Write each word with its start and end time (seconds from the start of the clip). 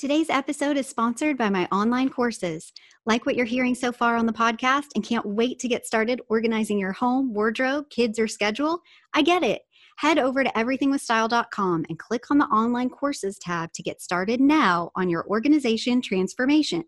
Today's 0.00 0.30
episode 0.30 0.78
is 0.78 0.88
sponsored 0.88 1.36
by 1.36 1.50
my 1.50 1.68
online 1.70 2.08
courses. 2.08 2.72
Like 3.04 3.26
what 3.26 3.36
you're 3.36 3.44
hearing 3.44 3.74
so 3.74 3.92
far 3.92 4.16
on 4.16 4.24
the 4.24 4.32
podcast 4.32 4.86
and 4.94 5.04
can't 5.04 5.26
wait 5.26 5.58
to 5.58 5.68
get 5.68 5.84
started 5.84 6.22
organizing 6.30 6.78
your 6.78 6.92
home, 6.92 7.34
wardrobe, 7.34 7.90
kids, 7.90 8.18
or 8.18 8.26
schedule? 8.26 8.80
I 9.12 9.20
get 9.20 9.42
it. 9.42 9.60
Head 9.98 10.18
over 10.18 10.42
to 10.42 10.50
everythingwithstyle.com 10.52 11.84
and 11.86 11.98
click 11.98 12.30
on 12.30 12.38
the 12.38 12.46
online 12.46 12.88
courses 12.88 13.38
tab 13.38 13.74
to 13.74 13.82
get 13.82 14.00
started 14.00 14.40
now 14.40 14.90
on 14.96 15.10
your 15.10 15.26
organization 15.26 16.00
transformation. 16.00 16.84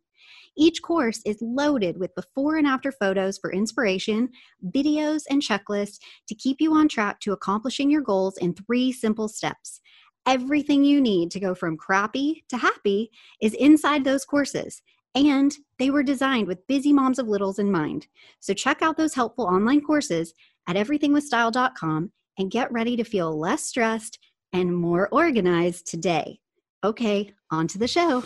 Each 0.56 0.80
course 0.80 1.20
is 1.27 1.36
loaded 1.42 1.98
with 1.98 2.14
before 2.14 2.56
and 2.56 2.66
after 2.66 2.90
photos 2.92 3.36
for 3.36 3.52
inspiration, 3.52 4.30
videos, 4.74 5.24
and 5.28 5.42
checklists 5.42 5.98
to 6.28 6.34
keep 6.34 6.62
you 6.62 6.72
on 6.72 6.88
track 6.88 7.20
to 7.20 7.33
accomplishing 7.33 7.90
your 7.90 8.00
goals 8.00 8.38
in 8.38 8.55
three 8.55 8.90
simple 8.90 9.28
steps. 9.28 9.83
Everything 10.24 10.84
you 10.84 11.00
need 11.00 11.32
to 11.32 11.40
go 11.40 11.52
from 11.52 11.76
crappy 11.76 12.44
to 12.48 12.56
happy 12.56 13.10
is 13.40 13.54
inside 13.54 14.04
those 14.04 14.24
courses. 14.24 14.80
And 15.16 15.52
they 15.78 15.90
were 15.90 16.04
designed 16.04 16.46
with 16.46 16.66
busy 16.68 16.92
moms 16.92 17.18
of 17.18 17.26
littles 17.26 17.58
in 17.58 17.72
mind. 17.72 18.06
So 18.38 18.54
check 18.54 18.82
out 18.82 18.96
those 18.96 19.14
helpful 19.14 19.46
online 19.46 19.80
courses 19.80 20.32
at 20.68 20.76
everythingwithstyle.com 20.76 22.12
and 22.38 22.50
get 22.50 22.72
ready 22.72 22.96
to 22.96 23.04
feel 23.04 23.36
less 23.36 23.64
stressed 23.64 24.20
and 24.52 24.74
more 24.74 25.08
organized 25.11 25.88
today. 25.88 26.38
Okay, 26.84 27.32
on 27.50 27.66
to 27.68 27.78
the 27.78 27.88
show. 27.88 28.22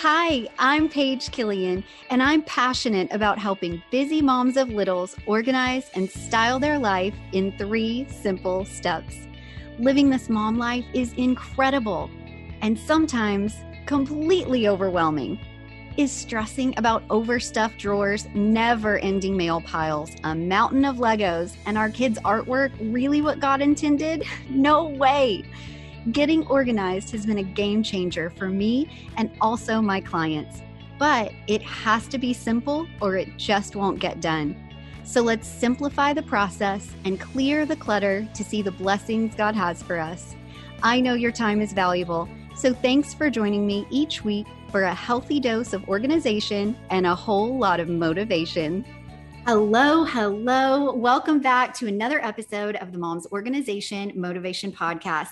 Hi, 0.00 0.48
I'm 0.58 0.88
Paige 0.88 1.32
Killian, 1.32 1.82
and 2.10 2.22
I'm 2.22 2.42
passionate 2.42 3.08
about 3.10 3.38
helping 3.38 3.82
busy 3.90 4.20
moms 4.20 4.56
of 4.56 4.68
littles 4.68 5.16
organize 5.26 5.90
and 5.94 6.08
style 6.08 6.60
their 6.60 6.78
life 6.78 7.14
in 7.32 7.56
three 7.58 8.06
simple 8.08 8.64
steps 8.64 9.28
living 9.78 10.10
this 10.10 10.28
mom 10.28 10.58
life 10.58 10.84
is 10.92 11.12
incredible 11.14 12.10
and 12.62 12.78
sometimes 12.78 13.56
completely 13.86 14.68
overwhelming. 14.68 15.38
Is 15.96 16.12
stressing 16.12 16.74
about 16.76 17.02
overstuffed 17.10 17.78
drawers, 17.78 18.28
never 18.34 18.98
ending 18.98 19.36
mail 19.36 19.60
piles, 19.60 20.10
a 20.22 20.34
mountain 20.34 20.84
of 20.84 20.96
Legos, 20.96 21.56
and 21.66 21.76
our 21.76 21.90
kids' 21.90 22.20
artwork 22.20 22.70
really 22.80 23.20
what 23.20 23.40
God 23.40 23.60
intended? 23.60 24.24
No 24.48 24.84
way. 24.88 25.44
Getting 26.12 26.46
organized 26.46 27.10
has 27.10 27.26
been 27.26 27.38
a 27.38 27.42
game 27.42 27.82
changer 27.82 28.30
for 28.30 28.48
me 28.48 28.88
and 29.16 29.30
also 29.40 29.80
my 29.80 30.00
clients. 30.00 30.62
But 30.98 31.32
it 31.46 31.62
has 31.62 32.06
to 32.08 32.18
be 32.18 32.32
simple 32.32 32.86
or 33.00 33.16
it 33.16 33.36
just 33.36 33.76
won't 33.76 33.98
get 33.98 34.20
done. 34.20 34.67
So 35.08 35.22
let's 35.22 35.48
simplify 35.48 36.12
the 36.12 36.22
process 36.22 36.86
and 37.06 37.18
clear 37.18 37.64
the 37.64 37.76
clutter 37.76 38.28
to 38.34 38.44
see 38.44 38.60
the 38.60 38.70
blessings 38.70 39.34
God 39.34 39.54
has 39.54 39.82
for 39.82 39.98
us. 39.98 40.36
I 40.82 41.00
know 41.00 41.14
your 41.14 41.32
time 41.32 41.62
is 41.62 41.72
valuable, 41.72 42.28
so 42.54 42.74
thanks 42.74 43.14
for 43.14 43.30
joining 43.30 43.66
me 43.66 43.86
each 43.88 44.22
week 44.22 44.46
for 44.70 44.82
a 44.82 44.94
healthy 44.94 45.40
dose 45.40 45.72
of 45.72 45.88
organization 45.88 46.76
and 46.90 47.06
a 47.06 47.14
whole 47.14 47.56
lot 47.56 47.80
of 47.80 47.88
motivation. 47.88 48.84
Hello, 49.46 50.04
hello. 50.04 50.92
Welcome 50.92 51.40
back 51.40 51.72
to 51.76 51.86
another 51.86 52.22
episode 52.22 52.76
of 52.76 52.92
the 52.92 52.98
Moms 52.98 53.26
Organization 53.32 54.12
Motivation 54.14 54.70
Podcast. 54.70 55.30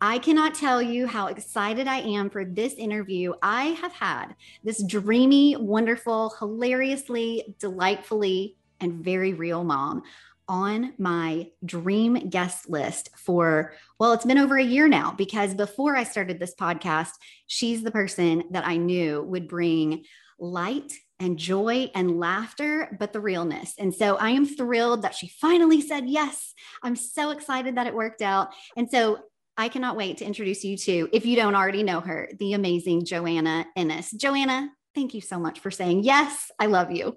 I 0.00 0.20
cannot 0.20 0.54
tell 0.54 0.80
you 0.80 1.08
how 1.08 1.26
excited 1.26 1.88
I 1.88 1.96
am 1.96 2.30
for 2.30 2.44
this 2.44 2.74
interview. 2.74 3.32
I 3.42 3.70
have 3.82 3.92
had 3.92 4.36
this 4.62 4.84
dreamy, 4.84 5.56
wonderful, 5.56 6.32
hilariously, 6.38 7.56
delightfully 7.58 8.54
and 8.80 9.04
very 9.04 9.34
real 9.34 9.64
mom 9.64 10.02
on 10.48 10.94
my 10.98 11.48
dream 11.64 12.14
guest 12.30 12.68
list 12.70 13.10
for, 13.16 13.72
well, 13.98 14.12
it's 14.12 14.24
been 14.24 14.38
over 14.38 14.56
a 14.56 14.64
year 14.64 14.86
now 14.88 15.12
because 15.12 15.54
before 15.54 15.96
I 15.96 16.04
started 16.04 16.38
this 16.38 16.54
podcast, 16.54 17.10
she's 17.46 17.82
the 17.82 17.90
person 17.90 18.44
that 18.52 18.66
I 18.66 18.76
knew 18.76 19.22
would 19.22 19.48
bring 19.48 20.04
light 20.38 20.92
and 21.18 21.38
joy 21.38 21.90
and 21.94 22.20
laughter, 22.20 22.94
but 23.00 23.12
the 23.12 23.20
realness. 23.20 23.74
And 23.78 23.94
so 23.94 24.16
I 24.16 24.30
am 24.30 24.46
thrilled 24.46 25.02
that 25.02 25.14
she 25.14 25.28
finally 25.28 25.80
said 25.80 26.08
yes. 26.08 26.54
I'm 26.82 26.94
so 26.94 27.30
excited 27.30 27.76
that 27.76 27.86
it 27.86 27.94
worked 27.94 28.22
out. 28.22 28.50
And 28.76 28.88
so 28.90 29.18
I 29.56 29.68
cannot 29.68 29.96
wait 29.96 30.18
to 30.18 30.26
introduce 30.26 30.62
you 30.62 30.76
to, 30.76 31.08
if 31.12 31.24
you 31.24 31.34
don't 31.34 31.54
already 31.54 31.82
know 31.82 32.00
her, 32.00 32.28
the 32.38 32.52
amazing 32.52 33.06
Joanna 33.06 33.66
Ennis. 33.74 34.10
Joanna, 34.10 34.70
thank 34.94 35.14
you 35.14 35.22
so 35.22 35.38
much 35.38 35.60
for 35.60 35.70
saying 35.70 36.04
yes. 36.04 36.50
I 36.60 36.66
love 36.66 36.92
you. 36.92 37.16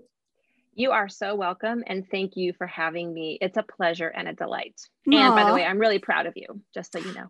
You 0.79 0.91
are 0.91 1.09
so 1.09 1.35
welcome 1.35 1.83
and 1.87 2.05
thank 2.09 2.37
you 2.37 2.53
for 2.53 2.65
having 2.65 3.13
me. 3.13 3.37
It's 3.41 3.57
a 3.57 3.63
pleasure 3.63 4.07
and 4.07 4.29
a 4.29 4.33
delight. 4.33 4.79
Aww. 5.09 5.13
And 5.13 5.35
by 5.35 5.43
the 5.43 5.53
way, 5.53 5.65
I'm 5.65 5.77
really 5.77 5.99
proud 5.99 6.25
of 6.25 6.31
you, 6.37 6.61
just 6.73 6.93
so 6.93 6.99
you 6.99 7.13
know. 7.13 7.25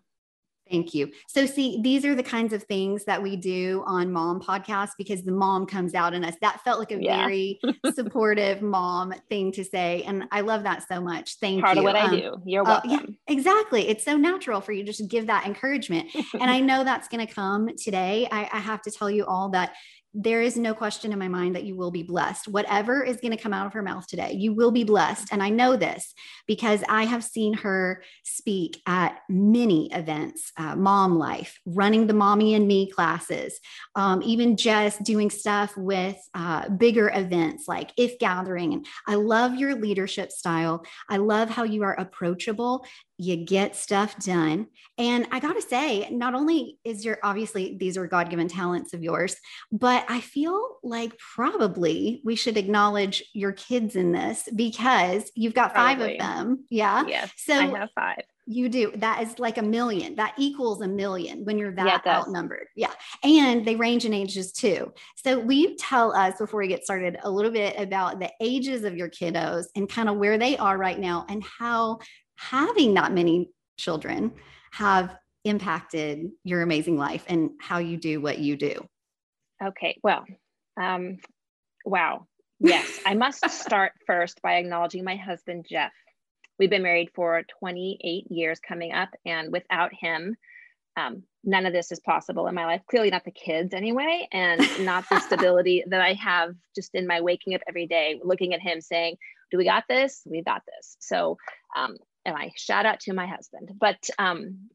Thank 0.70 0.94
you. 0.94 1.10
So, 1.26 1.46
see, 1.46 1.80
these 1.82 2.04
are 2.04 2.14
the 2.14 2.22
kinds 2.22 2.52
of 2.52 2.62
things 2.62 3.04
that 3.06 3.20
we 3.20 3.34
do 3.34 3.82
on 3.86 4.12
mom 4.12 4.40
podcasts 4.40 4.92
because 4.96 5.24
the 5.24 5.32
mom 5.32 5.66
comes 5.66 5.94
out 5.94 6.14
in 6.14 6.24
us. 6.24 6.36
That 6.40 6.60
felt 6.62 6.78
like 6.78 6.92
a 6.92 7.02
yeah. 7.02 7.16
very 7.16 7.58
supportive 7.92 8.62
mom 8.62 9.12
thing 9.28 9.50
to 9.50 9.64
say. 9.64 10.04
And 10.06 10.28
I 10.30 10.42
love 10.42 10.62
that 10.62 10.86
so 10.86 11.00
much. 11.00 11.38
Thank 11.40 11.64
Part 11.64 11.76
you. 11.76 11.82
Part 11.82 11.96
of 11.96 12.02
what 12.02 12.14
um, 12.14 12.14
I 12.14 12.20
do. 12.20 12.42
You're 12.44 12.62
welcome. 12.62 12.90
Uh, 12.90 12.94
yeah, 12.98 13.06
exactly. 13.26 13.88
It's 13.88 14.04
so 14.04 14.16
natural 14.16 14.60
for 14.60 14.70
you 14.70 14.84
just 14.84 15.00
to 15.00 15.06
give 15.06 15.26
that 15.26 15.44
encouragement. 15.44 16.14
and 16.40 16.48
I 16.48 16.60
know 16.60 16.84
that's 16.84 17.08
going 17.08 17.26
to 17.26 17.34
come 17.34 17.70
today. 17.76 18.28
I, 18.30 18.48
I 18.52 18.60
have 18.60 18.80
to 18.82 18.92
tell 18.92 19.10
you 19.10 19.26
all 19.26 19.48
that 19.48 19.72
there 20.12 20.42
is 20.42 20.56
no 20.56 20.74
question 20.74 21.12
in 21.12 21.18
my 21.18 21.28
mind 21.28 21.54
that 21.54 21.64
you 21.64 21.76
will 21.76 21.90
be 21.90 22.02
blessed. 22.02 22.48
Whatever 22.48 23.02
is 23.04 23.18
going 23.18 23.30
to 23.30 23.42
come 23.42 23.52
out 23.52 23.66
of 23.66 23.72
her 23.72 23.82
mouth 23.82 24.06
today, 24.06 24.32
you 24.32 24.52
will 24.52 24.72
be 24.72 24.82
blessed. 24.82 25.28
And 25.30 25.42
I 25.42 25.50
know 25.50 25.76
this 25.76 26.14
because 26.48 26.82
I 26.88 27.04
have 27.04 27.22
seen 27.22 27.54
her 27.54 28.02
speak 28.24 28.80
at 28.86 29.20
many 29.28 29.92
events 29.92 30.52
uh, 30.56 30.74
mom 30.74 31.16
life, 31.16 31.60
running 31.64 32.08
the 32.08 32.14
mommy 32.14 32.54
and 32.54 32.66
me 32.66 32.90
classes, 32.90 33.60
um, 33.94 34.20
even 34.22 34.56
just 34.56 35.02
doing 35.04 35.30
stuff 35.30 35.76
with 35.76 36.16
uh, 36.34 36.68
bigger 36.70 37.10
events 37.14 37.68
like 37.68 37.92
if 37.96 38.18
gathering. 38.18 38.72
And 38.72 38.86
I 39.06 39.14
love 39.14 39.54
your 39.54 39.76
leadership 39.76 40.32
style. 40.32 40.84
I 41.08 41.18
love 41.18 41.50
how 41.50 41.62
you 41.62 41.84
are 41.84 41.94
approachable 41.94 42.84
you 43.20 43.36
get 43.36 43.76
stuff 43.76 44.18
done. 44.18 44.66
And 44.96 45.28
I 45.30 45.40
got 45.40 45.52
to 45.52 45.60
say, 45.60 46.08
not 46.10 46.34
only 46.34 46.78
is 46.84 47.04
your 47.04 47.18
obviously 47.22 47.76
these 47.78 47.98
are 47.98 48.06
God 48.06 48.30
given 48.30 48.48
talents 48.48 48.94
of 48.94 49.02
yours, 49.02 49.36
but 49.70 50.06
I 50.08 50.22
feel 50.22 50.78
like 50.82 51.18
probably 51.18 52.22
we 52.24 52.34
should 52.34 52.56
acknowledge 52.56 53.22
your 53.34 53.52
kids 53.52 53.94
in 53.94 54.12
this 54.12 54.48
because 54.56 55.30
you've 55.34 55.52
got 55.52 55.74
probably. 55.74 55.94
five 55.94 56.12
of 56.12 56.18
them. 56.18 56.64
Yeah. 56.70 57.04
Yes. 57.06 57.30
So 57.36 57.54
I 57.54 57.78
have 57.78 57.90
five. 57.94 58.22
You 58.46 58.70
do. 58.70 58.90
That 58.96 59.22
is 59.22 59.38
like 59.38 59.58
a 59.58 59.62
million. 59.62 60.16
That 60.16 60.32
equals 60.38 60.80
a 60.80 60.88
million 60.88 61.44
when 61.44 61.58
you're 61.58 61.74
that 61.74 62.02
yeah, 62.04 62.16
outnumbered. 62.18 62.68
Yeah. 62.74 62.92
And 63.22 63.66
they 63.66 63.76
range 63.76 64.06
in 64.06 64.14
ages 64.14 64.50
too. 64.50 64.94
So 65.16 65.38
will 65.38 65.52
you 65.52 65.76
tell 65.76 66.12
us 66.12 66.38
before 66.38 66.60
we 66.60 66.68
get 66.68 66.84
started 66.84 67.18
a 67.22 67.30
little 67.30 67.52
bit 67.52 67.78
about 67.78 68.18
the 68.18 68.32
ages 68.40 68.84
of 68.84 68.96
your 68.96 69.10
kiddos 69.10 69.66
and 69.76 69.88
kind 69.88 70.08
of 70.08 70.16
where 70.16 70.38
they 70.38 70.56
are 70.56 70.78
right 70.78 70.98
now 70.98 71.26
and 71.28 71.44
how 71.44 71.98
having 72.40 72.94
that 72.94 73.12
many 73.12 73.50
children 73.78 74.32
have 74.72 75.14
impacted 75.44 76.30
your 76.42 76.62
amazing 76.62 76.96
life 76.96 77.24
and 77.28 77.50
how 77.60 77.78
you 77.78 77.98
do 77.98 78.20
what 78.20 78.38
you 78.38 78.56
do? 78.56 78.86
Okay. 79.62 79.98
Well, 80.02 80.24
um, 80.80 81.18
wow. 81.84 82.26
Yes, 82.58 83.00
I 83.04 83.14
must 83.14 83.48
start 83.60 83.92
first 84.06 84.40
by 84.42 84.54
acknowledging 84.54 85.04
my 85.04 85.16
husband, 85.16 85.66
Jeff. 85.68 85.92
We've 86.58 86.70
been 86.70 86.82
married 86.82 87.10
for 87.14 87.42
28 87.58 88.30
years 88.30 88.58
coming 88.60 88.92
up, 88.92 89.10
and 89.24 89.52
without 89.52 89.92
him, 89.94 90.36
um, 90.96 91.22
none 91.44 91.66
of 91.66 91.72
this 91.72 91.92
is 91.92 92.00
possible 92.00 92.46
in 92.48 92.54
my 92.54 92.64
life. 92.64 92.82
Clearly, 92.88 93.10
not 93.10 93.24
the 93.24 93.30
kids 93.30 93.74
anyway, 93.74 94.28
and 94.32 94.60
not 94.80 95.04
the 95.10 95.20
stability 95.26 95.84
that 95.88 96.00
I 96.00 96.14
have 96.14 96.54
just 96.74 96.94
in 96.94 97.06
my 97.06 97.20
waking 97.20 97.54
up 97.54 97.62
every 97.68 97.86
day, 97.86 98.20
looking 98.22 98.54
at 98.54 98.60
him 98.60 98.80
saying, 98.80 99.16
Do 99.50 99.58
we 99.58 99.64
got 99.64 99.84
this? 99.88 100.22
We 100.26 100.42
got 100.42 100.62
this. 100.66 100.96
So, 101.00 101.36
um, 101.76 101.96
and 102.24 102.36
I 102.36 102.52
shout 102.56 102.86
out 102.86 103.00
to 103.00 103.12
my 103.12 103.26
husband. 103.26 103.70
But 103.78 103.98
um, 104.18 104.70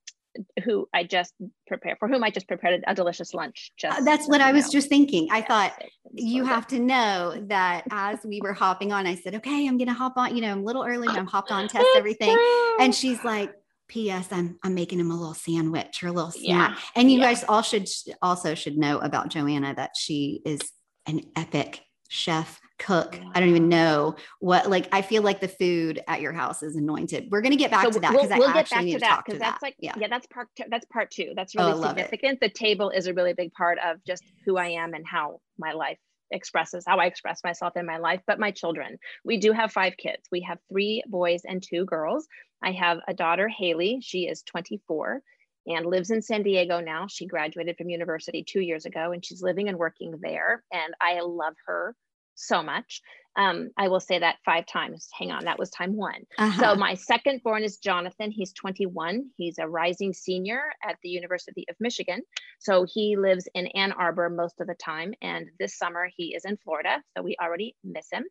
who 0.63 0.87
I 0.93 1.03
just 1.03 1.33
prepared 1.67 1.97
for 1.99 2.07
whom 2.07 2.23
I 2.23 2.29
just 2.29 2.47
prepared 2.47 2.83
a 2.85 2.95
delicious 2.95 3.33
lunch. 3.33 3.71
Just 3.77 3.99
uh, 3.99 4.03
that's 4.03 4.27
what 4.27 4.41
I 4.41 4.51
was 4.51 4.65
know. 4.65 4.71
just 4.71 4.89
thinking. 4.89 5.27
I 5.31 5.39
yeah, 5.39 5.45
thought 5.45 5.83
you 6.13 6.43
so 6.43 6.49
have 6.49 6.67
to 6.67 6.79
know 6.79 7.43
that 7.47 7.83
as 7.91 8.19
we 8.25 8.41
were 8.41 8.53
hopping 8.53 8.91
on, 8.91 9.07
I 9.07 9.15
said, 9.15 9.35
"Okay, 9.35 9.67
I'm 9.67 9.77
gonna 9.77 9.93
hop 9.93 10.13
on." 10.17 10.35
You 10.35 10.41
know, 10.41 10.51
I'm 10.51 10.61
a 10.61 10.63
little 10.63 10.83
early, 10.83 11.07
I'm 11.07 11.27
hopped 11.27 11.51
on, 11.51 11.67
test 11.67 11.85
everything, 11.95 12.37
and 12.79 12.93
she's 12.93 13.23
like. 13.23 13.53
P.S. 13.87 14.29
I'm 14.31 14.57
I'm 14.63 14.73
making 14.73 14.99
him 14.99 15.11
a 15.11 15.15
little 15.15 15.35
sandwich 15.35 16.01
or 16.01 16.07
a 16.07 16.11
little 16.11 16.31
snack. 16.31 16.71
Yeah. 16.71 16.75
And 16.95 17.11
you 17.11 17.19
yeah. 17.19 17.25
guys 17.25 17.43
all 17.47 17.61
should 17.61 17.87
also 18.19 18.55
should 18.55 18.79
know 18.79 18.97
about 18.97 19.29
Joanna 19.29 19.75
that 19.75 19.91
she 19.95 20.41
is 20.43 20.59
an 21.05 21.21
epic 21.35 21.84
chef 22.09 22.61
cook. 22.77 23.19
I 23.33 23.39
don't 23.39 23.49
even 23.49 23.69
know 23.69 24.15
what 24.39 24.69
like 24.69 24.87
I 24.91 25.01
feel 25.01 25.21
like 25.21 25.39
the 25.39 25.47
food 25.47 26.01
at 26.07 26.21
your 26.21 26.33
house 26.33 26.63
is 26.63 26.75
anointed. 26.75 27.27
We're 27.31 27.41
gonna 27.41 27.55
get 27.55 27.71
back 27.71 27.85
so 27.85 27.91
to 27.91 27.99
that 27.99 28.11
because 28.11 28.29
we'll, 28.29 28.39
we'll 28.39 28.49
I 28.49 28.59
actually 28.59 28.85
need 28.85 28.93
to, 28.95 28.99
that 28.99 29.23
because 29.25 29.39
that's 29.39 29.61
that. 29.61 29.65
like 29.65 29.75
yeah. 29.79 29.93
yeah 29.97 30.07
that's 30.09 30.27
part 30.27 30.47
that's 30.69 30.85
part 30.85 31.11
two. 31.11 31.33
That's 31.35 31.53
oh, 31.57 31.67
really 31.67 31.83
oh, 31.83 31.87
significant. 31.87 32.39
The 32.41 32.49
table 32.49 32.89
is 32.89 33.07
a 33.07 33.13
really 33.13 33.33
big 33.33 33.53
part 33.53 33.77
of 33.79 34.03
just 34.05 34.23
who 34.45 34.57
I 34.57 34.67
am 34.67 34.93
and 34.93 35.05
how 35.07 35.39
my 35.57 35.71
life 35.71 35.97
expresses 36.31 36.83
how 36.87 36.97
I 36.97 37.05
express 37.05 37.41
myself 37.43 37.77
in 37.77 37.85
my 37.85 37.97
life, 37.97 38.21
but 38.25 38.39
my 38.39 38.51
children. 38.51 38.97
We 39.23 39.37
do 39.37 39.51
have 39.51 39.71
five 39.71 39.95
kids. 39.97 40.23
We 40.31 40.41
have 40.41 40.57
three 40.69 41.03
boys 41.07 41.41
and 41.45 41.61
two 41.61 41.85
girls. 41.85 42.27
I 42.63 42.71
have 42.71 42.99
a 43.07 43.13
daughter, 43.13 43.47
Haley. 43.47 43.99
She 44.01 44.27
is 44.27 44.41
24 44.43 45.21
and 45.67 45.85
lives 45.85 46.11
in 46.11 46.21
San 46.21 46.43
Diego 46.43 46.79
now. 46.79 47.07
She 47.07 47.25
graduated 47.25 47.77
from 47.77 47.89
university 47.89 48.43
two 48.43 48.61
years 48.61 48.85
ago 48.85 49.11
and 49.11 49.23
she's 49.23 49.41
living 49.41 49.69
and 49.69 49.77
working 49.77 50.19
there. 50.21 50.63
And 50.71 50.93
I 51.01 51.21
love 51.21 51.55
her 51.65 51.95
so 52.35 52.61
much. 52.61 53.01
Um, 53.37 53.71
I 53.77 53.89
will 53.89 53.99
say 53.99 54.19
that 54.19 54.37
five 54.45 54.65
times. 54.65 55.09
Hang 55.17 55.31
on, 55.31 55.45
that 55.45 55.59
was 55.59 55.69
time 55.69 55.95
one. 55.95 56.23
Uh-huh. 56.37 56.61
So 56.61 56.75
my 56.75 56.93
second 56.93 57.41
born 57.43 57.63
is 57.63 57.77
Jonathan. 57.77 58.31
He's 58.31 58.53
21. 58.53 59.29
He's 59.35 59.57
a 59.57 59.67
rising 59.67 60.13
senior 60.13 60.61
at 60.87 60.97
the 61.03 61.09
University 61.09 61.65
of 61.69 61.75
Michigan. 61.79 62.21
So 62.59 62.85
he 62.85 63.17
lives 63.17 63.47
in 63.53 63.67
Ann 63.67 63.91
Arbor 63.91 64.29
most 64.29 64.61
of 64.61 64.67
the 64.67 64.75
time. 64.75 65.13
And 65.21 65.47
this 65.59 65.77
summer 65.77 66.09
he 66.15 66.35
is 66.35 66.45
in 66.45 66.57
Florida. 66.57 67.01
So 67.15 67.23
we 67.23 67.35
already 67.41 67.75
miss 67.83 68.07
him. 68.11 68.25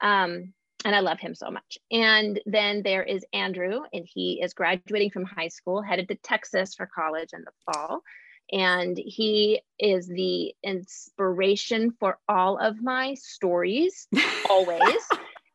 Um, 0.00 0.54
and 0.86 0.94
I 0.94 1.00
love 1.00 1.18
him 1.18 1.34
so 1.34 1.50
much. 1.50 1.78
And 1.90 2.40
then 2.46 2.82
there 2.82 3.02
is 3.02 3.26
Andrew, 3.32 3.80
and 3.92 4.06
he 4.06 4.40
is 4.40 4.54
graduating 4.54 5.10
from 5.10 5.24
high 5.24 5.48
school, 5.48 5.82
headed 5.82 6.08
to 6.08 6.14
Texas 6.14 6.74
for 6.76 6.86
college 6.86 7.30
in 7.34 7.42
the 7.42 7.72
fall 7.72 8.02
and 8.52 8.96
he 8.96 9.60
is 9.78 10.06
the 10.06 10.54
inspiration 10.62 11.92
for 11.98 12.18
all 12.28 12.58
of 12.58 12.80
my 12.82 13.14
stories 13.14 14.06
always 14.50 15.02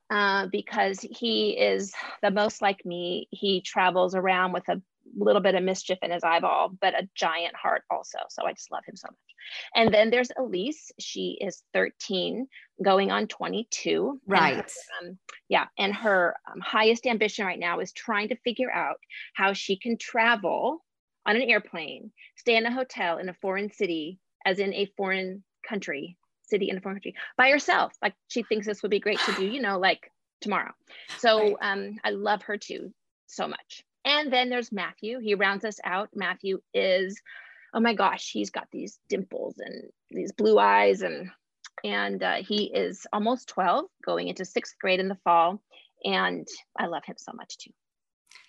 uh, 0.09 0.47
because 0.47 0.99
he 0.99 1.51
is 1.51 1.93
the 2.21 2.31
most 2.31 2.61
like 2.61 2.85
me 2.85 3.27
he 3.31 3.61
travels 3.61 4.13
around 4.13 4.51
with 4.51 4.67
a 4.67 4.81
little 5.17 5.41
bit 5.41 5.55
of 5.55 5.63
mischief 5.63 5.97
in 6.01 6.11
his 6.11 6.23
eyeball 6.23 6.71
but 6.79 6.93
a 6.93 7.07
giant 7.15 7.55
heart 7.55 7.83
also 7.89 8.19
so 8.29 8.45
i 8.45 8.53
just 8.53 8.71
love 8.71 8.83
him 8.87 8.95
so 8.95 9.07
much 9.07 9.15
and 9.75 9.93
then 9.93 10.09
there's 10.09 10.31
elise 10.37 10.91
she 10.99 11.37
is 11.41 11.63
13 11.73 12.47
going 12.83 13.11
on 13.11 13.27
22 13.27 14.19
right 14.27 14.53
and 14.53 14.63
her, 14.63 15.09
um, 15.09 15.17
yeah 15.49 15.65
and 15.77 15.93
her 15.93 16.35
um, 16.51 16.59
highest 16.61 17.05
ambition 17.05 17.45
right 17.45 17.59
now 17.59 17.79
is 17.79 17.91
trying 17.91 18.29
to 18.29 18.35
figure 18.37 18.71
out 18.71 18.97
how 19.33 19.53
she 19.53 19.77
can 19.77 19.97
travel 19.97 20.83
on 21.25 21.35
an 21.35 21.43
airplane, 21.43 22.11
stay 22.35 22.55
in 22.55 22.65
a 22.65 22.73
hotel 22.73 23.17
in 23.17 23.29
a 23.29 23.33
foreign 23.41 23.71
city, 23.71 24.19
as 24.45 24.59
in 24.59 24.73
a 24.73 24.91
foreign 24.97 25.43
country, 25.67 26.17
city 26.43 26.69
in 26.69 26.77
a 26.77 26.81
foreign 26.81 26.95
country, 26.95 27.15
by 27.37 27.49
herself. 27.49 27.93
Like 28.01 28.13
she 28.27 28.43
thinks 28.43 28.65
this 28.65 28.81
would 28.81 28.91
be 28.91 28.99
great 28.99 29.19
to 29.19 29.33
do, 29.33 29.45
you 29.45 29.61
know, 29.61 29.77
like 29.77 30.11
tomorrow. 30.41 30.71
So 31.17 31.57
um, 31.61 31.97
I 32.03 32.11
love 32.11 32.43
her 32.43 32.57
too 32.57 32.91
so 33.27 33.47
much. 33.47 33.83
And 34.05 34.31
then 34.31 34.49
there's 34.49 34.71
Matthew. 34.71 35.19
He 35.19 35.35
rounds 35.35 35.65
us 35.65 35.79
out. 35.83 36.09
Matthew 36.13 36.59
is, 36.73 37.21
oh 37.73 37.79
my 37.79 37.93
gosh, 37.93 38.31
he's 38.31 38.49
got 38.49 38.67
these 38.71 38.99
dimples 39.09 39.55
and 39.59 39.91
these 40.09 40.31
blue 40.31 40.57
eyes, 40.57 41.01
and 41.01 41.29
and 41.83 42.21
uh, 42.21 42.35
he 42.35 42.65
is 42.65 43.07
almost 43.13 43.47
12, 43.49 43.85
going 44.05 44.27
into 44.27 44.45
sixth 44.45 44.75
grade 44.79 44.99
in 44.99 45.07
the 45.07 45.17
fall. 45.23 45.61
And 46.03 46.47
I 46.77 46.87
love 46.87 47.05
him 47.05 47.15
so 47.17 47.31
much 47.33 47.57
too. 47.57 47.71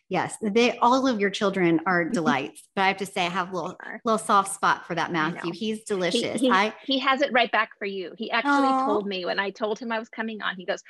Yes, 0.08 0.36
they 0.42 0.76
all 0.78 1.06
of 1.06 1.20
your 1.20 1.30
children 1.30 1.80
are 1.86 2.04
delights, 2.04 2.68
but 2.76 2.82
I 2.82 2.88
have 2.88 2.98
to 2.98 3.06
say 3.06 3.24
I 3.24 3.30
have 3.30 3.50
a 3.50 3.56
little 3.56 3.76
little 4.04 4.18
soft 4.18 4.54
spot 4.54 4.86
for 4.86 4.94
that 4.94 5.10
Matthew. 5.10 5.52
He's 5.54 5.84
delicious. 5.84 6.38
He, 6.38 6.48
he, 6.48 6.52
I 6.52 6.74
he 6.84 6.98
has 6.98 7.22
it 7.22 7.32
right 7.32 7.50
back 7.50 7.70
for 7.78 7.86
you. 7.86 8.12
He 8.18 8.30
actually 8.30 8.68
told 8.84 9.06
me 9.06 9.24
when 9.24 9.38
I 9.38 9.48
told 9.48 9.78
him 9.78 9.90
I 9.90 9.98
was 9.98 10.10
coming 10.10 10.42
on. 10.42 10.56
He 10.56 10.66
goes, 10.66 10.82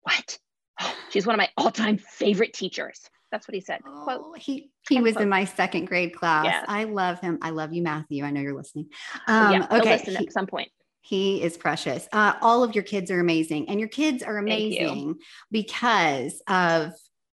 "What? 0.00 0.38
Oh, 0.80 0.94
she's 1.10 1.26
one 1.26 1.34
of 1.34 1.38
my 1.38 1.50
all-time 1.58 1.98
favorite 1.98 2.54
teachers." 2.54 3.10
That's 3.30 3.46
what 3.46 3.54
he 3.54 3.60
said. 3.60 3.80
Oh, 3.86 4.34
he 4.38 4.70
he 4.88 5.00
was 5.00 5.16
in 5.16 5.28
my 5.28 5.44
second 5.44 5.86
grade 5.86 6.14
class. 6.14 6.46
Yes. 6.46 6.64
I 6.66 6.84
love 6.84 7.20
him. 7.20 7.38
I 7.42 7.50
love 7.50 7.72
you, 7.72 7.82
Matthew. 7.82 8.24
I 8.24 8.30
know 8.30 8.40
you're 8.40 8.56
listening. 8.56 8.88
Um, 9.26 9.52
yeah, 9.52 9.66
okay, 9.70 9.98
listen 9.98 10.16
he, 10.16 10.26
at 10.26 10.32
some 10.32 10.46
point. 10.46 10.70
He 11.02 11.42
is 11.42 11.56
precious. 11.56 12.08
Uh, 12.12 12.34
all 12.40 12.62
of 12.62 12.74
your 12.74 12.84
kids 12.84 13.10
are 13.10 13.20
amazing, 13.20 13.68
and 13.68 13.78
your 13.78 13.88
kids 13.88 14.22
are 14.22 14.38
amazing 14.38 15.16
because 15.50 16.42
of 16.48 16.92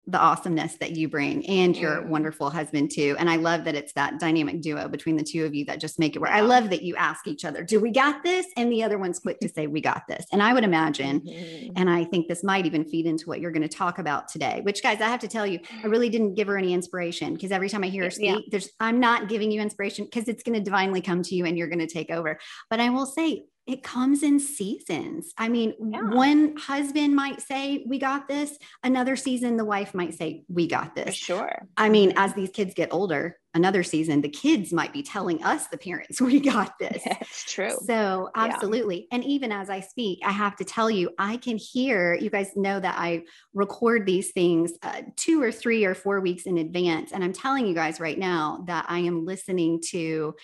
the 0.06 0.18
awesomeness 0.18 0.76
that 0.78 0.96
you 0.96 1.08
bring 1.08 1.46
and 1.46 1.76
your 1.76 2.02
wonderful 2.02 2.50
husband 2.50 2.90
too. 2.92 3.14
And 3.20 3.30
I 3.30 3.36
love 3.36 3.64
that 3.64 3.76
it's 3.76 3.92
that 3.92 4.18
dynamic 4.18 4.60
duo 4.60 4.88
between 4.88 5.16
the 5.16 5.22
two 5.22 5.44
of 5.44 5.54
you 5.54 5.64
that 5.66 5.80
just 5.80 5.98
make 6.00 6.16
it 6.16 6.18
work. 6.18 6.30
I 6.30 6.40
love 6.40 6.70
that 6.70 6.82
you 6.82 6.96
ask 6.96 7.28
each 7.28 7.44
other, 7.44 7.62
do 7.62 7.78
we 7.78 7.92
got 7.92 8.24
this? 8.24 8.46
And 8.56 8.70
the 8.72 8.82
other 8.82 8.98
one's 8.98 9.20
quick 9.20 9.38
to 9.40 9.48
say, 9.48 9.68
we 9.68 9.80
got 9.80 10.02
this. 10.08 10.26
And 10.32 10.42
I 10.42 10.54
would 10.54 10.64
imagine, 10.64 11.20
mm-hmm. 11.20 11.72
and 11.76 11.88
I 11.88 12.04
think 12.04 12.26
this 12.26 12.42
might 12.42 12.66
even 12.66 12.84
feed 12.84 13.06
into 13.06 13.28
what 13.28 13.40
you're 13.40 13.52
going 13.52 13.62
to 13.62 13.68
talk 13.68 14.00
about 14.00 14.26
today, 14.26 14.60
which 14.64 14.82
guys, 14.82 15.00
I 15.00 15.08
have 15.08 15.20
to 15.20 15.28
tell 15.28 15.46
you, 15.46 15.60
I 15.84 15.86
really 15.86 16.08
didn't 16.08 16.34
give 16.34 16.48
her 16.48 16.58
any 16.58 16.72
inspiration 16.72 17.34
because 17.34 17.52
every 17.52 17.68
time 17.68 17.84
I 17.84 17.88
hear 17.88 18.04
her 18.04 18.10
speak, 18.10 18.26
yeah. 18.26 18.40
there's, 18.50 18.70
I'm 18.80 18.98
not 18.98 19.28
giving 19.28 19.52
you 19.52 19.60
inspiration 19.60 20.04
because 20.04 20.26
it's 20.26 20.42
going 20.42 20.58
to 20.58 20.64
divinely 20.64 21.00
come 21.00 21.22
to 21.22 21.34
you 21.36 21.46
and 21.46 21.56
you're 21.56 21.68
going 21.68 21.78
to 21.78 21.86
take 21.86 22.10
over. 22.10 22.40
But 22.70 22.80
I 22.80 22.90
will 22.90 23.06
say 23.06 23.44
it 23.66 23.84
comes 23.84 24.24
in 24.24 24.40
seasons. 24.40 25.32
I 25.38 25.48
mean, 25.48 25.74
yeah. 25.80 26.02
one 26.02 26.56
husband 26.56 27.14
might 27.14 27.40
say, 27.40 27.84
We 27.86 27.98
got 27.98 28.26
this. 28.26 28.58
Another 28.82 29.14
season, 29.14 29.56
the 29.56 29.64
wife 29.64 29.94
might 29.94 30.14
say, 30.14 30.44
We 30.48 30.66
got 30.66 30.96
this. 30.96 31.16
For 31.18 31.24
sure. 31.24 31.68
I 31.76 31.88
mean, 31.88 32.12
as 32.16 32.34
these 32.34 32.50
kids 32.50 32.74
get 32.74 32.92
older, 32.92 33.38
another 33.54 33.84
season, 33.84 34.20
the 34.20 34.28
kids 34.28 34.72
might 34.72 34.92
be 34.92 35.04
telling 35.04 35.44
us, 35.44 35.68
the 35.68 35.78
parents, 35.78 36.20
We 36.32 36.40
got 36.40 36.76
this. 36.80 37.02
It's 37.04 37.52
true. 37.52 37.76
So, 37.86 38.30
absolutely. 38.34 39.06
Yeah. 39.10 39.16
And 39.16 39.24
even 39.24 39.52
as 39.52 39.70
I 39.70 39.78
speak, 39.78 40.20
I 40.24 40.32
have 40.32 40.56
to 40.56 40.64
tell 40.64 40.90
you, 40.90 41.10
I 41.16 41.36
can 41.36 41.56
hear, 41.56 42.14
you 42.14 42.30
guys 42.30 42.50
know 42.56 42.80
that 42.80 42.96
I 42.98 43.22
record 43.54 44.06
these 44.06 44.32
things 44.32 44.72
uh, 44.82 45.02
two 45.14 45.40
or 45.40 45.52
three 45.52 45.84
or 45.84 45.94
four 45.94 46.20
weeks 46.20 46.44
in 46.44 46.58
advance. 46.58 47.12
And 47.12 47.22
I'm 47.22 47.32
telling 47.32 47.68
you 47.68 47.74
guys 47.74 48.00
right 48.00 48.18
now 48.18 48.64
that 48.66 48.86
I 48.88 49.00
am 49.00 49.24
listening 49.24 49.82
to 49.90 50.34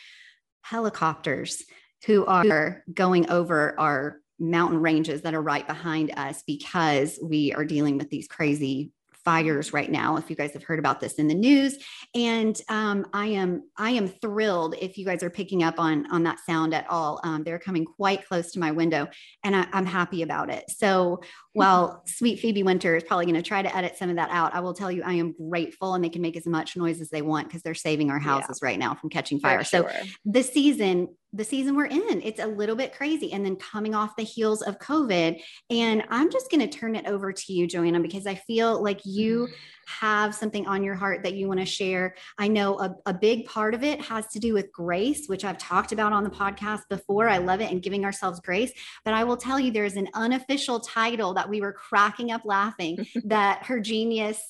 helicopters 0.62 1.64
who 2.06 2.24
are 2.26 2.82
going 2.92 3.30
over 3.30 3.78
our 3.78 4.20
mountain 4.38 4.80
ranges 4.80 5.22
that 5.22 5.34
are 5.34 5.42
right 5.42 5.66
behind 5.66 6.12
us 6.16 6.42
because 6.46 7.18
we 7.22 7.52
are 7.54 7.64
dealing 7.64 7.98
with 7.98 8.08
these 8.10 8.28
crazy 8.28 8.92
fires 9.24 9.74
right 9.74 9.90
now 9.90 10.16
if 10.16 10.30
you 10.30 10.36
guys 10.36 10.54
have 10.54 10.62
heard 10.62 10.78
about 10.78 11.00
this 11.00 11.14
in 11.14 11.28
the 11.28 11.34
news. 11.34 11.76
And 12.14 12.58
um, 12.70 13.06
i 13.12 13.26
am 13.26 13.64
i 13.76 13.90
am 13.90 14.08
thrilled 14.08 14.74
if 14.80 14.96
you 14.96 15.04
guys 15.04 15.22
are 15.22 15.28
picking 15.28 15.62
up 15.62 15.78
on 15.78 16.10
on 16.10 16.22
that 16.22 16.38
sound 16.40 16.72
at 16.72 16.88
all. 16.88 17.20
Um, 17.24 17.44
they're 17.44 17.58
coming 17.58 17.84
quite 17.84 18.26
close 18.26 18.52
to 18.52 18.58
my 18.58 18.70
window 18.70 19.06
and 19.44 19.54
I, 19.54 19.66
am 19.72 19.84
happy 19.84 20.22
about 20.22 20.48
it. 20.50 20.64
So 20.70 21.20
while 21.58 22.02
sweet 22.06 22.38
phoebe 22.40 22.62
winter 22.62 22.96
is 22.96 23.04
probably 23.04 23.26
going 23.26 23.34
to 23.34 23.42
try 23.42 23.62
to 23.62 23.76
edit 23.76 23.96
some 23.96 24.10
of 24.10 24.16
that 24.16 24.30
out 24.30 24.54
i 24.54 24.60
will 24.60 24.74
tell 24.74 24.90
you 24.90 25.02
i 25.02 25.12
am 25.12 25.34
grateful 25.48 25.94
and 25.94 26.02
they 26.02 26.08
can 26.08 26.22
make 26.22 26.36
as 26.36 26.46
much 26.46 26.76
noise 26.76 27.00
as 27.00 27.10
they 27.10 27.22
want 27.22 27.48
because 27.48 27.62
they're 27.62 27.74
saving 27.74 28.10
our 28.10 28.18
houses 28.18 28.60
yeah. 28.62 28.68
right 28.68 28.78
now 28.78 28.94
from 28.94 29.10
catching 29.10 29.38
fire 29.38 29.62
sure. 29.64 29.90
so 29.90 30.08
the 30.24 30.42
season 30.42 31.08
the 31.32 31.44
season 31.44 31.76
we're 31.76 31.86
in. 31.86 32.22
It's 32.22 32.40
a 32.40 32.46
little 32.46 32.74
bit 32.74 32.94
crazy. 32.94 33.32
And 33.32 33.44
then 33.44 33.56
coming 33.56 33.94
off 33.94 34.16
the 34.16 34.22
heels 34.22 34.62
of 34.62 34.78
COVID. 34.78 35.40
And 35.70 36.04
I'm 36.08 36.30
just 36.30 36.50
going 36.50 36.66
to 36.66 36.78
turn 36.78 36.96
it 36.96 37.06
over 37.06 37.32
to 37.32 37.52
you, 37.52 37.66
Joanna, 37.66 38.00
because 38.00 38.26
I 38.26 38.34
feel 38.34 38.82
like 38.82 39.00
you 39.04 39.44
mm-hmm. 39.44 39.52
Have 39.88 40.34
something 40.34 40.66
on 40.66 40.82
your 40.82 40.94
heart 40.94 41.22
that 41.22 41.34
you 41.34 41.48
want 41.48 41.60
to 41.60 41.66
share. 41.66 42.14
I 42.38 42.48
know 42.48 42.78
a, 42.78 42.94
a 43.06 43.14
big 43.14 43.46
part 43.46 43.74
of 43.74 43.82
it 43.82 44.00
has 44.02 44.26
to 44.28 44.38
do 44.38 44.52
with 44.52 44.70
grace, 44.70 45.26
which 45.26 45.44
I've 45.44 45.58
talked 45.58 45.92
about 45.92 46.12
on 46.12 46.24
the 46.24 46.30
podcast 46.30 46.82
before. 46.88 47.28
I 47.28 47.38
love 47.38 47.60
it 47.60 47.70
and 47.70 47.82
giving 47.82 48.04
ourselves 48.04 48.40
grace. 48.40 48.72
But 49.04 49.14
I 49.14 49.24
will 49.24 49.36
tell 49.36 49.58
you, 49.58 49.70
there's 49.70 49.96
an 49.96 50.08
unofficial 50.14 50.80
title 50.80 51.34
that 51.34 51.48
we 51.48 51.60
were 51.60 51.72
cracking 51.72 52.30
up 52.30 52.42
laughing 52.44 53.06
that 53.24 53.64
her 53.64 53.80
genius 53.80 54.40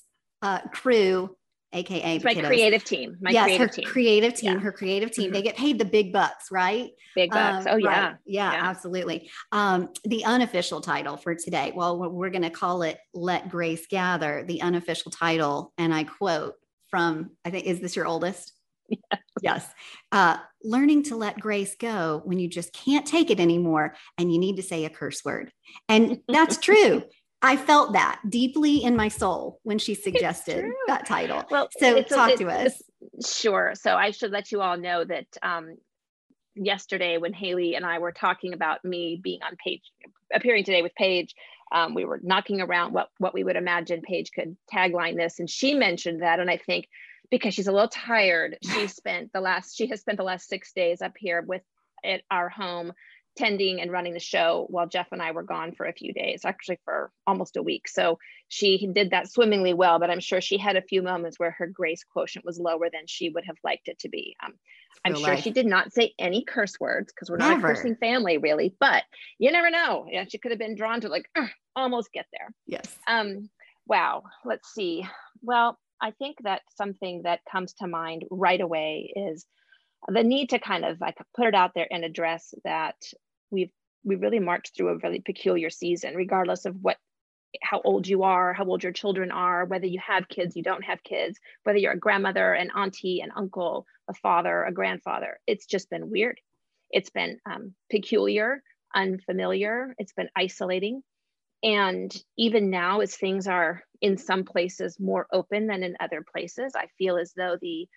uh, 0.42 0.61
crew 0.73 1.37
aka 1.73 2.19
my 2.25 2.35
creative 2.35 2.85
team. 2.85 3.17
My 3.21 3.31
yes, 3.31 3.45
creative 3.45 3.69
her 3.69 3.73
team. 3.75 3.85
creative 3.85 4.35
team, 4.35 4.53
yeah. 4.55 4.59
her 4.61 4.73
creative 4.73 5.11
team. 5.11 5.27
Mm-hmm. 5.27 5.35
They 5.35 5.43
get 5.43 5.57
paid 5.57 5.79
the 5.79 5.85
big 5.85 6.13
bucks, 6.13 6.51
right? 6.51 6.91
Big 7.15 7.31
bucks. 7.31 7.67
Um, 7.67 7.75
oh 7.75 7.77
yeah. 7.77 7.89
Right. 7.89 8.17
yeah. 8.27 8.53
yeah, 8.53 8.65
absolutely. 8.65 9.31
Um, 9.53 9.91
the 10.05 10.25
unofficial 10.25 10.81
title 10.81 11.17
for 11.17 11.35
today. 11.35 11.73
Well, 11.75 12.11
we're 12.11 12.31
going 12.31 12.43
to 12.43 12.51
call 12.51 12.83
it 12.83 12.99
"Let 13.13 13.49
Grace 13.49 13.87
Gather." 13.87 14.45
The 14.47 14.63
unofficial 14.63 15.11
title, 15.11 15.73
and 15.79 15.93
I 15.93 16.05
quote 16.05 16.55
from 16.91 17.31
I 17.45 17.51
think 17.51 17.67
is 17.67 17.81
this 17.81 17.97
your 17.97 18.07
oldest? 18.07 18.53
Yes. 18.91 19.23
yes. 19.43 19.73
Uh, 20.11 20.39
learning 20.65 21.05
to 21.05 21.17
let 21.17 21.39
grace 21.39 21.77
go 21.79 22.23
when 22.25 22.39
you 22.39 22.49
just 22.49 22.73
can't 22.73 23.07
take 23.07 23.31
it 23.31 23.39
anymore 23.39 23.95
and 24.17 24.33
you 24.33 24.39
need 24.39 24.57
to 24.57 24.63
say 24.63 24.85
a 24.85 24.91
curse 24.91 25.25
word. 25.25 25.53
And 25.89 26.21
that's 26.27 26.57
true. 26.63 27.05
I 27.40 27.57
felt 27.57 27.92
that 27.92 28.21
deeply 28.28 28.83
in 28.83 28.97
my 28.97 29.09
soul 29.09 29.61
when 29.62 29.78
she 29.78 29.95
suggested 29.95 30.64
that 30.88 31.07
title. 31.07 31.45
Well, 31.50 31.68
so 31.78 32.02
talk 32.02 32.37
to 32.37 32.49
us. 32.49 32.83
Sure. 33.25 33.73
So 33.75 33.95
I 33.95 34.11
should 34.11 34.33
let 34.33 34.50
you 34.50 34.61
all 34.61 34.76
know 34.76 35.04
that 35.04 35.26
um, 35.42 35.76
yesterday 36.57 37.18
when 37.18 37.33
Haley 37.33 37.76
and 37.76 37.87
I 37.87 38.00
were 38.00 38.12
talking 38.12 38.54
about 38.54 38.85
me 38.85 39.21
being 39.23 39.40
on 39.42 39.57
Paige, 39.64 39.83
appearing 40.35 40.64
today 40.64 40.83
with 40.83 40.95
Paige, 40.97 41.35
um, 41.71 41.95
we 41.95 42.04
were 42.04 42.21
knocking 42.23 42.61
around 42.61 42.92
what 42.92 43.09
what 43.18 43.35
we 43.35 43.45
would 43.45 43.57
imagine 43.57 44.00
Paige 44.02 44.33
could 44.33 44.57
tagline 44.73 45.16
this, 45.16 45.38
and 45.38 45.49
she 45.49 45.75
mentioned 45.75 46.23
that, 46.23 46.40
and 46.40 46.50
I 46.50 46.57
think 46.57 46.88
because 47.30 47.54
she's 47.54 47.66
a 47.66 47.73
little 47.73 47.88
tired, 47.88 48.57
she 48.62 48.87
spent 48.88 49.33
the 49.33 49.40
last 49.40 49.76
she 49.76 49.87
has 49.88 50.00
spent 50.00 50.18
the 50.18 50.25
last 50.25 50.49
six 50.49 50.73
days 50.73 51.02
up 51.02 51.12
here 51.18 51.42
with 51.47 51.62
at 52.04 52.23
our 52.30 52.49
home 52.49 52.92
tending 53.38 53.80
and 53.80 53.92
running 53.92 54.12
the 54.12 54.21
show 54.21 54.66
while 54.68 54.88
Jeff 54.88 55.07
and 55.12 55.23
I 55.23 55.30
were 55.30 55.45
gone 55.45 55.73
for 55.73 55.87
a 55.87 55.92
few 55.92 56.12
days, 56.12 56.42
actually 56.45 56.78
for 56.85 57.12
almost 57.26 57.57
a 57.57 57.62
week. 57.62 57.88
So 57.88 58.18
she 58.49 58.88
did 58.92 59.11
that 59.12 59.30
swimmingly 59.30 59.75
well, 59.75 60.00
but 60.00 60.11
I'm 60.11 60.21
sure 60.21 60.40
she 60.40 60.59
had 60.59 60.76
a 60.76 60.83
few 60.83 61.02
moments 61.02 61.38
where 61.38 61.52
her 61.52 61.66
grace 61.66 62.02
quotient 62.04 62.45
was 62.45 62.59
lower 62.59 62.90
than 62.92 63.07
she 63.07 63.30
would 63.30 63.45
have 63.47 63.57
liked 63.62 63.87
it 63.87 64.00
to 64.00 64.09
be. 64.09 64.37
Um, 64.45 64.54
I'm 65.04 65.14
sure 65.14 65.35
life. 65.35 65.42
she 65.42 65.52
did 65.52 65.66
not 65.66 65.92
say 65.92 66.12
any 66.18 66.45
curse 66.45 66.75
words 66.80 67.12
because 67.12 67.30
we're 67.30 67.37
not 67.37 67.50
never. 67.50 67.68
a 67.68 67.75
cursing 67.75 67.97
family, 67.97 68.38
really. 68.38 68.75
But 68.80 69.04
you 69.38 69.52
never 69.52 69.71
know. 69.71 70.07
Yeah, 70.11 70.25
she 70.28 70.38
could 70.38 70.50
have 70.50 70.59
been 70.59 70.75
drawn 70.75 71.00
to 71.02 71.09
like 71.09 71.30
almost 71.76 72.12
get 72.12 72.26
there. 72.33 72.52
Yes. 72.66 72.99
Um. 73.07 73.49
Wow. 73.87 74.25
Let's 74.45 74.75
see. 74.75 75.07
Well, 75.40 75.78
I 76.02 76.11
think 76.11 76.38
that 76.42 76.62
something 76.76 77.23
that 77.25 77.40
comes 77.50 77.73
to 77.75 77.87
mind 77.87 78.25
right 78.30 78.61
away 78.61 79.12
is 79.14 79.47
the 80.07 80.23
need 80.23 80.50
to 80.50 80.59
kind 80.59 80.85
of 80.85 81.00
like 81.00 81.16
put 81.37 81.47
it 81.47 81.54
out 81.54 81.73
there 81.75 81.88
and 81.90 82.04
address 82.04 82.54
that 82.64 82.97
we've 83.50 83.71
we 84.05 84.17
really 84.17 84.38
marched 84.38 84.76
through 84.76 84.88
a 84.88 84.99
really 84.99 85.21
peculiar 85.21 85.71
season, 85.71 86.14
regardless 86.14 86.64
of 86.64 86.76
what 86.81 86.97
how 87.62 87.81
old 87.83 88.07
you 88.07 88.23
are, 88.25 88.52
how 88.52 88.64
old 88.64 88.83
your 88.83 88.93
children 88.93 89.31
are, 89.31 89.64
whether 89.64 89.87
you 89.87 89.99
have 90.07 90.28
kids, 90.28 90.55
you 90.55 90.62
don't 90.62 90.85
have 90.85 91.02
kids, 91.02 91.38
whether 91.64 91.78
you're 91.78 91.93
a 91.93 91.99
grandmother, 91.99 92.52
an 92.52 92.71
auntie, 92.76 93.21
an 93.21 93.31
uncle, 93.35 93.87
a 94.09 94.14
father, 94.14 94.64
a 94.64 94.73
grandfather. 94.73 95.38
It's 95.47 95.67
just 95.67 95.88
been 95.90 96.11
weird. 96.11 96.38
It's 96.90 97.11
been 97.11 97.38
um, 97.50 97.75
peculiar, 97.90 98.62
unfamiliar. 98.95 99.95
It's 99.99 100.12
been 100.12 100.28
isolating. 100.37 101.02
And 101.62 102.14
even 102.37 102.71
now, 102.71 103.00
as 103.00 103.17
things 103.17 103.49
are 103.49 103.83
in 104.00 104.17
some 104.17 104.45
places 104.45 105.00
more 105.00 105.26
open 105.33 105.67
than 105.67 105.83
in 105.83 105.97
other 106.00 106.25
places, 106.31 106.73
I 106.76 106.87
feel 106.99 107.17
as 107.17 107.33
though 107.37 107.57
the 107.61 107.88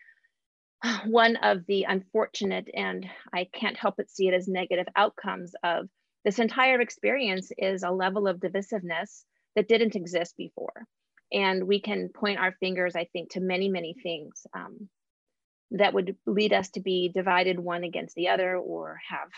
one 1.06 1.36
of 1.38 1.66
the 1.68 1.84
unfortunate 1.84 2.70
and 2.74 3.06
I 3.34 3.48
can't 3.54 3.78
help 3.78 3.96
but 3.98 4.10
see 4.10 4.28
it 4.28 4.34
as 4.34 4.48
negative 4.48 4.88
outcomes 4.96 5.54
of 5.64 5.88
this 6.24 6.40
entire 6.40 6.82
experience 6.82 7.52
is 7.58 7.84
a 7.84 7.92
level 7.92 8.28
of 8.28 8.40
divisiveness 8.40 9.24
that 9.56 9.68
didn't 9.68 9.96
exist 9.96 10.36
before. 10.38 10.86
And 11.32 11.66
we 11.68 11.80
can 11.80 12.10
point 12.10 12.40
our 12.40 12.54
fingers, 12.60 12.96
I 12.96 13.06
think, 13.12 13.32
to 13.32 13.40
many, 13.40 13.70
many 13.70 13.96
things 14.04 14.46
um, 14.54 14.90
that 15.72 15.94
would 15.94 16.16
lead 16.26 16.54
us 16.54 16.70
to 16.72 16.82
be 16.82 17.10
divided 17.10 17.60
one 17.60 17.84
against 17.84 18.16
the 18.16 18.28
other 18.30 18.58
or 18.58 19.00
have, 19.10 19.30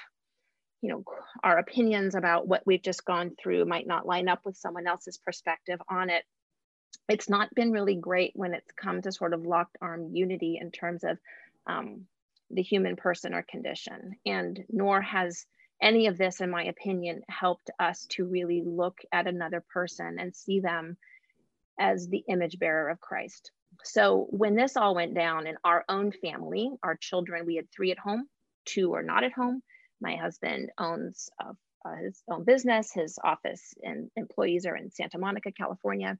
you 0.81 0.89
know, 0.89 1.03
our 1.43 1.57
opinions 1.59 2.15
about 2.15 2.47
what 2.47 2.63
we've 2.65 2.81
just 2.81 3.05
gone 3.05 3.31
through 3.41 3.65
might 3.65 3.87
not 3.87 4.07
line 4.07 4.27
up 4.27 4.39
with 4.43 4.57
someone 4.57 4.87
else's 4.87 5.19
perspective 5.19 5.79
on 5.89 6.09
it 6.09 6.23
it's 7.09 7.29
not 7.29 7.53
been 7.53 7.71
really 7.71 7.95
great 7.95 8.31
when 8.35 8.53
it's 8.53 8.71
come 8.71 9.01
to 9.01 9.11
sort 9.11 9.33
of 9.33 9.45
locked 9.45 9.77
arm 9.81 10.09
unity 10.13 10.57
in 10.61 10.71
terms 10.71 11.03
of 11.03 11.17
um, 11.67 12.05
the 12.49 12.61
human 12.61 12.95
person 12.95 13.33
or 13.33 13.43
condition. 13.43 14.15
And 14.25 14.63
nor 14.69 15.01
has 15.01 15.45
any 15.81 16.07
of 16.07 16.17
this, 16.17 16.39
in 16.39 16.49
my 16.49 16.63
opinion, 16.65 17.23
helped 17.27 17.69
us 17.79 18.05
to 18.11 18.25
really 18.25 18.63
look 18.65 18.99
at 19.11 19.27
another 19.27 19.61
person 19.73 20.17
and 20.19 20.35
see 20.35 20.61
them 20.61 20.97
as 21.79 22.07
the 22.07 22.23
image 22.29 22.59
bearer 22.59 22.89
of 22.89 23.01
Christ. 23.01 23.51
So 23.83 24.27
when 24.29 24.55
this 24.55 24.77
all 24.77 24.95
went 24.95 25.13
down 25.13 25.47
in 25.47 25.55
our 25.63 25.83
own 25.89 26.11
family, 26.11 26.69
our 26.83 26.95
children, 26.95 27.45
we 27.45 27.55
had 27.55 27.71
three 27.71 27.91
at 27.91 27.99
home, 27.99 28.27
two 28.65 28.93
are 28.93 29.03
not 29.03 29.23
at 29.23 29.33
home. 29.33 29.61
My 29.99 30.15
husband 30.15 30.69
owns 30.77 31.29
uh, 31.43 31.53
uh, 31.85 31.95
his 31.95 32.21
own 32.29 32.43
business, 32.43 32.93
his 32.93 33.19
office 33.21 33.73
and 33.81 34.09
employees 34.15 34.65
are 34.65 34.75
in 34.75 34.91
Santa 34.91 35.17
Monica, 35.17 35.51
California. 35.51 36.17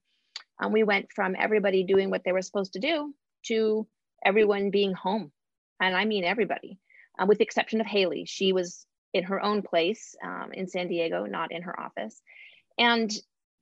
Um, 0.60 0.72
we 0.72 0.84
went 0.84 1.12
from 1.12 1.36
everybody 1.38 1.84
doing 1.84 2.10
what 2.10 2.24
they 2.24 2.32
were 2.32 2.42
supposed 2.42 2.74
to 2.74 2.80
do 2.80 3.14
to 3.48 3.88
everyone 4.26 4.70
being 4.70 4.94
home. 4.94 5.32
And 5.80 5.96
I 5.96 6.06
mean 6.06 6.24
everybody, 6.24 6.80
um, 7.20 7.28
with 7.28 7.40
the 7.40 7.44
exception 7.44 7.82
of 7.82 7.88
Haley. 7.88 8.26
She 8.26 8.54
was 8.54 8.86
in 9.14 9.26
her 9.26 9.44
own 9.44 9.62
place 9.62 10.16
um, 10.24 10.52
in 10.54 10.68
San 10.68 10.88
Diego, 10.88 11.26
not 11.26 11.52
in 11.52 11.64
her 11.64 11.80
office. 11.80 12.22
And 12.78 13.12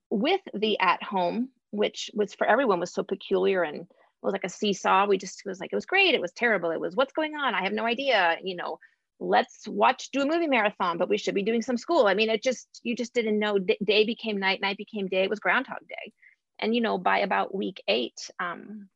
with 0.10 0.42
the 0.54 0.80
at 0.80 1.02
home, 1.04 1.50
which 1.72 2.12
was 2.14 2.34
for 2.34 2.46
everyone 2.46 2.80
was 2.80 2.94
so 2.94 3.04
peculiar 3.04 3.64
and 3.64 3.88
was 4.22 4.34
like 4.34 4.44
a 4.44 4.50
seesaw. 4.50 5.08
We 5.08 5.18
just 5.18 5.42
was 5.46 5.60
like, 5.60 5.72
it 5.72 5.76
was 5.76 5.86
great. 5.86 6.14
It 6.14 6.22
was 6.22 6.32
terrible. 6.32 6.72
It 6.72 6.80
was 6.80 6.96
what's 6.96 7.14
going 7.14 7.36
on? 7.36 7.56
I 7.56 7.64
have 7.64 7.74
no 7.74 7.86
idea. 7.86 8.38
You 8.44 8.56
know, 8.56 8.78
let's 9.20 9.68
watch, 9.68 10.10
do 10.12 10.22
a 10.22 10.26
movie 10.26 10.48
marathon, 10.48 10.98
but 10.98 11.10
we 11.10 11.18
should 11.18 11.36
be 11.36 11.44
doing 11.44 11.62
some 11.62 11.78
school. 11.78 12.08
I 12.08 12.14
mean, 12.14 12.30
it 12.30 12.44
just, 12.44 12.68
you 12.84 12.96
just 12.96 13.14
didn't 13.14 13.40
know 13.40 13.58
day 13.58 14.06
became 14.06 14.38
night, 14.38 14.62
night 14.62 14.78
became 14.78 15.08
day. 15.08 15.24
It 15.24 15.30
was 15.30 15.40
Groundhog 15.40 15.88
Day 15.88 16.14
and 16.62 16.76
you 16.76 16.82
know 16.82 16.98
by 16.98 17.20
about 17.20 17.54
week 17.54 17.82
eight 17.88 18.30
um, 18.40 18.88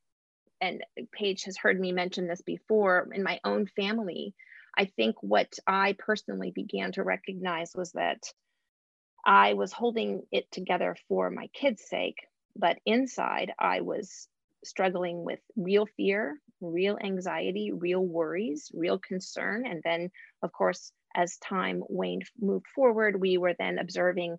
and 0.62 0.84
paige 1.12 1.44
has 1.44 1.58
heard 1.58 1.80
me 1.80 1.92
mention 1.92 2.28
this 2.28 2.42
before 2.42 3.08
in 3.14 3.24
my 3.24 3.40
own 3.44 3.68
family 3.76 4.34
i 4.78 4.86
think 4.86 5.16
what 5.22 5.54
i 5.68 5.96
personally 5.98 6.52
began 6.54 6.92
to 6.92 7.04
recognize 7.04 7.72
was 7.76 7.92
that 7.94 8.24
i 9.26 9.54
was 9.54 9.72
holding 9.72 10.24
it 10.32 10.50
together 10.52 10.96
for 11.08 11.30
my 11.30 11.48
kids 11.48 11.84
sake 11.88 12.20
but 12.56 12.78
inside 12.86 13.52
i 13.60 13.82
was 13.82 14.28
struggling 14.64 15.24
with 15.24 15.40
real 15.56 15.86
fear 15.98 16.40
real 16.62 16.98
anxiety 17.04 17.72
real 17.72 18.04
worries 18.04 18.72
real 18.74 19.00
concern. 19.00 19.66
And 19.66 19.82
then 19.84 20.10
of 20.42 20.52
course 20.52 20.92
as 21.16 21.38
time 21.38 21.84
waned 21.88 22.24
moved 22.40 22.68
forward 22.74 23.20
we 23.20 23.38
were 23.38 23.56
then 23.58 23.78
observing 23.80 24.38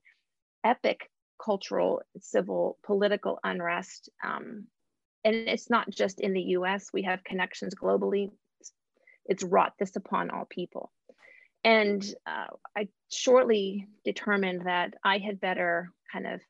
epic 0.65 1.09
cultural, 1.43 2.03
civil, 2.21 2.79
political 2.85 3.39
unrest. 3.45 4.09
Um, 4.25 4.67
and 5.25 5.35
it's 5.35 5.71
not 5.71 5.91
just 5.91 6.21
in 6.21 6.33
the 6.33 6.43
US, 6.59 6.91
we 6.93 7.03
have 7.03 7.25
connections 7.25 7.75
globally. 7.75 8.31
It's 9.27 9.43
wrought 9.43 9.73
this 9.79 9.97
upon 9.97 10.31
all 10.31 10.47
people. 10.49 10.93
And 11.65 12.05
uh, 12.27 12.47
I 12.77 12.89
shortly 13.11 13.89
determined 14.05 14.67
that 14.67 14.95
I 15.03 15.19
had 15.19 15.41
better 15.41 15.91
kind 16.13 16.27
of 16.27 16.41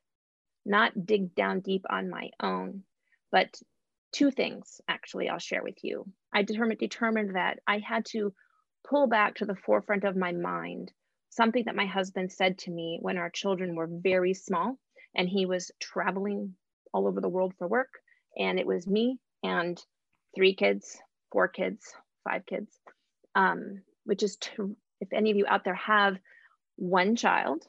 not 0.63 1.05
dig 1.05 1.33
down 1.33 1.61
deep 1.61 1.85
on 1.89 2.09
my 2.09 2.29
own, 2.39 2.83
but 3.31 3.59
two 4.11 4.29
things 4.29 4.79
actually 4.87 5.29
I'll 5.29 5.39
share 5.39 5.63
with 5.63 5.83
you. 5.83 6.05
I 6.33 6.43
determined, 6.43 6.79
determined 6.79 7.35
that 7.35 7.59
I 7.65 7.79
had 7.79 8.05
to 8.07 8.33
pull 8.87 9.07
back 9.07 9.35
to 9.35 9.45
the 9.45 9.55
forefront 9.55 10.03
of 10.03 10.15
my 10.15 10.33
mind 10.33 10.91
something 11.29 11.63
that 11.65 11.75
my 11.75 11.85
husband 11.85 12.31
said 12.31 12.57
to 12.59 12.71
me 12.71 12.99
when 13.01 13.17
our 13.17 13.29
children 13.29 13.75
were 13.75 13.89
very 13.89 14.33
small 14.33 14.77
and 15.15 15.27
he 15.27 15.45
was 15.45 15.71
traveling 15.79 16.55
all 16.93 17.07
over 17.07 17.21
the 17.21 17.29
world 17.29 17.53
for 17.57 17.67
work. 17.67 17.89
And 18.37 18.59
it 18.59 18.67
was 18.67 18.87
me 18.87 19.19
and 19.43 19.81
three 20.35 20.55
kids, 20.55 20.97
four 21.31 21.47
kids, 21.47 21.93
five 22.23 22.45
kids, 22.45 22.71
um, 23.35 23.81
which 24.05 24.23
is, 24.23 24.37
to, 24.37 24.75
if 25.01 25.11
any 25.13 25.31
of 25.31 25.37
you 25.37 25.45
out 25.47 25.63
there 25.63 25.75
have 25.75 26.17
one 26.75 27.15
child, 27.15 27.63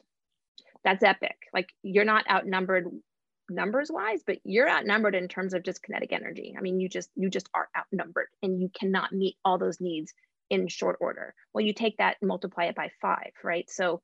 that's 0.83 1.03
epic. 1.03 1.37
Like 1.53 1.69
you're 1.83 2.05
not 2.05 2.29
outnumbered 2.29 2.87
numbers 3.49 3.91
wise, 3.91 4.21
but 4.25 4.37
you're 4.43 4.69
outnumbered 4.69 5.15
in 5.15 5.27
terms 5.27 5.53
of 5.53 5.63
just 5.63 5.83
kinetic 5.83 6.13
energy. 6.13 6.55
I 6.57 6.61
mean, 6.61 6.79
you 6.79 6.87
just 6.87 7.09
you 7.15 7.29
just 7.29 7.49
are 7.53 7.67
outnumbered 7.77 8.27
and 8.41 8.61
you 8.61 8.69
cannot 8.79 9.11
meet 9.11 9.35
all 9.43 9.57
those 9.57 9.81
needs 9.81 10.13
in 10.49 10.67
short 10.67 10.97
order. 10.99 11.33
Well, 11.53 11.65
you 11.65 11.73
take 11.73 11.97
that 11.97 12.17
and 12.21 12.27
multiply 12.27 12.65
it 12.65 12.75
by 12.75 12.89
five, 13.01 13.31
right? 13.43 13.69
So 13.69 14.01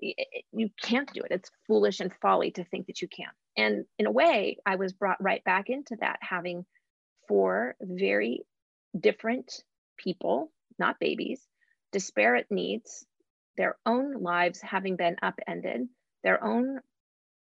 you 0.00 0.70
can't 0.82 1.12
do 1.12 1.20
it. 1.22 1.30
It's 1.30 1.50
foolish 1.66 2.00
and 2.00 2.12
folly 2.22 2.52
to 2.52 2.64
think 2.64 2.86
that 2.86 3.02
you 3.02 3.08
can. 3.08 3.28
And 3.56 3.84
in 3.98 4.06
a 4.06 4.10
way, 4.10 4.56
I 4.64 4.76
was 4.76 4.92
brought 4.92 5.22
right 5.22 5.44
back 5.44 5.68
into 5.68 5.96
that, 6.00 6.18
having 6.22 6.64
four 7.28 7.76
very 7.80 8.46
different 8.98 9.52
people, 9.98 10.50
not 10.78 10.98
babies, 10.98 11.46
disparate 11.92 12.46
needs, 12.50 13.04
their 13.56 13.76
own 13.84 14.22
lives 14.22 14.60
having 14.60 14.96
been 14.96 15.16
upended, 15.22 15.88
their 16.24 16.42
own 16.42 16.80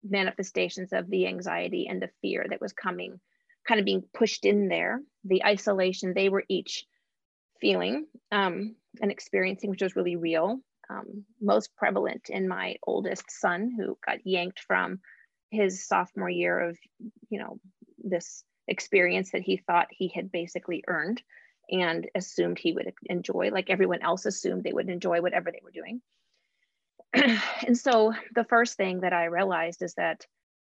manifestations 0.03 0.93
of 0.93 1.09
the 1.09 1.27
anxiety 1.27 1.87
and 1.87 2.01
the 2.01 2.09
fear 2.21 2.45
that 2.49 2.61
was 2.61 2.73
coming, 2.73 3.19
kind 3.67 3.79
of 3.79 3.85
being 3.85 4.03
pushed 4.13 4.45
in 4.45 4.69
there, 4.69 5.01
the 5.25 5.43
isolation 5.45 6.13
they 6.13 6.29
were 6.29 6.45
each 6.49 6.85
feeling 7.61 8.05
um, 8.31 8.75
and 9.01 9.11
experiencing, 9.11 9.69
which 9.69 9.81
was 9.81 9.95
really 9.95 10.15
real. 10.15 10.59
Um, 10.89 11.25
most 11.39 11.75
prevalent 11.75 12.29
in 12.29 12.47
my 12.47 12.75
oldest 12.85 13.29
son, 13.29 13.71
who 13.77 13.97
got 14.05 14.25
yanked 14.25 14.59
from 14.59 14.99
his 15.51 15.87
sophomore 15.87 16.29
year 16.29 16.59
of, 16.59 16.77
you 17.29 17.39
know, 17.39 17.59
this 18.03 18.43
experience 18.67 19.31
that 19.31 19.41
he 19.41 19.57
thought 19.57 19.87
he 19.91 20.11
had 20.13 20.31
basically 20.31 20.83
earned 20.87 21.21
and 21.71 22.09
assumed 22.15 22.57
he 22.57 22.73
would 22.73 22.93
enjoy, 23.05 23.49
like 23.51 23.69
everyone 23.69 24.01
else 24.01 24.25
assumed 24.25 24.63
they 24.63 24.73
would 24.73 24.89
enjoy 24.89 25.21
whatever 25.21 25.51
they 25.51 25.61
were 25.63 25.71
doing. 25.71 26.01
and 27.65 27.77
so 27.77 28.13
the 28.33 28.43
first 28.43 28.75
thing 28.77 29.01
that 29.01 29.13
I 29.13 29.25
realized 29.25 29.81
is 29.81 29.93
that 29.95 30.25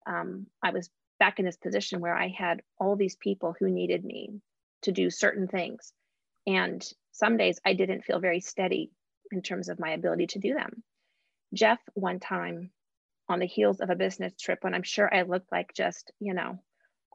um, 0.05 0.47
I 0.63 0.71
was 0.71 0.89
back 1.19 1.39
in 1.39 1.45
this 1.45 1.57
position 1.57 1.99
where 1.99 2.15
I 2.15 2.29
had 2.29 2.61
all 2.77 2.95
these 2.95 3.15
people 3.15 3.55
who 3.59 3.69
needed 3.69 4.03
me 4.03 4.41
to 4.83 4.91
do 4.91 5.09
certain 5.09 5.47
things. 5.47 5.93
And 6.47 6.85
some 7.11 7.37
days 7.37 7.59
I 7.65 7.73
didn't 7.73 8.03
feel 8.03 8.19
very 8.19 8.39
steady 8.39 8.91
in 9.31 9.41
terms 9.41 9.69
of 9.69 9.79
my 9.79 9.91
ability 9.91 10.27
to 10.27 10.39
do 10.39 10.53
them. 10.53 10.83
Jeff, 11.53 11.79
one 11.93 12.19
time 12.19 12.71
on 13.27 13.39
the 13.39 13.45
heels 13.45 13.79
of 13.79 13.89
a 13.89 13.95
business 13.95 14.33
trip, 14.39 14.59
when 14.61 14.73
I'm 14.73 14.83
sure 14.83 15.13
I 15.13 15.23
looked 15.23 15.51
like 15.51 15.73
just, 15.75 16.11
you 16.19 16.33
know, 16.33 16.59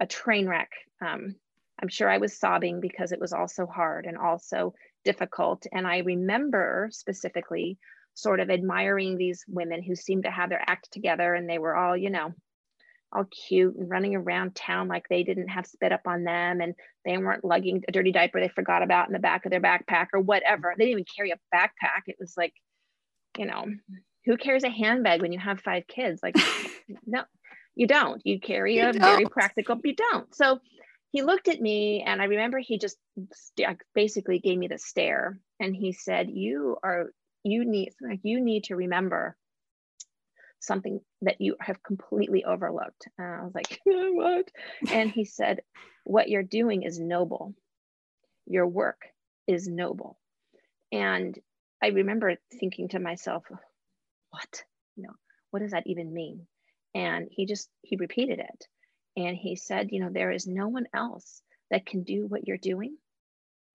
a 0.01 0.07
train 0.07 0.49
wreck, 0.49 0.71
um, 1.01 1.37
I'm 1.81 1.89
sure 1.89 2.09
I 2.09 2.19
was 2.19 2.39
sobbing 2.39 2.81
because 2.81 3.13
it 3.13 3.21
was 3.21 3.33
all 3.33 3.49
so 3.49 3.67
hard 3.67 4.07
and 4.07 4.17
also 4.17 4.75
difficult. 5.05 5.67
And 5.73 5.87
I 5.87 5.99
remember 5.99 6.89
specifically 6.93 7.79
sort 8.15 8.41
of 8.41 8.51
admiring 8.51 9.17
these 9.17 9.45
women 9.49 9.83
who 9.83 9.97
seemed 9.97 10.25
to 10.25 10.31
have 10.31 10.51
their 10.51 10.63
act 10.67 10.93
together 10.93 11.35
and 11.35 11.49
they 11.49 11.59
were 11.59 11.75
all, 11.75 11.97
you 11.97 12.11
know, 12.11 12.33
all 13.15 13.25
cute 13.25 13.77
and 13.77 13.89
running 13.89 14.15
around 14.15 14.55
town 14.55 14.89
like 14.89 15.07
they 15.09 15.23
didn't 15.23 15.49
have 15.49 15.67
spit 15.67 15.93
up 15.93 16.03
on 16.07 16.25
them 16.25 16.61
and 16.61 16.75
they 17.05 17.17
weren't 17.17 17.45
lugging 17.45 17.83
a 17.89 17.93
dirty 17.93 18.13
diaper 18.13 18.41
they 18.41 18.49
forgot 18.49 18.83
about 18.83 19.07
in 19.07 19.13
the 19.13 19.19
back 19.19 19.45
of 19.45 19.51
their 19.51 19.61
backpack 19.61 20.09
or 20.13 20.21
whatever. 20.21 20.75
They 20.77 20.87
didn't 20.87 21.01
even 21.01 21.05
carry 21.17 21.31
a 21.31 21.39
backpack. 21.55 22.03
It 22.07 22.17
was 22.19 22.35
like, 22.37 22.55
you 23.39 23.47
know, 23.47 23.67
who 24.25 24.37
carries 24.37 24.65
a 24.65 24.71
handbag 24.71 25.23
when 25.23 25.33
you 25.33 25.39
have 25.39 25.61
five 25.61 25.87
kids? 25.87 26.21
Like, 26.23 26.37
no, 27.07 27.23
you 27.75 27.87
don't. 27.87 28.21
You 28.25 28.41
carry 28.41 28.77
you 28.77 28.89
a 28.89 28.93
don't. 28.93 29.01
very 29.01 29.27
practical, 29.27 29.81
you 29.85 29.95
don't. 29.95 30.35
So 30.35 30.61
he 31.11 31.23
looked 31.23 31.49
at 31.49 31.61
me 31.61 32.03
and 32.07 32.21
I 32.21 32.25
remember 32.25 32.59
he 32.59 32.79
just 32.79 32.97
basically 33.95 34.39
gave 34.39 34.59
me 34.59 34.69
the 34.69 34.79
stare 34.79 35.39
and 35.61 35.75
he 35.75 35.93
said, 35.93 36.29
You 36.31 36.77
are 36.83 37.11
you 37.45 37.65
need 37.65 37.93
like 38.01 38.21
you 38.23 38.41
need 38.41 38.65
to 38.65 38.75
remember 38.75 39.37
something 40.67 41.01
that 41.23 41.41
you 41.41 41.57
have 41.61 41.83
completely 41.83 42.45
overlooked. 42.45 43.09
I 43.19 43.43
was 43.43 43.55
like, 43.55 43.81
what? 43.85 44.51
And 44.91 45.11
he 45.11 45.25
said, 45.25 45.61
what 46.05 46.29
you're 46.29 46.43
doing 46.43 46.83
is 46.83 46.99
noble. 46.99 47.55
Your 48.47 48.67
work 48.67 49.03
is 49.47 49.67
noble. 49.69 50.19
And 50.93 51.39
I 51.83 51.89
remember 51.89 52.37
thinking 52.61 52.89
to 52.91 52.99
myself, 52.99 53.45
what? 54.31 54.63
You 54.97 55.05
know, 55.05 55.15
what 55.51 55.61
does 55.61 55.73
that 55.73 55.87
even 55.87 56.13
mean? 56.13 56.47
And 56.95 57.29
he 57.31 57.47
just 57.47 57.69
he 57.83 57.97
repeated 57.97 58.39
it. 58.39 58.67
And 59.17 59.37
he 59.37 59.57
said, 59.57 59.89
you 59.91 60.01
know, 60.01 60.11
there 60.11 60.31
is 60.31 60.47
no 60.47 60.69
one 60.69 60.87
else 60.95 61.43
that 61.71 61.87
can 61.87 62.03
do 62.03 62.27
what 62.27 62.47
you're 62.47 62.57
doing. 62.59 62.97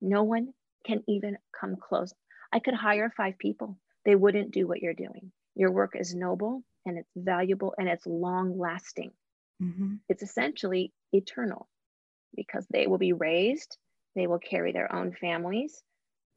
No 0.01 0.23
one 0.23 0.53
can 0.85 1.03
even 1.07 1.37
come 1.59 1.75
close. 1.75 2.13
I 2.51 2.59
could 2.59 2.73
hire 2.73 3.11
five 3.15 3.37
people. 3.37 3.77
They 4.05 4.15
wouldn't 4.15 4.51
do 4.51 4.67
what 4.67 4.81
you're 4.81 4.93
doing. 4.93 5.31
Your 5.55 5.71
work 5.71 5.91
is 5.95 6.15
noble 6.15 6.63
and 6.85 6.97
it's 6.97 7.11
valuable 7.15 7.73
and 7.77 7.87
it's 7.87 8.05
long 8.05 8.57
lasting. 8.57 9.11
Mm-hmm. 9.61 9.95
It's 10.07 10.23
essentially 10.23 10.93
eternal 11.11 11.67
because 12.35 12.65
they 12.69 12.87
will 12.87 12.97
be 12.97 13.13
raised, 13.13 13.77
they 14.15 14.27
will 14.27 14.39
carry 14.39 14.71
their 14.71 14.93
own 14.93 15.13
families. 15.13 15.81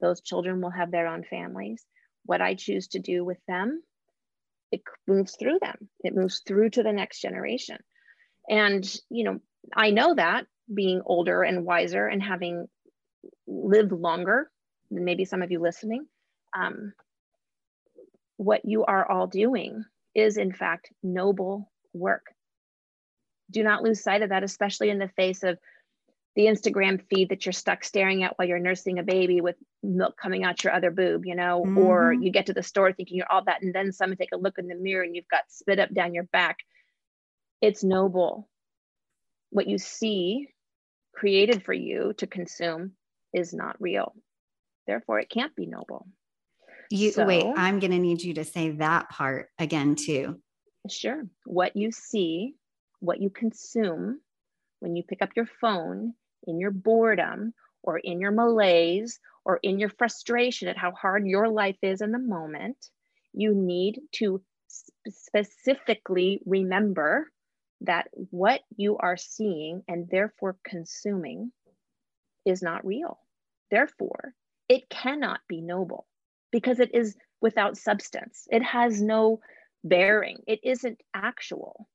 Those 0.01 0.21
children 0.21 0.61
will 0.61 0.71
have 0.71 0.91
their 0.91 1.07
own 1.07 1.25
families. 1.25 1.85
What 2.25 2.41
I 2.41 2.55
choose 2.55 2.89
to 2.89 2.99
do 2.99 3.25
with 3.25 3.39
them, 3.47 3.83
it 4.71 4.83
moves 5.07 5.37
through 5.39 5.59
them, 5.61 5.89
it 6.01 6.15
moves 6.15 6.43
through 6.47 6.71
to 6.71 6.83
the 6.83 6.93
next 6.93 7.21
generation. 7.21 7.79
And, 8.49 8.85
you 9.11 9.25
know, 9.25 9.41
I 9.75 9.91
know 9.91 10.15
that 10.15 10.47
being 10.73 11.03
older 11.05 11.43
and 11.43 11.65
wiser 11.65 12.07
and 12.07 12.23
having 12.23 12.67
lived 13.47 13.93
longer 13.93 14.51
than 14.91 15.05
maybe 15.05 15.25
some 15.25 15.43
of 15.43 15.51
you 15.51 15.61
listening, 15.61 16.07
um, 16.57 16.93
what 18.37 18.65
you 18.65 18.85
are 18.85 19.09
all 19.09 19.27
doing 19.27 19.85
is 20.15 20.37
in 20.37 20.53
fact 20.53 20.93
noble 21.03 21.71
work. 21.93 22.27
Do 23.51 23.63
not 23.63 23.83
lose 23.83 24.03
sight 24.03 24.23
of 24.23 24.31
that, 24.31 24.43
especially 24.43 24.91
in 24.91 24.99
the 24.99 25.09
face 25.09 25.43
of 25.43 25.59
the 26.35 26.47
Instagram 26.47 27.03
feed 27.11 27.29
that 27.29 27.45
you're 27.45 27.53
stuck 27.53 27.85
staring 27.85 28.23
at 28.23 28.39
while 28.39 28.49
you're 28.49 28.59
nursing 28.59 28.99
a 28.99 29.03
baby 29.03 29.43
with 29.43 29.57
milk 29.83 30.17
coming 30.17 30.45
out 30.45 30.65
your 30.65 30.73
other 30.73 30.91
boob, 30.91 31.27
you 31.27 31.35
know, 31.35 31.63
mm-hmm. 31.63 31.79
or 31.79 32.13
you 32.13 32.31
get 32.31 32.47
to 32.47 32.55
the 32.55 32.63
store 32.63 32.93
thinking 32.93 33.19
you're 33.19 33.31
all 33.31 33.45
that, 33.45 33.63
and 33.63 33.75
then 33.75 33.93
someone 33.93 34.17
take 34.17 34.33
a 34.33 34.39
look 34.39 34.59
in 34.59 34.69
the 34.69 34.75
mirror 34.75 35.03
and 35.03 35.15
you've 35.15 35.29
got 35.29 35.43
spit 35.49 35.79
up 35.79 35.93
down 35.93 36.15
your 36.15 36.25
back. 36.25 36.59
It's 37.61 37.85
noble. 37.85 38.49
What 39.51 39.69
you 39.69 39.77
see 39.77 40.49
created 41.15 41.65
for 41.65 41.75
you 41.75 42.15
to 42.17 42.27
consume 42.27 42.93
is 43.35 43.53
not 43.53 43.77
real. 43.81 44.15
Therefore, 44.87 45.21
it 45.21 45.29
can't 45.29 45.55
be 45.55 45.67
noble. 45.67 46.07
You 46.93 47.11
so, 47.13 47.25
wait, 47.25 47.47
I'm 47.57 47.79
going 47.79 47.93
to 47.93 47.99
need 47.99 48.23
you 48.23 48.35
to 48.35 48.45
say 48.45 48.73
that 48.73 49.09
part 49.09 49.49
again 49.59 49.95
too. 49.95 50.39
Sure. 50.91 51.23
What 51.47 51.75
you 51.75 51.91
see, 51.91 52.55
what 53.01 53.19
you 53.19 53.31
consume 53.31 54.21
when 54.81 54.95
you 54.95 55.03
pick 55.03 55.23
up 55.23 55.31
your 55.35 55.49
phone 55.61 56.13
in 56.47 56.61
your 56.61 56.71
boredom 56.71 57.55
or 57.83 57.97
in 57.97 58.21
your 58.21 58.31
malaise 58.31 59.19
or 59.47 59.59
in 59.63 59.79
your 59.79 59.89
frustration 59.89 60.69
at 60.69 60.77
how 60.77 60.93
hard 60.93 61.27
your 61.27 61.49
life 61.49 61.79
is 61.81 62.03
in 62.03 62.13
the 62.13 62.19
moment, 62.19 62.77
you 63.33 63.55
need 63.55 63.99
to 64.13 64.43
specifically 65.09 66.43
remember 66.45 67.31
that 67.81 68.09
what 68.13 68.61
you 68.77 68.99
are 68.99 69.17
seeing 69.17 69.83
and 69.89 70.11
therefore 70.11 70.57
consuming 70.63 71.53
is 72.45 72.61
not 72.61 72.85
real. 72.85 73.19
Therefore, 73.71 74.35
it 74.69 74.91
cannot 74.91 75.41
be 75.49 75.63
noble 75.63 76.07
because 76.53 76.79
it 76.79 76.95
is 76.95 77.17
without 77.41 77.77
substance. 77.77 78.47
It 78.51 78.63
has 78.63 79.03
no 79.03 79.41
bearing. 79.83 80.39
It 80.47 80.61
isn't 80.63 81.01
actual. 81.13 81.89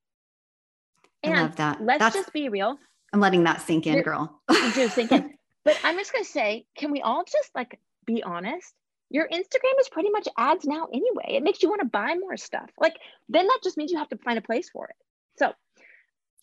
And 1.22 1.34
I 1.34 1.42
love 1.42 1.56
that. 1.56 1.82
Let's 1.82 2.00
That's, 2.00 2.14
just 2.14 2.32
be 2.32 2.48
real. 2.48 2.76
I'm 3.12 3.20
letting 3.20 3.44
that 3.44 3.62
sink 3.62 3.86
in, 3.86 4.02
girl. 4.02 4.40
do 4.74 4.88
sink 4.88 5.12
in. 5.12 5.34
But 5.64 5.76
I'm 5.84 5.96
just 5.96 6.12
gonna 6.12 6.24
say, 6.24 6.64
can 6.78 6.92
we 6.92 7.02
all 7.02 7.24
just 7.24 7.50
like 7.54 7.78
be 8.06 8.22
honest? 8.22 8.72
Your 9.10 9.28
Instagram 9.28 9.80
is 9.80 9.88
pretty 9.90 10.08
much 10.08 10.26
ads 10.38 10.64
now 10.64 10.86
anyway. 10.90 11.36
It 11.36 11.42
makes 11.42 11.62
you 11.62 11.68
want 11.68 11.82
to 11.82 11.88
buy 11.88 12.14
more 12.14 12.38
stuff. 12.38 12.70
Like 12.78 12.96
then 13.28 13.46
that 13.46 13.58
just 13.62 13.76
means 13.76 13.90
you 13.92 13.98
have 13.98 14.08
to 14.08 14.16
find 14.18 14.38
a 14.38 14.42
place 14.42 14.70
for 14.70 14.86
it. 14.86 14.96
So 15.38 15.52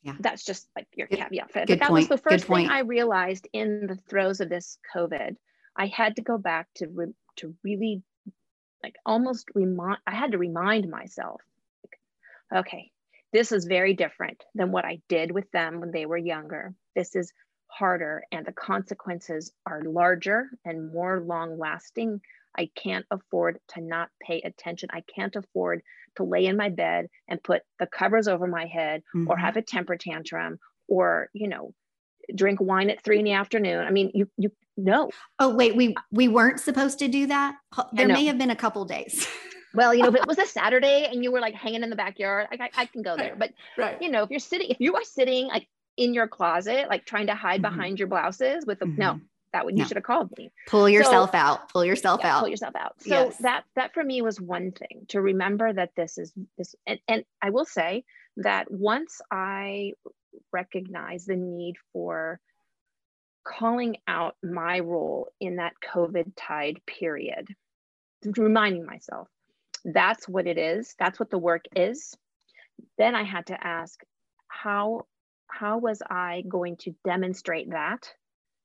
yeah. 0.04 0.14
that's 0.20 0.46
just 0.46 0.68
like 0.76 0.86
your 0.94 1.08
caveat 1.08 1.30
good, 1.30 1.54
caveat. 1.54 1.68
But 1.68 1.80
that 1.80 1.90
point. 1.90 1.92
was 1.92 2.08
the 2.08 2.18
first 2.18 2.46
thing 2.46 2.70
I 2.70 2.80
realized 2.82 3.48
in 3.52 3.88
the 3.88 3.96
throes 3.96 4.42
of 4.42 4.50
this 4.50 4.78
COVID. 4.96 5.38
I 5.76 5.88
had 5.88 6.16
to 6.18 6.22
go 6.22 6.38
back 6.38 6.68
to 6.76 6.88
re- 6.88 7.14
to 7.38 7.56
really 7.64 8.02
like 8.84 8.96
almost 9.06 9.48
remind 9.54 10.00
I 10.08 10.16
had 10.16 10.32
to 10.32 10.38
remind 10.38 10.90
myself 10.90 11.42
like, 11.84 12.64
okay 12.64 12.92
this 13.34 13.52
is 13.52 13.66
very 13.66 13.94
different 13.94 14.42
than 14.54 14.72
what 14.72 14.86
I 14.86 15.02
did 15.10 15.32
with 15.32 15.50
them 15.52 15.82
when 15.82 15.92
they 15.92 16.06
were 16.06 16.18
younger 16.18 16.74
this 16.96 17.16
is 17.16 17.34
harder 17.68 18.24
and 18.32 18.46
the 18.46 18.54
consequences 18.54 19.52
are 19.66 19.82
larger 19.84 20.48
and 20.64 20.94
more 20.94 21.20
long 21.20 21.58
lasting 21.58 22.22
I 22.58 22.70
can't 22.76 23.06
afford 23.12 23.60
to 23.70 23.82
not 23.82 24.10
pay 24.22 24.42
attention 24.42 24.90
I 24.94 25.02
can't 25.14 25.36
afford 25.36 25.82
to 26.16 26.24
lay 26.24 26.46
in 26.46 26.56
my 26.56 26.70
bed 26.70 27.08
and 27.28 27.44
put 27.44 27.64
the 27.80 27.88
covers 27.88 28.28
over 28.28 28.48
my 28.48 28.66
head 28.66 29.02
mm-hmm. 29.14 29.30
or 29.30 29.36
have 29.36 29.58
a 29.58 29.62
temper 29.62 29.98
tantrum 29.98 30.60
or 30.88 31.30
you 31.34 31.50
know 31.50 31.74
drink 32.34 32.60
wine 32.62 32.90
at 32.90 33.04
three 33.04 33.20
in 33.20 33.26
the 33.26 33.34
afternoon. 33.34 33.86
I 33.86 33.92
mean, 33.92 34.12
you 34.14 34.30
you 34.38 34.52
know. 34.78 35.10
Oh 35.40 35.54
wait, 35.54 35.76
we 35.76 35.96
we 36.12 36.28
weren't 36.28 36.60
supposed 36.60 37.00
to 37.00 37.08
do 37.08 37.28
that. 37.28 37.56
There 37.94 38.08
may 38.08 38.26
have 38.26 38.38
been 38.38 38.52
a 38.52 38.56
couple 38.56 38.86
days. 38.86 39.28
well, 39.74 39.94
you 39.94 40.04
know, 40.04 40.10
if 40.10 40.16
it 40.16 40.28
was 40.28 40.38
a 40.38 40.46
Saturday 40.46 41.08
and 41.12 41.24
you 41.24 41.32
were 41.32 41.40
like 41.40 41.54
hanging 41.54 41.84
in 41.84 41.90
the 41.90 41.96
backyard, 41.96 42.48
I, 42.52 42.70
I 42.76 42.86
can 42.86 43.02
go 43.02 43.16
there. 43.18 43.36
But 43.38 43.52
right. 43.78 44.02
you 44.02 44.10
know, 44.10 44.24
if 44.24 44.30
you're 44.30 44.40
sitting, 44.40 44.70
if 44.70 44.80
you 44.80 44.96
are 44.96 45.04
sitting 45.04 45.48
like 45.48 45.68
in 45.98 46.14
your 46.14 46.28
closet, 46.28 46.88
like 46.90 47.06
trying 47.06 47.28
to 47.28 47.36
hide 47.36 47.62
mm-hmm. 47.62 47.76
behind 47.76 48.00
your 48.00 48.08
blouses 48.08 48.66
with 48.66 48.82
a, 48.82 48.86
mm-hmm. 48.86 49.00
no, 49.00 49.20
that 49.54 49.66
would 49.66 49.78
you 49.78 49.86
should 49.86 49.98
have 49.98 50.04
called 50.04 50.38
me. 50.38 50.52
Pull 50.68 50.90
yourself 50.90 51.32
so, 51.32 51.38
out. 51.38 51.70
Pull 51.70 51.86
yourself 51.86 52.20
yeah, 52.22 52.36
out. 52.36 52.40
Pull 52.42 52.50
yourself 52.50 52.76
out. 52.76 53.02
So 53.02 53.10
yes. 53.10 53.38
that 53.38 53.64
that 53.76 53.94
for 53.94 54.04
me 54.04 54.22
was 54.22 54.40
one 54.42 54.72
thing 54.72 55.06
to 55.10 55.22
remember 55.22 55.72
that 55.72 55.92
this 55.96 56.18
is 56.18 56.34
this 56.58 56.76
and, 56.86 57.00
and 57.08 57.24
I 57.42 57.52
will 57.52 57.66
say 57.66 58.04
that 58.38 58.70
once 58.70 59.22
I 59.32 59.94
recognize 60.52 61.26
the 61.26 61.38
need 61.38 61.76
for 61.94 62.40
calling 63.46 63.98
out 64.08 64.36
my 64.44 64.80
role 64.80 65.30
in 65.40 65.58
that 65.58 65.74
COVID 65.94 66.34
tide 66.36 66.82
period, 66.86 67.48
reminding 68.38 68.86
myself 68.86 69.28
that's 69.86 70.28
what 70.28 70.48
it 70.48 70.58
is, 70.58 70.96
that's 70.98 71.20
what 71.20 71.30
the 71.30 71.38
work 71.38 71.66
is. 71.76 72.16
Then 72.98 73.16
I 73.16 73.24
had 73.24 73.48
to 73.48 73.68
ask, 73.68 74.02
how 74.48 75.06
how 75.48 75.78
was 75.78 76.02
I 76.10 76.44
going 76.48 76.76
to 76.78 76.96
demonstrate 77.06 77.70
that 77.70 78.12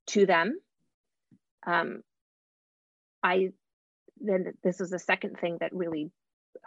to 0.08 0.26
them? 0.26 0.58
Um, 1.66 2.02
I 3.22 3.50
then 4.18 4.54
this 4.62 4.80
was 4.80 4.90
the 4.90 4.98
second 4.98 5.38
thing 5.38 5.58
that 5.60 5.74
really 5.74 6.10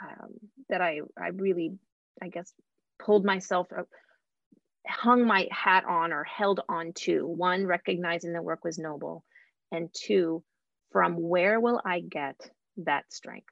um, 0.01 0.33
that 0.69 0.81
I 0.81 1.01
I 1.19 1.29
really 1.29 1.77
I 2.21 2.27
guess 2.27 2.53
pulled 2.99 3.25
myself 3.25 3.67
hung 4.87 5.25
my 5.25 5.47
hat 5.51 5.85
on 5.85 6.11
or 6.11 6.23
held 6.23 6.61
on 6.67 6.93
to 6.93 7.25
one 7.25 7.65
recognizing 7.65 8.33
the 8.33 8.41
work 8.41 8.63
was 8.63 8.77
noble 8.77 9.23
and 9.71 9.89
two 9.93 10.43
from 10.91 11.15
where 11.15 11.59
will 11.59 11.81
i 11.85 11.99
get 11.99 12.35
that 12.77 13.05
strength? 13.11 13.47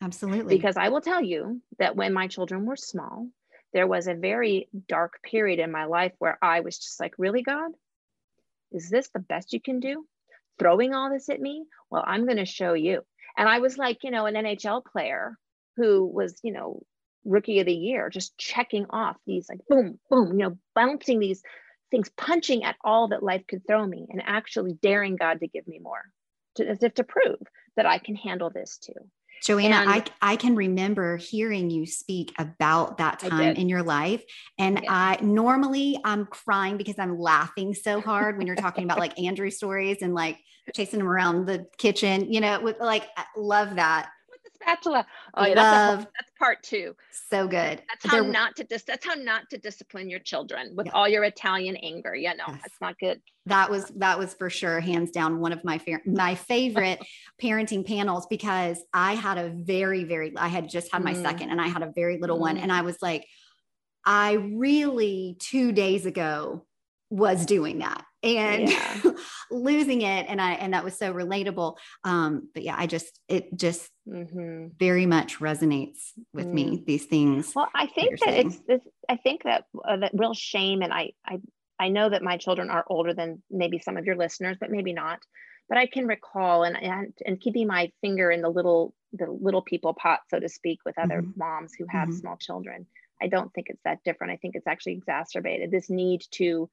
Absolutely. 0.00 0.56
Because 0.56 0.76
i 0.76 0.88
will 0.88 1.00
tell 1.00 1.22
you 1.22 1.60
that 1.78 1.96
when 1.96 2.12
my 2.12 2.28
children 2.28 2.66
were 2.66 2.76
small 2.76 3.28
there 3.72 3.86
was 3.86 4.06
a 4.06 4.14
very 4.14 4.68
dark 4.86 5.22
period 5.22 5.58
in 5.58 5.72
my 5.72 5.84
life 5.84 6.12
where 6.18 6.38
i 6.42 6.60
was 6.60 6.78
just 6.78 7.00
like 7.00 7.14
really 7.18 7.42
god? 7.42 7.72
Is 8.70 8.88
this 8.88 9.08
the 9.08 9.20
best 9.20 9.52
you 9.52 9.60
can 9.60 9.80
do? 9.80 10.06
Throwing 10.58 10.94
all 10.94 11.10
this 11.10 11.28
at 11.28 11.40
me? 11.40 11.64
Well 11.90 12.04
i'm 12.06 12.24
going 12.26 12.38
to 12.38 12.46
show 12.46 12.74
you. 12.74 13.02
And 13.36 13.48
i 13.48 13.58
was 13.58 13.76
like 13.76 13.98
you 14.04 14.10
know 14.10 14.26
an 14.26 14.34
nhl 14.34 14.84
player 14.84 15.36
who 15.76 16.06
was 16.06 16.38
you 16.42 16.52
know 16.52 16.82
rookie 17.24 17.60
of 17.60 17.66
the 17.66 17.74
year, 17.74 18.10
just 18.10 18.36
checking 18.38 18.86
off 18.90 19.16
these 19.26 19.48
like 19.48 19.60
boom, 19.68 19.98
boom, 20.10 20.32
you 20.32 20.44
know, 20.44 20.58
bouncing 20.74 21.18
these 21.18 21.42
things, 21.90 22.10
punching 22.16 22.64
at 22.64 22.76
all 22.84 23.08
that 23.08 23.22
life 23.22 23.42
could 23.46 23.66
throw 23.66 23.86
me 23.86 24.06
and 24.10 24.22
actually 24.24 24.74
daring 24.74 25.16
God 25.16 25.40
to 25.40 25.46
give 25.46 25.66
me 25.66 25.78
more, 25.78 26.02
to, 26.56 26.66
as 26.66 26.82
if 26.82 26.94
to 26.94 27.04
prove 27.04 27.38
that 27.76 27.86
I 27.86 27.98
can 27.98 28.16
handle 28.16 28.50
this 28.50 28.78
too. 28.78 28.94
Joanna, 29.42 29.76
and, 29.76 29.90
I, 29.90 30.04
I 30.20 30.36
can 30.36 30.54
remember 30.54 31.16
hearing 31.16 31.68
you 31.68 31.84
speak 31.84 32.32
about 32.38 32.98
that 32.98 33.18
time 33.18 33.56
in 33.56 33.68
your 33.68 33.82
life. 33.82 34.22
And 34.56 34.80
yeah. 34.82 34.88
I 34.88 35.18
normally 35.20 35.98
I'm 36.04 36.26
crying 36.26 36.76
because 36.76 36.94
I'm 36.98 37.18
laughing 37.18 37.74
so 37.74 38.00
hard 38.00 38.38
when 38.38 38.46
you're 38.46 38.54
talking 38.54 38.84
about 38.84 39.00
like 39.00 39.18
Andrew 39.18 39.50
stories 39.50 39.98
and 40.00 40.14
like 40.14 40.38
chasing 40.74 41.00
him 41.00 41.08
around 41.08 41.46
the 41.46 41.66
kitchen, 41.76 42.32
you 42.32 42.40
know, 42.40 42.60
with 42.60 42.78
like 42.78 43.08
I 43.16 43.24
love 43.36 43.76
that 43.76 44.10
spatula. 44.62 45.06
Oh, 45.34 45.46
yeah, 45.46 45.54
that's, 45.54 46.04
a, 46.04 46.08
that's 46.18 46.32
part 46.38 46.62
two. 46.62 46.94
So 47.30 47.46
good. 47.46 47.82
That's 47.88 48.06
how 48.06 48.20
not 48.20 48.56
to 48.56 48.64
dis- 48.64 48.84
That's 48.84 49.04
how 49.04 49.14
not 49.14 49.50
to 49.50 49.58
discipline 49.58 50.08
your 50.08 50.20
children 50.20 50.74
with 50.74 50.86
yeah. 50.86 50.92
all 50.92 51.08
your 51.08 51.24
Italian 51.24 51.76
anger. 51.76 52.14
Yeah, 52.14 52.32
no, 52.32 52.44
yes. 52.48 52.58
that's 52.62 52.80
not 52.80 52.98
good. 52.98 53.20
That 53.46 53.70
was 53.70 53.86
that 53.96 54.18
was 54.18 54.34
for 54.34 54.50
sure, 54.50 54.80
hands 54.80 55.10
down, 55.10 55.40
one 55.40 55.52
of 55.52 55.64
my 55.64 55.78
fa- 55.78 56.00
my 56.06 56.34
favorite 56.34 57.00
parenting 57.42 57.86
panels 57.86 58.26
because 58.28 58.82
I 58.92 59.14
had 59.14 59.38
a 59.38 59.50
very 59.50 60.04
very. 60.04 60.32
I 60.36 60.48
had 60.48 60.68
just 60.68 60.92
had 60.92 61.02
my 61.02 61.14
mm. 61.14 61.22
second, 61.22 61.50
and 61.50 61.60
I 61.60 61.68
had 61.68 61.82
a 61.82 61.92
very 61.94 62.18
little 62.18 62.38
mm. 62.38 62.42
one, 62.42 62.56
and 62.56 62.72
I 62.72 62.82
was 62.82 62.98
like, 63.02 63.26
I 64.04 64.32
really 64.32 65.36
two 65.38 65.72
days 65.72 66.06
ago 66.06 66.66
was 67.10 67.44
doing 67.44 67.80
that 67.80 68.04
and 68.22 68.70
yeah. 68.70 69.00
losing 69.50 70.00
it 70.00 70.26
and 70.28 70.40
i 70.40 70.52
and 70.52 70.72
that 70.72 70.82
was 70.82 70.96
so 70.96 71.12
relatable 71.12 71.76
um 72.04 72.48
but 72.54 72.62
yeah 72.62 72.74
i 72.78 72.86
just 72.86 73.20
it 73.28 73.54
just 73.54 73.90
mm-hmm. 74.08 74.68
very 74.78 75.06
much 75.06 75.38
resonates 75.38 76.12
with 76.32 76.46
mm. 76.46 76.52
me 76.52 76.82
these 76.86 77.06
things 77.06 77.52
well 77.54 77.68
i 77.74 77.86
think 77.86 78.18
that 78.20 78.28
saying. 78.30 78.46
it's 78.46 78.60
this 78.60 78.80
i 79.08 79.16
think 79.16 79.44
that 79.44 79.64
uh, 79.84 79.96
that 79.96 80.10
real 80.14 80.34
shame 80.34 80.82
and 80.82 80.92
i 80.92 81.10
i 81.26 81.38
i 81.78 81.88
know 81.88 82.08
that 82.08 82.22
my 82.22 82.36
children 82.36 82.70
are 82.70 82.84
older 82.88 83.14
than 83.14 83.42
maybe 83.50 83.78
some 83.78 83.96
of 83.96 84.04
your 84.04 84.16
listeners 84.16 84.56
but 84.60 84.70
maybe 84.70 84.92
not 84.92 85.20
but 85.68 85.78
i 85.78 85.86
can 85.86 86.06
recall 86.06 86.64
and 86.64 86.80
and, 86.82 87.12
and 87.24 87.40
keeping 87.40 87.66
my 87.66 87.90
finger 88.00 88.30
in 88.30 88.42
the 88.42 88.50
little 88.50 88.94
the 89.12 89.26
little 89.30 89.62
people 89.62 89.94
pot 89.94 90.20
so 90.28 90.38
to 90.38 90.48
speak 90.48 90.80
with 90.84 90.98
other 90.98 91.22
mm-hmm. 91.22 91.38
moms 91.38 91.72
who 91.78 91.86
have 91.88 92.08
mm-hmm. 92.08 92.18
small 92.18 92.36
children 92.36 92.86
i 93.20 93.28
don't 93.28 93.52
think 93.54 93.68
it's 93.68 93.82
that 93.84 94.02
different 94.04 94.32
i 94.32 94.36
think 94.36 94.56
it's 94.56 94.66
actually 94.66 94.92
exacerbated 94.92 95.70
this 95.70 95.90
need 95.90 96.22
to 96.30 96.68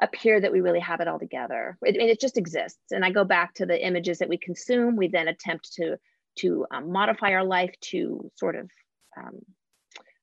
appear 0.00 0.40
that 0.40 0.52
we 0.52 0.60
really 0.60 0.80
have 0.80 1.00
it 1.00 1.08
all 1.08 1.18
together. 1.18 1.76
It, 1.82 1.96
it 1.96 2.20
just 2.20 2.38
exists. 2.38 2.90
And 2.90 3.04
I 3.04 3.10
go 3.10 3.24
back 3.24 3.54
to 3.54 3.66
the 3.66 3.84
images 3.84 4.18
that 4.18 4.28
we 4.28 4.38
consume. 4.38 4.96
We 4.96 5.08
then 5.08 5.28
attempt 5.28 5.74
to 5.74 5.98
to 6.36 6.66
um, 6.70 6.92
modify 6.92 7.32
our 7.32 7.44
life 7.44 7.74
to 7.80 8.30
sort 8.36 8.56
of 8.56 8.70
um, 9.16 9.40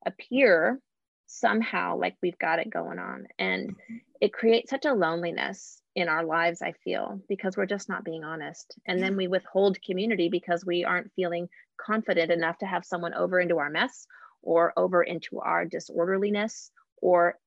appear 0.06 0.80
somehow 1.28 1.98
like 1.98 2.16
we've 2.22 2.40
got 2.40 2.60
it 2.60 2.70
going 2.70 3.00
on. 3.00 3.28
And 3.38 3.76
it 4.22 4.34
creates 4.34 4.70
such 4.70 4.86
a 4.86 4.94
loneliness 4.94 5.82
in 5.96 6.08
our 6.08 6.24
lives, 6.24 6.62
I 6.62 6.74
feel, 6.84 7.22
because 7.28 7.58
we're 7.58 7.66
just 7.66 7.90
not 7.90 8.06
being 8.06 8.24
honest. 8.24 8.76
And 8.88 9.02
then 9.02 9.18
we 9.18 9.28
withhold 9.28 9.82
community 9.82 10.30
because 10.30 10.66
we 10.66 10.86
aren't 10.86 11.12
feeling 11.16 11.50
confident 11.80 12.32
enough 12.32 12.58
to 12.60 12.66
have 12.66 12.86
someone 12.86 13.14
over 13.14 13.40
into 13.40 13.58
our 13.58 13.70
mess 13.70 14.08
or 14.42 14.74
over 14.78 15.04
into 15.04 15.40
our 15.40 15.66
disorderliness 15.66 16.72
or 17.02 17.38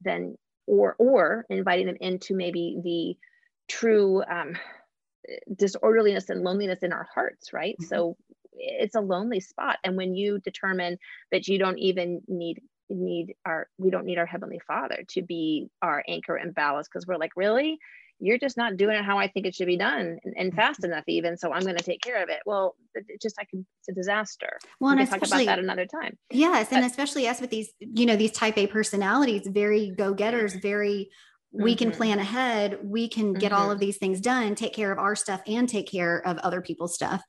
then 0.00 0.36
or 0.66 0.96
or 0.98 1.46
inviting 1.48 1.86
them 1.86 1.96
into 2.00 2.34
maybe 2.34 2.78
the 2.82 3.16
true 3.68 4.22
um, 4.24 4.56
disorderliness 5.54 6.30
and 6.30 6.42
loneliness 6.42 6.80
in 6.82 6.92
our 6.92 7.08
hearts 7.14 7.52
right 7.52 7.76
mm-hmm. 7.80 7.88
so 7.88 8.16
it's 8.52 8.94
a 8.94 9.00
lonely 9.00 9.40
spot 9.40 9.78
and 9.84 9.96
when 9.96 10.14
you 10.14 10.38
determine 10.40 10.98
that 11.30 11.46
you 11.48 11.58
don't 11.58 11.78
even 11.78 12.20
need 12.28 12.60
need 12.88 13.34
our 13.44 13.68
we 13.78 13.90
don't 13.90 14.06
need 14.06 14.18
our 14.18 14.26
heavenly 14.26 14.60
father 14.66 15.04
to 15.08 15.22
be 15.22 15.68
our 15.82 16.04
anchor 16.08 16.36
and 16.36 16.54
ballast 16.54 16.88
because 16.90 17.06
we're 17.06 17.16
like 17.16 17.32
really 17.36 17.78
you're 18.18 18.38
just 18.38 18.56
not 18.56 18.76
doing 18.76 18.96
it 18.96 19.04
how 19.04 19.18
I 19.18 19.28
think 19.28 19.46
it 19.46 19.54
should 19.54 19.66
be 19.66 19.76
done 19.76 20.18
and, 20.24 20.34
and 20.36 20.54
fast 20.54 20.80
mm-hmm. 20.80 20.92
enough 20.92 21.04
even. 21.06 21.36
So 21.36 21.52
I'm 21.52 21.62
going 21.62 21.76
to 21.76 21.84
take 21.84 22.00
care 22.00 22.22
of 22.22 22.28
it. 22.28 22.40
Well, 22.46 22.76
it 22.94 23.20
just 23.20 23.36
I 23.38 23.44
can 23.44 23.66
it's 23.80 23.88
a 23.88 23.92
disaster. 23.92 24.58
Well, 24.80 24.94
we 24.94 25.00
and 25.00 25.10
can 25.10 25.20
talk 25.20 25.28
about 25.28 25.44
that 25.44 25.58
another 25.58 25.86
time. 25.86 26.16
Yes, 26.30 26.68
but, 26.70 26.76
and 26.76 26.86
especially 26.86 27.26
as 27.26 27.40
with 27.40 27.50
these, 27.50 27.72
you 27.78 28.06
know, 28.06 28.16
these 28.16 28.32
type 28.32 28.56
A 28.56 28.66
personalities, 28.66 29.46
very 29.46 29.90
go 29.90 30.14
getters, 30.14 30.54
very 30.54 31.10
we 31.52 31.72
mm-hmm. 31.72 31.78
can 31.78 31.90
plan 31.92 32.18
ahead 32.18 32.78
we 32.82 33.08
can 33.08 33.32
get 33.32 33.52
mm-hmm. 33.52 33.62
all 33.62 33.70
of 33.70 33.78
these 33.78 33.96
things 33.96 34.20
done 34.20 34.54
take 34.54 34.74
care 34.74 34.92
of 34.92 34.98
our 34.98 35.16
stuff 35.16 35.40
and 35.46 35.68
take 35.68 35.90
care 35.90 36.26
of 36.26 36.38
other 36.38 36.60
people's 36.60 36.94
stuff 36.94 37.22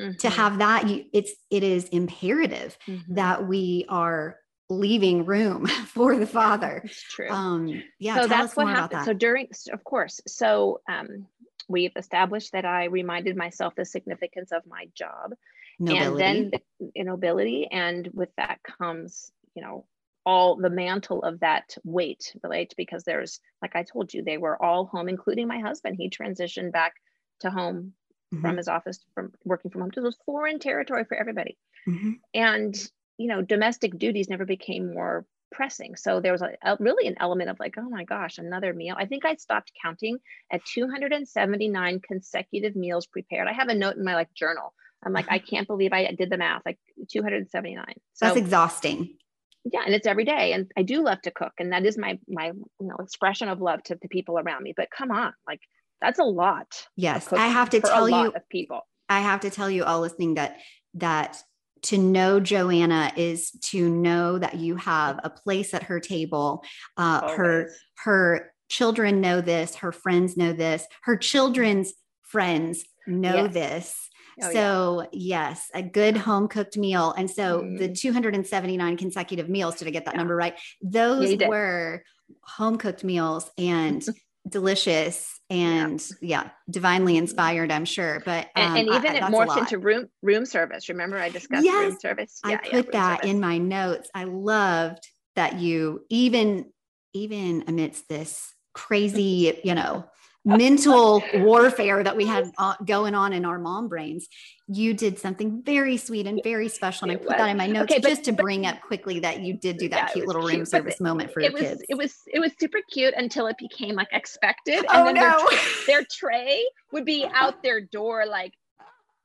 mm-hmm. 0.00 0.16
to 0.16 0.28
have 0.28 0.58
that 0.58 0.88
you, 0.88 1.04
it's 1.12 1.32
it 1.50 1.62
is 1.62 1.88
imperative 1.88 2.76
mm-hmm. 2.86 3.14
that 3.14 3.46
we 3.46 3.84
are 3.88 4.36
leaving 4.70 5.24
room 5.26 5.66
for 5.86 6.16
the 6.16 6.26
father. 6.26 6.82
It's 6.84 7.02
true. 7.02 7.28
Um, 7.28 7.82
yeah. 7.98 8.20
So 8.20 8.26
that's 8.26 8.56
what 8.56 8.68
happened. 8.68 9.04
So 9.04 9.12
during, 9.12 9.48
of 9.72 9.84
course, 9.84 10.20
so 10.26 10.80
um, 10.88 11.26
we've 11.68 11.92
established 11.96 12.52
that 12.52 12.64
I 12.64 12.84
reminded 12.84 13.36
myself 13.36 13.74
the 13.74 13.84
significance 13.84 14.52
of 14.52 14.62
my 14.66 14.86
job, 14.94 15.34
nobility. 15.78 16.04
and 16.04 16.52
then 16.52 16.60
the 16.94 17.02
nobility, 17.02 17.66
and 17.70 18.08
with 18.14 18.30
that 18.36 18.60
comes, 18.62 19.30
you 19.54 19.62
know, 19.62 19.84
all 20.26 20.56
the 20.56 20.70
mantle 20.70 21.22
of 21.22 21.40
that 21.40 21.76
weight, 21.84 22.34
right? 22.42 22.72
Because 22.76 23.04
there's, 23.04 23.40
like 23.62 23.74
I 23.74 23.82
told 23.82 24.12
you, 24.12 24.22
they 24.22 24.38
were 24.38 24.62
all 24.62 24.86
home, 24.86 25.08
including 25.08 25.48
my 25.48 25.58
husband. 25.58 25.96
He 25.96 26.10
transitioned 26.10 26.72
back 26.72 26.94
to 27.40 27.50
home 27.50 27.94
mm-hmm. 28.32 28.42
from 28.42 28.56
his 28.56 28.68
office, 28.68 29.00
from 29.14 29.32
working 29.44 29.70
from 29.70 29.82
home 29.82 29.90
It 29.96 30.00
was 30.00 30.18
foreign 30.26 30.58
territory 30.58 31.04
for 31.04 31.16
everybody. 31.16 31.56
Mm-hmm. 31.88 32.12
And 32.34 32.90
you 33.18 33.26
know, 33.26 33.42
domestic 33.42 33.98
duties 33.98 34.30
never 34.30 34.46
became 34.46 34.94
more 34.94 35.26
pressing. 35.52 35.94
So 35.96 36.20
there 36.20 36.32
was 36.32 36.40
a, 36.40 36.52
a, 36.62 36.76
really 36.80 37.06
an 37.06 37.16
element 37.20 37.50
of 37.50 37.60
like, 37.60 37.74
oh 37.76 37.88
my 37.88 38.04
gosh, 38.04 38.38
another 38.38 38.72
meal. 38.72 38.96
I 38.98 39.04
think 39.04 39.26
I 39.26 39.34
stopped 39.34 39.72
counting 39.82 40.18
at 40.50 40.64
279 40.64 42.00
consecutive 42.00 42.76
meals 42.76 43.06
prepared. 43.06 43.46
I 43.46 43.52
have 43.52 43.68
a 43.68 43.74
note 43.74 43.96
in 43.96 44.04
my 44.04 44.14
like 44.14 44.32
journal. 44.32 44.72
I'm 45.04 45.12
like, 45.12 45.26
I 45.30 45.36
uh-huh. 45.36 45.46
can't 45.48 45.66
believe 45.66 45.92
I 45.92 46.10
did 46.12 46.30
the 46.30 46.38
math, 46.38 46.62
like 46.64 46.78
279. 47.10 47.84
So, 48.14 48.26
That's 48.26 48.38
exhausting. 48.38 49.16
Yeah, 49.64 49.82
and 49.84 49.94
it's 49.94 50.06
every 50.06 50.24
day. 50.24 50.52
And 50.52 50.70
I 50.76 50.82
do 50.82 51.02
love 51.02 51.20
to 51.22 51.30
cook, 51.30 51.52
and 51.58 51.72
that 51.72 51.84
is 51.84 51.98
my 51.98 52.18
my 52.28 52.46
you 52.46 52.64
know 52.80 52.96
expression 53.00 53.48
of 53.48 53.60
love 53.60 53.82
to 53.84 53.98
the 54.00 54.08
people 54.08 54.38
around 54.38 54.62
me. 54.62 54.72
But 54.76 54.88
come 54.96 55.10
on, 55.10 55.32
like 55.46 55.60
that's 56.00 56.18
a 56.18 56.24
lot. 56.24 56.86
Yes, 56.96 57.32
I 57.32 57.48
have 57.48 57.70
to 57.70 57.80
tell 57.80 58.08
you, 58.08 58.32
of 58.32 58.48
people. 58.48 58.80
I 59.08 59.20
have 59.20 59.40
to 59.40 59.50
tell 59.50 59.70
you 59.70 59.84
all 59.84 60.00
listening 60.00 60.34
that 60.34 60.58
that 60.94 61.42
to 61.82 61.98
know 61.98 62.40
Joanna 62.40 63.12
is 63.16 63.50
to 63.70 63.88
know 63.88 64.38
that 64.38 64.56
you 64.56 64.76
have 64.76 65.20
a 65.24 65.30
place 65.30 65.74
at 65.74 65.84
her 65.84 66.00
table. 66.00 66.62
Uh, 66.96 67.28
her 67.34 67.70
her 68.04 68.52
children 68.68 69.20
know 69.20 69.40
this. 69.40 69.76
Her 69.76 69.92
friends 69.92 70.36
know 70.36 70.52
this. 70.52 70.86
Her 71.02 71.16
children's 71.16 71.92
friends 72.22 72.84
know 73.06 73.44
yes. 73.44 73.54
this. 73.54 74.09
Oh, 74.42 74.52
so 74.52 75.08
yeah. 75.12 75.48
yes, 75.50 75.70
a 75.74 75.82
good 75.82 76.16
home 76.16 76.48
cooked 76.48 76.76
meal. 76.76 77.12
And 77.16 77.30
so 77.30 77.62
mm. 77.62 77.78
the 77.78 77.84
mm-hmm. 77.84 77.94
279 77.94 78.96
consecutive 78.96 79.48
meals, 79.48 79.76
did 79.76 79.88
I 79.88 79.90
get 79.90 80.04
that 80.06 80.14
yeah. 80.14 80.18
number 80.18 80.36
right? 80.36 80.58
Those 80.82 81.32
yeah, 81.32 81.48
were 81.48 82.04
home 82.42 82.78
cooked 82.78 83.04
meals 83.04 83.50
and 83.58 84.04
delicious 84.48 85.38
and 85.50 86.00
yeah. 86.20 86.44
yeah. 86.44 86.50
divinely 86.70 87.16
inspired 87.16 87.70
i'm 87.70 87.84
sure 87.84 88.22
but 88.24 88.46
um, 88.56 88.76
and, 88.76 88.88
and, 88.88 88.88
even 88.88 89.10
I, 89.12 89.16
it 89.16 89.22
morphed 89.24 89.58
into 89.58 89.78
room 89.78 90.08
room 90.22 90.46
service 90.46 90.88
remember 90.88 91.18
i 91.18 91.28
discussed 91.28 91.64
yes, 91.64 91.90
room 91.90 91.98
service 92.00 92.40
yeah, 92.46 92.52
i 92.52 92.56
put 92.56 92.86
yeah, 92.86 92.90
that 92.92 93.16
service. 93.18 93.30
in 93.30 93.40
my 93.40 93.58
notes 93.58 94.08
i 94.14 94.24
loved 94.24 95.06
that 95.36 95.58
you 95.58 96.04
even 96.08 96.72
even 97.12 97.64
amidst 97.66 98.08
this 98.08 98.54
crazy 98.72 99.60
you 99.62 99.74
know 99.74 100.06
mental 100.44 101.22
warfare 101.34 102.02
that 102.02 102.16
we 102.16 102.24
had 102.24 102.50
uh, 102.56 102.74
going 102.86 103.14
on 103.14 103.32
in 103.32 103.44
our 103.44 103.58
mom 103.58 103.88
brains 103.88 104.26
you 104.68 104.94
did 104.94 105.18
something 105.18 105.62
very 105.62 105.98
sweet 105.98 106.26
and 106.26 106.40
very 106.42 106.68
special 106.68 107.04
and 107.04 107.12
it 107.12 107.16
i 107.16 107.18
put 107.18 107.28
was. 107.28 107.36
that 107.36 107.48
in 107.50 107.56
my 107.58 107.66
notes 107.66 107.92
okay, 107.92 108.00
but, 108.00 108.08
just 108.08 108.24
to 108.24 108.32
but, 108.32 108.42
bring 108.42 108.64
up 108.64 108.80
quickly 108.80 109.20
that 109.20 109.40
you 109.40 109.52
did 109.52 109.76
do 109.76 109.88
that 109.88 110.08
yeah, 110.08 110.12
cute 110.14 110.26
little 110.26 110.42
room 110.42 110.56
cute, 110.56 110.68
service 110.68 110.98
moment 110.98 111.30
for 111.30 111.40
your 111.40 111.52
was, 111.52 111.60
kids 111.60 111.82
it 111.88 111.94
was 111.94 112.16
it 112.32 112.38
was 112.38 112.52
super 112.58 112.78
cute 112.90 113.12
until 113.16 113.46
it 113.48 113.56
became 113.58 113.94
like 113.94 114.08
expected 114.12 114.78
and 114.78 114.86
oh, 114.88 115.04
then 115.04 115.14
no. 115.14 115.46
their, 115.50 115.58
their 115.86 116.06
tray 116.10 116.64
would 116.92 117.04
be 117.04 117.26
out 117.34 117.62
their 117.62 117.82
door 117.82 118.24
like 118.26 118.54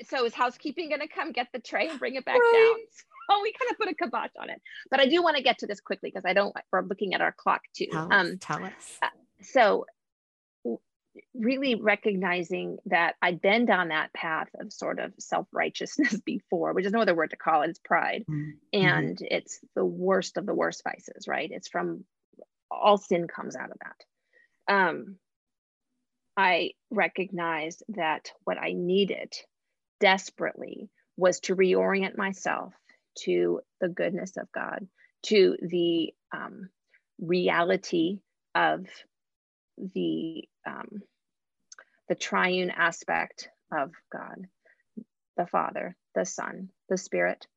so 0.03 0.25
is 0.25 0.33
housekeeping 0.33 0.89
going 0.89 0.99
to 0.99 1.07
come 1.07 1.31
get 1.31 1.47
the 1.53 1.59
tray 1.59 1.87
and 1.87 1.97
bring 1.97 2.15
it 2.15 2.25
back 2.25 2.35
right. 2.35 2.75
down 2.75 2.85
oh, 3.29 3.39
we 3.41 3.53
kind 3.53 3.71
of 3.71 3.77
put 3.77 3.89
a 3.89 3.95
kibosh 3.95 4.29
on 4.39 4.49
it. 4.49 4.61
But 4.91 4.99
I 4.99 5.07
do 5.07 5.23
want 5.23 5.35
to 5.37 5.41
get 5.41 5.57
to 5.59 5.65
this 5.67 5.79
quickly 5.79 6.11
because 6.13 6.25
I 6.25 6.33
don't, 6.33 6.55
we're 6.71 6.83
looking 6.83 7.15
at 7.15 7.21
our 7.21 7.31
clock 7.31 7.61
too. 7.75 7.87
Tell, 7.91 8.13
um, 8.13 8.37
tell 8.37 8.63
us. 8.63 8.99
Uh, 9.01 9.07
so 9.41 9.85
really 11.33 11.75
recognizing 11.75 12.77
that 12.85 13.15
I'd 13.21 13.41
been 13.41 13.65
down 13.65 13.89
that 13.89 14.13
path 14.13 14.49
of 14.59 14.73
sort 14.73 14.99
of 14.99 15.13
self 15.19 15.47
righteousness 15.51 16.19
before, 16.25 16.73
which 16.73 16.85
is 16.85 16.91
no 16.91 17.01
other 17.01 17.15
word 17.15 17.31
to 17.31 17.37
call 17.37 17.61
it, 17.61 17.69
it's 17.69 17.79
pride. 17.79 18.25
Mm-hmm. 18.29 18.51
And 18.73 19.17
it's 19.21 19.59
the 19.75 19.85
worst 19.85 20.37
of 20.37 20.45
the 20.45 20.53
worst 20.53 20.83
vices, 20.83 21.27
right? 21.27 21.49
It's 21.51 21.67
from 21.67 22.05
all 22.69 22.97
sin 22.97 23.27
comes 23.27 23.55
out 23.55 23.71
of 23.71 23.77
that. 23.79 24.73
Um, 24.73 25.17
I 26.37 26.71
recognized 26.91 27.83
that 27.89 28.31
what 28.43 28.57
I 28.57 28.73
needed 28.73 29.33
desperately 29.99 30.89
was 31.17 31.39
to 31.41 31.55
reorient 31.55 32.17
myself 32.17 32.73
to 33.19 33.61
the 33.79 33.87
goodness 33.87 34.35
of 34.37 34.51
God, 34.51 34.87
to 35.27 35.55
the 35.61 36.13
um, 36.35 36.69
reality 37.19 38.19
of 38.53 38.85
the 39.77 40.47
um, 40.65 41.01
the 42.07 42.15
triune 42.15 42.71
aspect 42.71 43.49
of 43.71 43.91
God, 44.11 44.45
the 45.37 45.47
Father, 45.47 45.95
the 46.13 46.25
Son, 46.25 46.69
the 46.89 46.97
Spirit, 46.97 47.47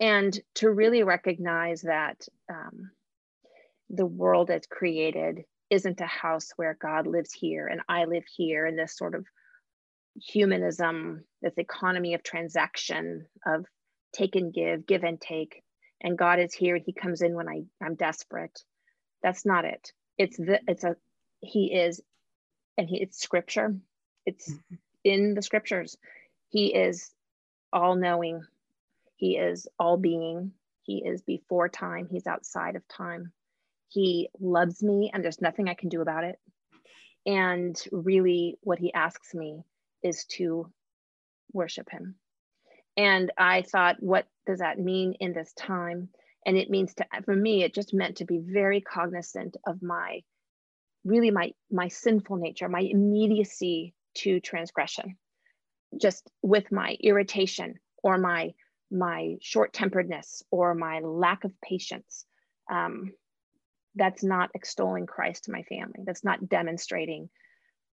and 0.00 0.38
to 0.56 0.70
really 0.70 1.02
recognize 1.02 1.82
that 1.82 2.26
um, 2.50 2.90
the 3.90 4.06
world 4.06 4.48
that's 4.48 4.66
created 4.66 5.44
isn't 5.70 6.00
a 6.00 6.06
house 6.06 6.50
where 6.56 6.76
God 6.80 7.06
lives 7.06 7.32
here 7.32 7.66
and 7.66 7.80
I 7.88 8.04
live 8.04 8.24
here 8.36 8.66
in 8.66 8.76
this 8.76 8.96
sort 8.96 9.14
of 9.14 9.24
humanism, 10.16 11.24
this 11.42 11.58
economy 11.58 12.14
of 12.14 12.22
transaction, 12.22 13.26
of 13.46 13.66
take 14.12 14.36
and 14.36 14.52
give, 14.52 14.86
give 14.86 15.04
and 15.04 15.20
take, 15.20 15.62
and 16.00 16.18
God 16.18 16.38
is 16.38 16.54
here. 16.54 16.76
and 16.76 16.84
He 16.84 16.92
comes 16.92 17.22
in 17.22 17.34
when 17.34 17.48
I, 17.48 17.62
I'm 17.82 17.94
desperate. 17.94 18.58
That's 19.22 19.44
not 19.44 19.64
it. 19.64 19.92
It's 20.18 20.36
the 20.36 20.60
it's 20.66 20.84
a 20.84 20.96
he 21.40 21.72
is 21.72 22.00
and 22.78 22.88
he, 22.88 23.00
it's 23.02 23.20
scripture. 23.20 23.76
It's 24.24 24.50
mm-hmm. 24.50 24.74
in 25.04 25.34
the 25.34 25.42
scriptures. 25.42 25.96
He 26.48 26.74
is 26.74 27.10
all 27.72 27.96
knowing 27.96 28.42
he 29.16 29.36
is 29.36 29.66
all 29.78 29.96
being 29.96 30.52
he 30.82 31.02
is 31.04 31.20
before 31.22 31.68
time. 31.68 32.06
He's 32.08 32.28
outside 32.28 32.76
of 32.76 32.86
time. 32.86 33.32
He 33.88 34.28
loves 34.38 34.82
me 34.82 35.10
and 35.12 35.24
there's 35.24 35.40
nothing 35.40 35.68
i 35.68 35.74
can 35.74 35.88
do 35.88 36.00
about 36.00 36.24
it. 36.24 36.38
And 37.24 37.76
really 37.90 38.56
what 38.62 38.78
he 38.78 38.92
asks 38.94 39.34
me 39.34 39.64
is 40.02 40.24
to 40.36 40.70
worship 41.52 41.90
him. 41.90 42.14
And 42.96 43.32
i 43.36 43.62
thought 43.62 43.96
what 44.00 44.26
does 44.46 44.60
that 44.60 44.78
mean 44.78 45.14
in 45.14 45.32
this 45.32 45.52
time? 45.54 46.08
And 46.44 46.56
it 46.56 46.70
means 46.70 46.94
to 46.94 47.06
for 47.24 47.34
me 47.34 47.64
it 47.64 47.74
just 47.74 47.92
meant 47.92 48.18
to 48.18 48.24
be 48.24 48.38
very 48.38 48.80
cognizant 48.80 49.56
of 49.66 49.82
my 49.82 50.22
really 51.06 51.30
my 51.30 51.52
my 51.70 51.88
sinful 51.88 52.36
nature 52.36 52.68
my 52.68 52.80
immediacy 52.80 53.94
to 54.14 54.40
transgression 54.40 55.16
just 56.00 56.28
with 56.42 56.70
my 56.72 56.96
irritation 57.00 57.74
or 58.02 58.18
my 58.18 58.52
my 58.90 59.36
short-temperedness 59.40 60.42
or 60.50 60.74
my 60.74 61.00
lack 61.00 61.44
of 61.44 61.52
patience 61.60 62.24
um, 62.70 63.12
that's 63.94 64.22
not 64.22 64.50
extolling 64.54 65.06
christ 65.06 65.44
to 65.44 65.52
my 65.52 65.62
family. 65.62 66.00
That's 66.04 66.24
not 66.24 66.48
demonstrating 66.48 67.30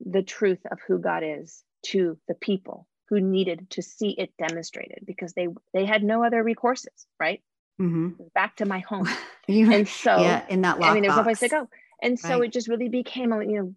the 0.04 0.22
truth 0.22 0.60
of 0.70 0.78
who 0.86 0.98
god 0.98 1.22
is 1.24 1.62
to 1.86 2.18
the 2.28 2.34
people 2.34 2.86
who 3.08 3.20
needed 3.20 3.70
to 3.70 3.82
see 3.82 4.10
it 4.10 4.30
demonstrated 4.38 5.04
because 5.06 5.32
they 5.32 5.48
they 5.72 5.86
had 5.86 6.02
no 6.02 6.24
other 6.24 6.44
recourses 6.44 7.06
right? 7.18 7.42
Mm-hmm. 7.80 8.24
back 8.34 8.56
to 8.56 8.66
my 8.66 8.80
home. 8.80 9.08
And 9.48 9.86
so 9.86 10.20
yeah 10.20 10.44
in 10.48 10.62
that 10.62 10.82
i 10.82 10.92
mean 10.92 11.04
there's 11.04 11.14
no 11.14 11.22
place 11.22 11.38
to 11.38 11.48
go 11.48 11.68
and 12.02 12.18
so 12.18 12.38
right. 12.40 12.44
it 12.44 12.52
just 12.52 12.68
really 12.68 12.88
became 12.88 13.32
a 13.32 13.42
you 13.44 13.56
know 13.56 13.74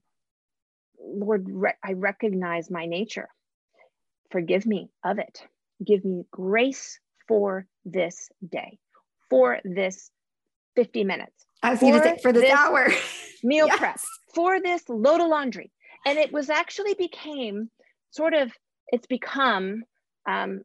lord 1.02 1.48
re- 1.50 1.74
i 1.84 1.94
recognize 1.94 2.70
my 2.70 2.86
nature. 2.86 3.30
Forgive 4.32 4.68
me 4.68 4.90
of 5.04 5.18
it. 5.18 5.42
Give 5.84 6.06
me 6.06 6.24
grace 6.30 7.00
for 7.28 7.66
this 7.86 8.30
day 8.52 8.78
for 9.30 9.60
this 9.64 10.12
50 10.76 11.04
minutes 11.04 11.46
i 11.62 11.72
was 11.72 11.80
going 11.80 11.94
to 11.94 12.02
say 12.02 12.18
for 12.22 12.32
this, 12.32 12.44
this 12.44 12.54
hour. 12.54 12.90
meal 13.44 13.68
yes. 13.68 13.78
prep 13.78 14.00
for 14.34 14.62
this 14.62 14.84
load 14.90 15.22
of 15.22 15.28
laundry. 15.28 15.72
And 16.06 16.18
it 16.18 16.32
was 16.32 16.50
actually 16.50 16.94
became 16.94 17.70
sort 18.12 18.34
of 18.34 18.52
it's 18.88 19.08
become 19.08 19.84
um, 20.28 20.62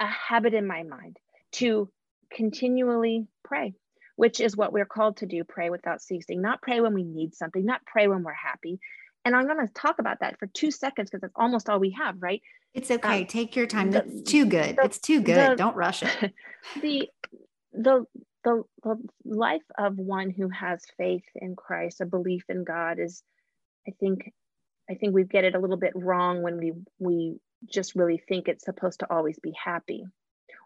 a 0.00 0.06
habit 0.06 0.54
in 0.54 0.66
my 0.66 0.82
mind 0.82 1.16
to 1.52 1.90
continually 2.32 3.26
pray 3.44 3.74
which 4.16 4.40
is 4.40 4.56
what 4.56 4.72
we're 4.72 4.86
called 4.86 5.18
to 5.18 5.26
do 5.26 5.44
pray 5.44 5.70
without 5.70 6.02
ceasing, 6.02 6.42
not 6.42 6.62
pray 6.62 6.80
when 6.80 6.94
we 6.94 7.04
need 7.04 7.34
something, 7.34 7.64
not 7.64 7.84
pray 7.86 8.08
when 8.08 8.22
we're 8.22 8.32
happy. 8.32 8.80
And 9.24 9.34
I'm 9.36 9.46
going 9.46 9.66
to 9.66 9.72
talk 9.72 9.98
about 9.98 10.20
that 10.20 10.38
for 10.38 10.46
two 10.46 10.70
seconds 10.70 11.10
because 11.10 11.20
that's 11.20 11.34
almost 11.36 11.68
all 11.68 11.78
we 11.78 11.90
have, 11.90 12.16
right? 12.20 12.40
It's 12.74 12.90
okay. 12.90 13.22
Um, 13.22 13.26
Take 13.26 13.56
your 13.56 13.66
time. 13.66 13.90
That's 13.90 14.22
too 14.22 14.46
good. 14.46 14.76
The, 14.76 14.84
it's 14.84 14.98
too 14.98 15.20
good. 15.20 15.52
The, 15.52 15.56
Don't 15.56 15.76
rush 15.76 16.02
it. 16.02 16.32
The, 16.82 17.08
the, 17.72 18.04
the, 18.44 18.62
the 18.82 18.96
life 19.24 19.62
of 19.78 19.98
one 19.98 20.30
who 20.30 20.48
has 20.48 20.82
faith 20.96 21.24
in 21.34 21.54
Christ, 21.56 22.00
a 22.00 22.06
belief 22.06 22.44
in 22.48 22.64
God 22.64 22.98
is, 22.98 23.22
I 23.86 23.92
think, 24.00 24.32
I 24.90 24.94
think 24.94 25.14
we 25.14 25.24
get 25.24 25.44
it 25.44 25.54
a 25.54 25.58
little 25.58 25.76
bit 25.76 25.92
wrong 25.94 26.42
when 26.42 26.58
we, 26.58 26.72
we 26.98 27.38
just 27.68 27.94
really 27.94 28.20
think 28.28 28.48
it's 28.48 28.64
supposed 28.64 29.00
to 29.00 29.10
always 29.10 29.38
be 29.38 29.52
happy 29.62 30.04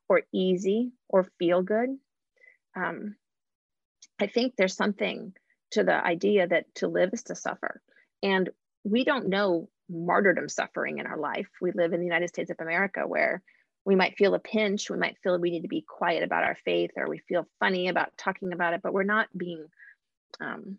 or 0.09 0.23
easy 0.33 0.93
or 1.09 1.27
feel 1.39 1.63
good. 1.63 1.91
Um, 2.77 3.17
I 4.20 4.26
think 4.26 4.54
there's 4.56 4.76
something 4.76 5.33
to 5.72 5.85
the 5.85 5.94
idea 5.94 6.46
that 6.46 6.66
to 6.76 6.88
live 6.88 7.11
is 7.12 7.22
to 7.24 7.35
suffer. 7.35 7.80
And 8.22 8.50
we 8.85 9.04
don't 9.04 9.28
know 9.28 9.68
martyrdom 9.88 10.48
suffering 10.48 10.98
in 10.98 11.06
our 11.06 11.18
life. 11.18 11.48
We 11.61 11.72
live 11.72 11.92
in 11.92 12.00
the 12.00 12.06
United 12.06 12.28
States 12.28 12.50
of 12.50 12.56
America 12.61 13.06
where 13.06 13.42
we 13.85 13.96
might 13.96 14.16
feel 14.16 14.35
a 14.35 14.38
pinch, 14.38 14.90
we 14.90 14.98
might 14.98 15.16
feel 15.22 15.38
we 15.38 15.50
need 15.50 15.62
to 15.62 15.68
be 15.68 15.85
quiet 15.87 16.22
about 16.22 16.44
our 16.44 16.56
faith, 16.64 16.90
or 16.96 17.09
we 17.09 17.18
feel 17.18 17.48
funny 17.61 17.88
about 17.88 18.16
talking 18.18 18.52
about 18.52 18.74
it, 18.74 18.83
but 18.83 18.92
we're 18.92 19.02
not 19.04 19.26
being 19.37 19.64
um, 20.40 20.78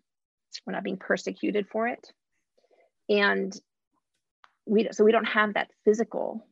we're 0.66 0.72
not 0.72 0.84
being 0.84 0.98
persecuted 0.98 1.66
for 1.68 1.88
it. 1.88 2.12
And 3.08 3.54
we 4.66 4.88
so 4.92 5.04
we 5.04 5.12
don't 5.12 5.24
have 5.24 5.54
that 5.54 5.70
physical 5.84 6.46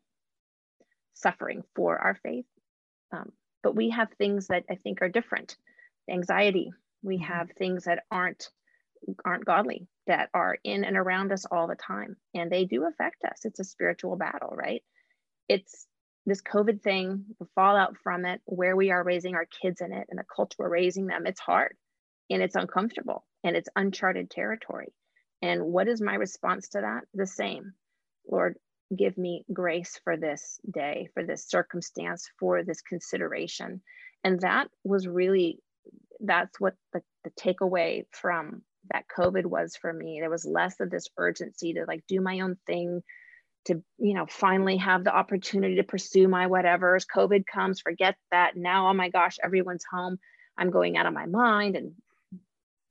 suffering 1.15 1.63
for 1.77 1.97
our 1.99 2.17
faith. 2.23 2.47
Um, 3.13 3.31
but 3.63 3.77
we 3.77 3.91
have 3.91 4.09
things 4.19 4.49
that 4.49 4.65
I 4.69 4.75
think 4.75 5.03
are 5.03 5.09
different 5.09 5.57
anxiety 6.11 6.73
we 7.03 7.17
mm-hmm. 7.17 7.25
have 7.25 7.51
things 7.53 7.85
that 7.85 8.05
aren't 8.11 8.51
aren't 9.25 9.47
godly 9.47 9.89
that 10.07 10.29
are 10.35 10.59
in 10.63 10.85
and 10.85 10.95
around 10.97 11.33
us 11.33 11.47
all 11.51 11.67
the 11.67 11.75
time 11.75 12.17
and 12.35 12.53
they 12.53 12.67
do 12.67 12.87
affect 12.87 13.25
us. 13.25 13.41
It's 13.45 13.61
a 13.61 13.65
spiritual 13.65 14.17
battle 14.17 14.55
right? 14.55 14.83
It's 15.49 15.87
this 16.27 16.43
covid 16.43 16.83
thing 16.83 17.25
the 17.39 17.47
fallout 17.55 17.97
from 18.03 18.27
it 18.27 18.43
where 18.45 18.77
we 18.77 18.91
are 18.91 19.03
raising 19.03 19.35
our 19.35 19.47
kids 19.63 19.81
in 19.81 19.93
it 19.93 20.07
and 20.11 20.19
the 20.19 20.25
culture 20.37 20.57
we're 20.59 20.69
raising 20.69 21.07
them 21.07 21.27
it's 21.27 21.41
hard 21.41 21.75
and 22.29 22.43
it's 22.43 22.57
uncomfortable 22.57 23.25
and 23.43 23.57
it's 23.57 23.69
uncharted 23.75 24.31
territory. 24.31 24.93
And 25.43 25.65
what 25.65 25.89
is 25.89 26.01
my 26.01 26.15
response 26.15 26.69
to 26.71 26.81
that? 26.83 27.05
The 27.15 27.27
same. 27.27 27.73
Lord 28.31 28.57
give 28.97 29.17
me 29.17 29.45
grace 29.53 30.01
for 30.03 30.17
this 30.17 30.61
day 30.71 31.09
for 31.15 31.25
this 31.25 31.49
circumstance 31.49 32.29
for 32.39 32.65
this 32.65 32.81
consideration. 32.83 33.83
And 34.25 34.41
that 34.41 34.69
was 34.85 35.07
really 35.07 35.61
that's 36.21 36.59
what 36.61 36.75
the, 36.93 37.03
the 37.25 37.31
takeaway 37.31 38.05
from 38.11 38.63
that 38.93 39.05
COVID 39.17 39.47
was 39.47 39.77
for 39.81 39.93
me. 39.93 40.19
There 40.21 40.31
was 40.31 40.45
less 40.45 40.81
of 40.81 40.91
this 40.91 41.09
urgency 41.17 41.75
to 41.75 41.85
like 41.87 42.03
do 42.09 42.21
my 42.21 42.41
own 42.41 42.57
thing, 42.67 43.03
to 43.67 43.83
you 43.99 44.15
know 44.15 44.27
finally 44.27 44.79
have 44.79 45.05
the 45.05 45.15
opportunity 45.15 45.77
to 45.77 45.83
pursue 45.83 46.29
my 46.29 46.47
whatever's. 46.47 47.07
COVID 47.07 47.45
comes, 47.47 47.81
forget 47.81 48.17
that. 48.31 48.57
Now, 48.57 48.89
oh 48.89 48.95
my 48.95 49.11
gosh, 49.11 49.37
everyone's 49.43 49.85
home. 49.91 50.19
I'm 50.57 50.71
going 50.71 50.97
out 50.97 51.07
of 51.07 51.15
my 51.15 51.27
mind, 51.27 51.77
and 51.77 51.93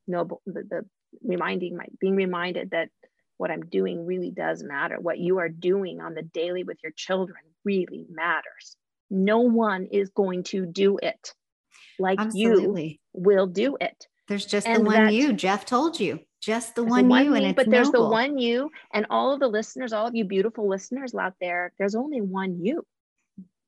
no, 0.08 0.28
the, 0.46 0.63
the 0.63 0.86
reminding 1.24 1.76
my 1.76 1.86
being 2.00 2.15
reminded 2.15 2.72
that 2.72 2.89
what 3.38 3.52
I'm 3.52 3.65
doing 3.65 4.06
really 4.06 4.32
does 4.32 4.63
matter. 4.63 5.00
What 5.00 5.18
you 5.18 5.39
are 5.39 5.50
doing 5.50 6.02
on 6.02 6.13
the 6.13 6.24
daily 6.24 6.63
with 6.63 6.78
your 6.84 6.92
children 6.96 7.39
really 7.63 8.06
matters. 8.10 8.76
No 9.10 9.39
one 9.39 9.86
is 9.86 10.10
going 10.10 10.44
to 10.44 10.65
do 10.65 11.00
it 11.02 11.34
like 12.00 12.20
Absolutely. 12.20 12.92
you 12.92 12.98
will 13.19 13.47
do 13.47 13.77
it. 13.79 14.08
There's 14.27 14.45
just 14.45 14.67
and 14.67 14.86
the 14.86 14.89
one 14.89 15.13
you. 15.13 15.34
Jeff 15.34 15.65
told 15.65 15.99
you, 15.99 16.19
just 16.41 16.75
the 16.75 16.84
one, 16.84 17.03
the 17.03 17.10
one 17.10 17.25
you, 17.25 17.34
and 17.36 17.45
it's 17.47 17.55
but 17.55 17.69
there's 17.69 17.91
the 17.91 18.08
one 18.08 18.38
you, 18.38 18.69
and 18.93 19.05
all 19.10 19.34
of 19.34 19.39
the 19.39 19.47
listeners, 19.47 19.91
all 19.91 20.08
of 20.08 20.15
you 20.15 20.23
beautiful 20.23 20.69
listeners 20.69 21.13
out 21.15 21.34
there. 21.41 21.73
There's 21.77 21.95
only 21.95 22.21
one 22.21 22.63
you. 22.63 22.86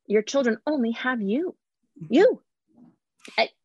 Your 0.08 0.22
children 0.22 0.58
only 0.68 0.92
have 0.92 1.22
you. 1.22 1.56
Mm-hmm. 2.02 2.14
You. 2.14 2.42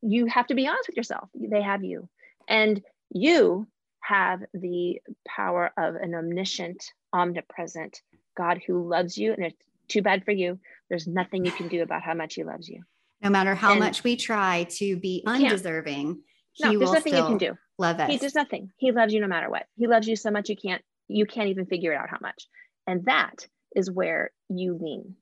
You 0.02 0.26
have 0.26 0.46
to 0.48 0.54
be 0.54 0.66
honest 0.66 0.88
with 0.88 0.96
yourself. 0.96 1.28
They 1.34 1.62
have 1.62 1.84
you, 1.84 2.08
and 2.48 2.82
you 3.10 3.66
have 4.00 4.40
the 4.54 5.00
power 5.26 5.70
of 5.76 5.96
an 5.96 6.14
omniscient, 6.14 6.82
omnipresent 7.12 8.00
God 8.36 8.60
who 8.66 8.88
loves 8.88 9.18
you, 9.18 9.32
and 9.32 9.44
it's 9.46 9.56
too 9.88 10.02
bad 10.02 10.24
for 10.24 10.32
you. 10.32 10.58
There's 10.88 11.06
nothing 11.06 11.44
you 11.44 11.52
can 11.52 11.68
do 11.68 11.82
about 11.82 12.02
how 12.02 12.14
much 12.14 12.34
He 12.34 12.44
loves 12.44 12.68
you. 12.68 12.82
No 13.22 13.30
matter 13.30 13.54
how 13.54 13.72
and 13.72 13.80
much 13.80 14.04
we 14.04 14.16
try 14.16 14.66
to 14.70 14.96
be 14.98 15.22
undeserving, 15.26 16.20
no, 16.60 16.70
He 16.70 16.76
there's 16.76 16.92
nothing 16.92 17.14
you 17.14 17.24
can 17.24 17.38
do. 17.38 17.54
Love 17.78 18.00
us. 18.00 18.10
He 18.10 18.18
does 18.18 18.34
nothing. 18.34 18.70
He 18.76 18.92
loves 18.92 19.12
you 19.12 19.20
no 19.20 19.26
matter 19.26 19.50
what. 19.50 19.66
He 19.76 19.86
loves 19.86 20.06
you 20.06 20.16
so 20.16 20.30
much 20.30 20.48
you 20.48 20.56
can't 20.56 20.82
you 21.08 21.26
can't 21.26 21.48
even 21.48 21.66
figure 21.66 21.92
it 21.92 21.96
out 21.96 22.10
how 22.10 22.18
much. 22.20 22.46
And 22.86 23.04
that 23.06 23.46
is 23.74 23.90
where 23.90 24.30
you 24.48 24.78
lean, 24.80 25.16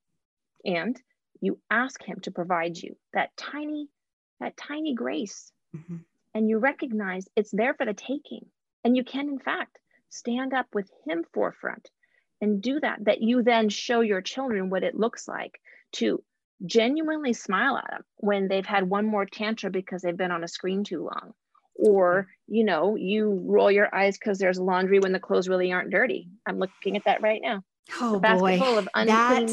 and 0.65 1.01
you 1.41 1.59
ask 1.71 2.03
Him 2.03 2.21
to 2.23 2.31
provide 2.31 2.77
you 2.77 2.97
that 3.13 3.37
tiny, 3.37 3.89
that 4.41 4.57
tiny 4.57 4.95
grace, 4.95 5.53
mm-hmm. 5.77 5.97
and 6.35 6.49
you 6.49 6.59
recognize 6.59 7.27
it's 7.37 7.51
there 7.53 7.75
for 7.75 7.87
the 7.87 7.95
taking, 7.95 8.47
and 8.85 8.97
you 8.97 9.05
can 9.05 9.29
in 9.29 9.39
fact 9.39 9.79
stand 10.11 10.55
up 10.55 10.67
with 10.73 10.91
Him 11.07 11.25
forefront 11.33 11.91
and 12.41 12.63
do 12.63 12.81
that. 12.81 13.05
That 13.05 13.23
you 13.23 13.43
then 13.43 13.69
show 13.69 14.01
your 14.01 14.21
children 14.21 14.71
what 14.71 14.85
it 14.85 14.95
looks 14.95 15.27
like 15.27 15.61
to 15.95 16.23
genuinely 16.65 17.33
smile 17.33 17.77
at 17.77 17.91
them 17.91 18.03
when 18.17 18.49
they've 18.49 18.67
had 18.67 18.89
one 18.89 19.07
more 19.07 19.27
tantrum 19.27 19.73
because 19.73 20.03
they've 20.03 20.17
been 20.17 20.31
on 20.31 20.45
a 20.45 20.49
screen 20.49 20.85
too 20.85 21.03
long. 21.05 21.33
Or 21.77 22.23
mm-hmm. 22.23 22.55
you 22.55 22.65
know 22.65 22.97
you 22.97 23.43
roll 23.45 23.71
your 23.71 23.95
eyes 23.95 24.17
because 24.19 24.39
there's 24.39 24.59
laundry 24.59 25.01
when 25.01 25.13
the 25.13 25.21
clothes 25.21 25.49
really 25.49 25.73
aren't 25.73 25.91
dirty. 25.91 26.29
I'm 26.47 26.59
looking 26.59 26.97
at 26.97 27.05
that 27.05 27.23
right 27.23 27.41
now. 27.43 27.63
Oh 28.01 28.19
boy. 28.21 28.61
of 28.61 28.89
that 28.95 29.51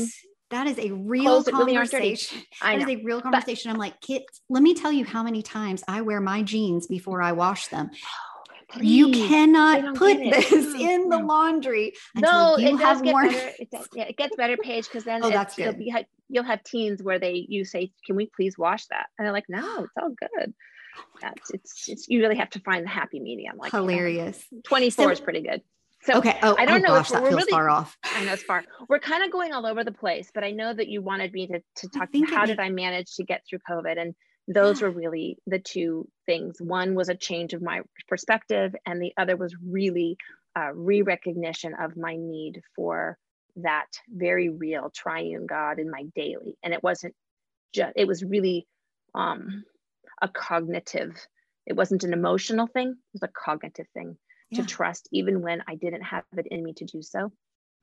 that 0.52 0.68
is 0.68 0.78
a 0.78 0.92
real 0.92 1.44
conversation 1.44 2.38
really 2.38 2.48
I 2.62 2.76
know. 2.76 2.86
that 2.86 2.92
is 2.92 3.00
a 3.00 3.04
real 3.04 3.22
conversation. 3.22 3.70
But, 3.70 3.76
i'm 3.76 3.80
like 3.80 4.00
kit 4.02 4.24
let 4.50 4.62
me 4.62 4.74
tell 4.74 4.92
you 4.92 5.06
how 5.06 5.24
many 5.24 5.42
times 5.42 5.84
i 5.88 6.02
wear 6.02 6.22
my 6.22 6.44
jeans 6.44 6.88
before 6.88 7.22
i 7.22 7.32
wash 7.32 7.68
them 7.68 7.90
Please, 8.72 8.90
you 8.90 9.12
cannot 9.12 9.96
put 9.96 10.18
this 10.18 10.52
in 10.52 11.10
the 11.10 11.20
laundry 11.20 11.94
no 12.16 12.56
it 12.58 12.78
does 12.80 13.02
get 13.02 13.14
better. 13.14 13.52
It, 13.60 13.70
does, 13.70 13.88
yeah, 13.94 14.04
it 14.04 14.18
gets 14.18 14.36
better 14.36 14.56
Paige 14.56 14.86
because 14.86 15.04
then 15.04 15.24
oh, 15.24 15.30
that's 15.30 15.56
good. 15.56 15.76
You'll, 15.78 15.96
have, 15.96 16.06
you'll 16.30 16.44
have 16.46 16.64
teens 16.64 17.04
where 17.04 17.20
they 17.20 17.46
you 17.50 17.66
say 17.66 17.92
can 18.06 18.16
we 18.16 18.28
please 18.28 18.58
wash 18.58 18.86
that? 18.88 19.08
And 19.18 19.26
they're 19.26 19.34
like 19.34 19.50
no 19.50 19.84
it's 19.84 19.94
all 20.02 20.10
good. 20.10 20.54
Oh 20.98 21.04
that's 21.22 21.52
it's, 21.52 21.90
it's 21.90 22.08
you 22.08 22.22
really 22.22 22.38
have 22.38 22.50
to 22.52 22.60
find 22.62 22.86
the 22.86 22.90
happy 22.90 23.20
medium 23.20 23.58
like 23.58 23.72
hilarious 23.72 24.46
you 24.52 24.58
know, 24.58 24.62
24 24.66 25.06
so, 25.06 25.12
is 25.12 25.20
pretty 25.20 25.42
good. 25.42 25.62
So 26.04 26.18
okay 26.20 26.40
oh, 26.42 26.56
i 26.58 26.64
oh 26.64 26.66
don't 26.66 26.86
oh 26.86 26.88
know 26.88 26.96
gosh, 26.96 27.12
if 27.12 27.22
we're, 27.22 27.30
really 27.30 27.52
far 27.52 27.70
off. 27.70 27.98
I 28.04 28.24
know 28.24 28.34
it's 28.34 28.44
far. 28.44 28.64
We're 28.88 29.00
kind 29.00 29.24
of 29.24 29.32
going 29.32 29.54
all 29.54 29.66
over 29.66 29.84
the 29.84 29.92
place 29.92 30.32
but 30.34 30.44
i 30.44 30.52
know 30.52 30.74
that 30.74 30.88
you 30.88 31.02
wanted 31.02 31.34
me 31.34 31.48
to, 31.48 31.62
to 31.78 31.90
talk 31.90 32.10
how 32.30 32.46
did 32.46 32.60
i 32.60 32.70
manage 32.70 33.16
to 33.16 33.24
get 33.24 33.44
through 33.50 33.60
covid 33.70 34.02
and 34.02 34.16
those 34.48 34.82
yeah. 34.82 34.88
were 34.88 34.94
really 34.94 35.38
the 35.48 35.60
two 35.60 36.08
things 36.26 36.60
one 36.60 36.96
was 36.96 37.10
a 37.10 37.16
change 37.16 37.54
of 37.54 37.62
my 37.62 37.82
perspective 38.08 38.76
and 38.86 39.02
the 39.02 39.14
other 39.18 39.36
was 39.38 39.56
really 39.64 40.18
a 40.56 40.74
re-recognition 40.74 41.74
of 41.74 41.96
my 41.96 42.16
need 42.16 42.62
for 42.76 43.18
that 43.58 43.88
very 44.10 44.50
real 44.50 44.90
triune 44.90 45.46
god 45.46 45.80
in 45.80 45.90
my 45.90 46.04
daily 46.16 46.58
and 46.64 46.74
it 46.74 46.84
wasn't 46.84 47.14
just 47.74 47.94
it 47.96 48.08
was 48.08 48.24
really 48.24 48.68
um 49.14 49.64
a 50.22 50.28
cognitive 50.28 51.16
it 51.66 51.76
wasn't 51.76 52.04
an 52.04 52.14
emotional 52.14 52.68
thing 52.68 52.90
it 52.90 53.14
was 53.14 53.24
a 53.24 53.28
cognitive 53.28 53.88
thing 53.94 54.18
yeah. 54.50 54.62
to 54.62 54.68
trust 54.68 55.08
even 55.12 55.42
when 55.42 55.62
i 55.68 55.76
didn't 55.76 56.04
have 56.04 56.24
it 56.38 56.48
in 56.50 56.64
me 56.64 56.74
to 56.74 56.86
do 56.86 57.02
so 57.02 57.32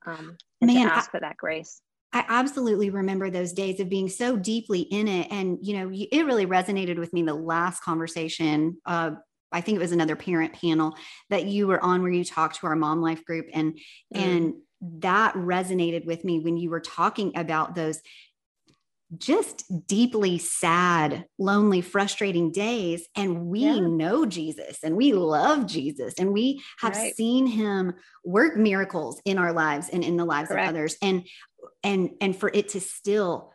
um, 0.05 0.37
and 0.61 0.73
Man, 0.73 0.87
to 0.87 0.93
ask 0.93 1.09
I, 1.09 1.11
for 1.11 1.19
that 1.19 1.37
grace 1.37 1.81
I 2.11 2.25
absolutely 2.27 2.89
remember 2.89 3.29
those 3.29 3.53
days 3.53 3.79
of 3.79 3.89
being 3.89 4.09
so 4.09 4.35
deeply 4.35 4.81
in 4.81 5.07
it. 5.07 5.27
And, 5.31 5.59
you 5.61 5.77
know, 5.77 5.91
it 5.93 6.25
really 6.25 6.47
resonated 6.47 6.97
with 6.97 7.13
me 7.13 7.21
the 7.21 7.33
last 7.33 7.83
conversation. 7.83 8.77
Uh, 8.85 9.11
I 9.51 9.61
think 9.61 9.75
it 9.75 9.81
was 9.81 9.91
another 9.91 10.15
parent 10.15 10.53
panel 10.53 10.95
that 11.29 11.45
you 11.45 11.67
were 11.67 11.83
on 11.83 12.01
where 12.01 12.11
you 12.11 12.23
talked 12.23 12.57
to 12.57 12.67
our 12.67 12.75
mom 12.75 13.01
life 13.01 13.23
group 13.25 13.47
and, 13.53 13.73
mm. 13.73 14.21
and 14.21 14.53
that 14.81 15.33
resonated 15.35 16.05
with 16.05 16.23
me 16.23 16.39
when 16.39 16.57
you 16.57 16.69
were 16.69 16.79
talking 16.79 17.33
about 17.35 17.75
those 17.75 17.99
just 19.17 19.65
deeply 19.87 20.37
sad, 20.37 21.25
lonely, 21.39 21.81
frustrating 21.81 22.51
days. 22.51 23.07
And 23.15 23.47
we 23.47 23.61
yeah. 23.61 23.79
know 23.79 24.25
Jesus 24.25 24.83
and 24.83 24.95
we 24.95 25.13
love 25.13 25.65
Jesus 25.65 26.13
and 26.19 26.31
we 26.31 26.61
have 26.79 26.95
right. 26.95 27.15
seen 27.15 27.47
him 27.47 27.93
work 28.23 28.55
miracles 28.55 29.19
in 29.25 29.37
our 29.37 29.51
lives 29.51 29.89
and 29.89 30.03
in 30.03 30.17
the 30.17 30.25
lives 30.25 30.49
Correct. 30.49 30.69
of 30.69 30.75
others. 30.75 30.95
And 31.01 31.25
and 31.83 32.11
and 32.21 32.35
for 32.35 32.51
it 32.53 32.69
to 32.69 32.79
still 32.79 33.51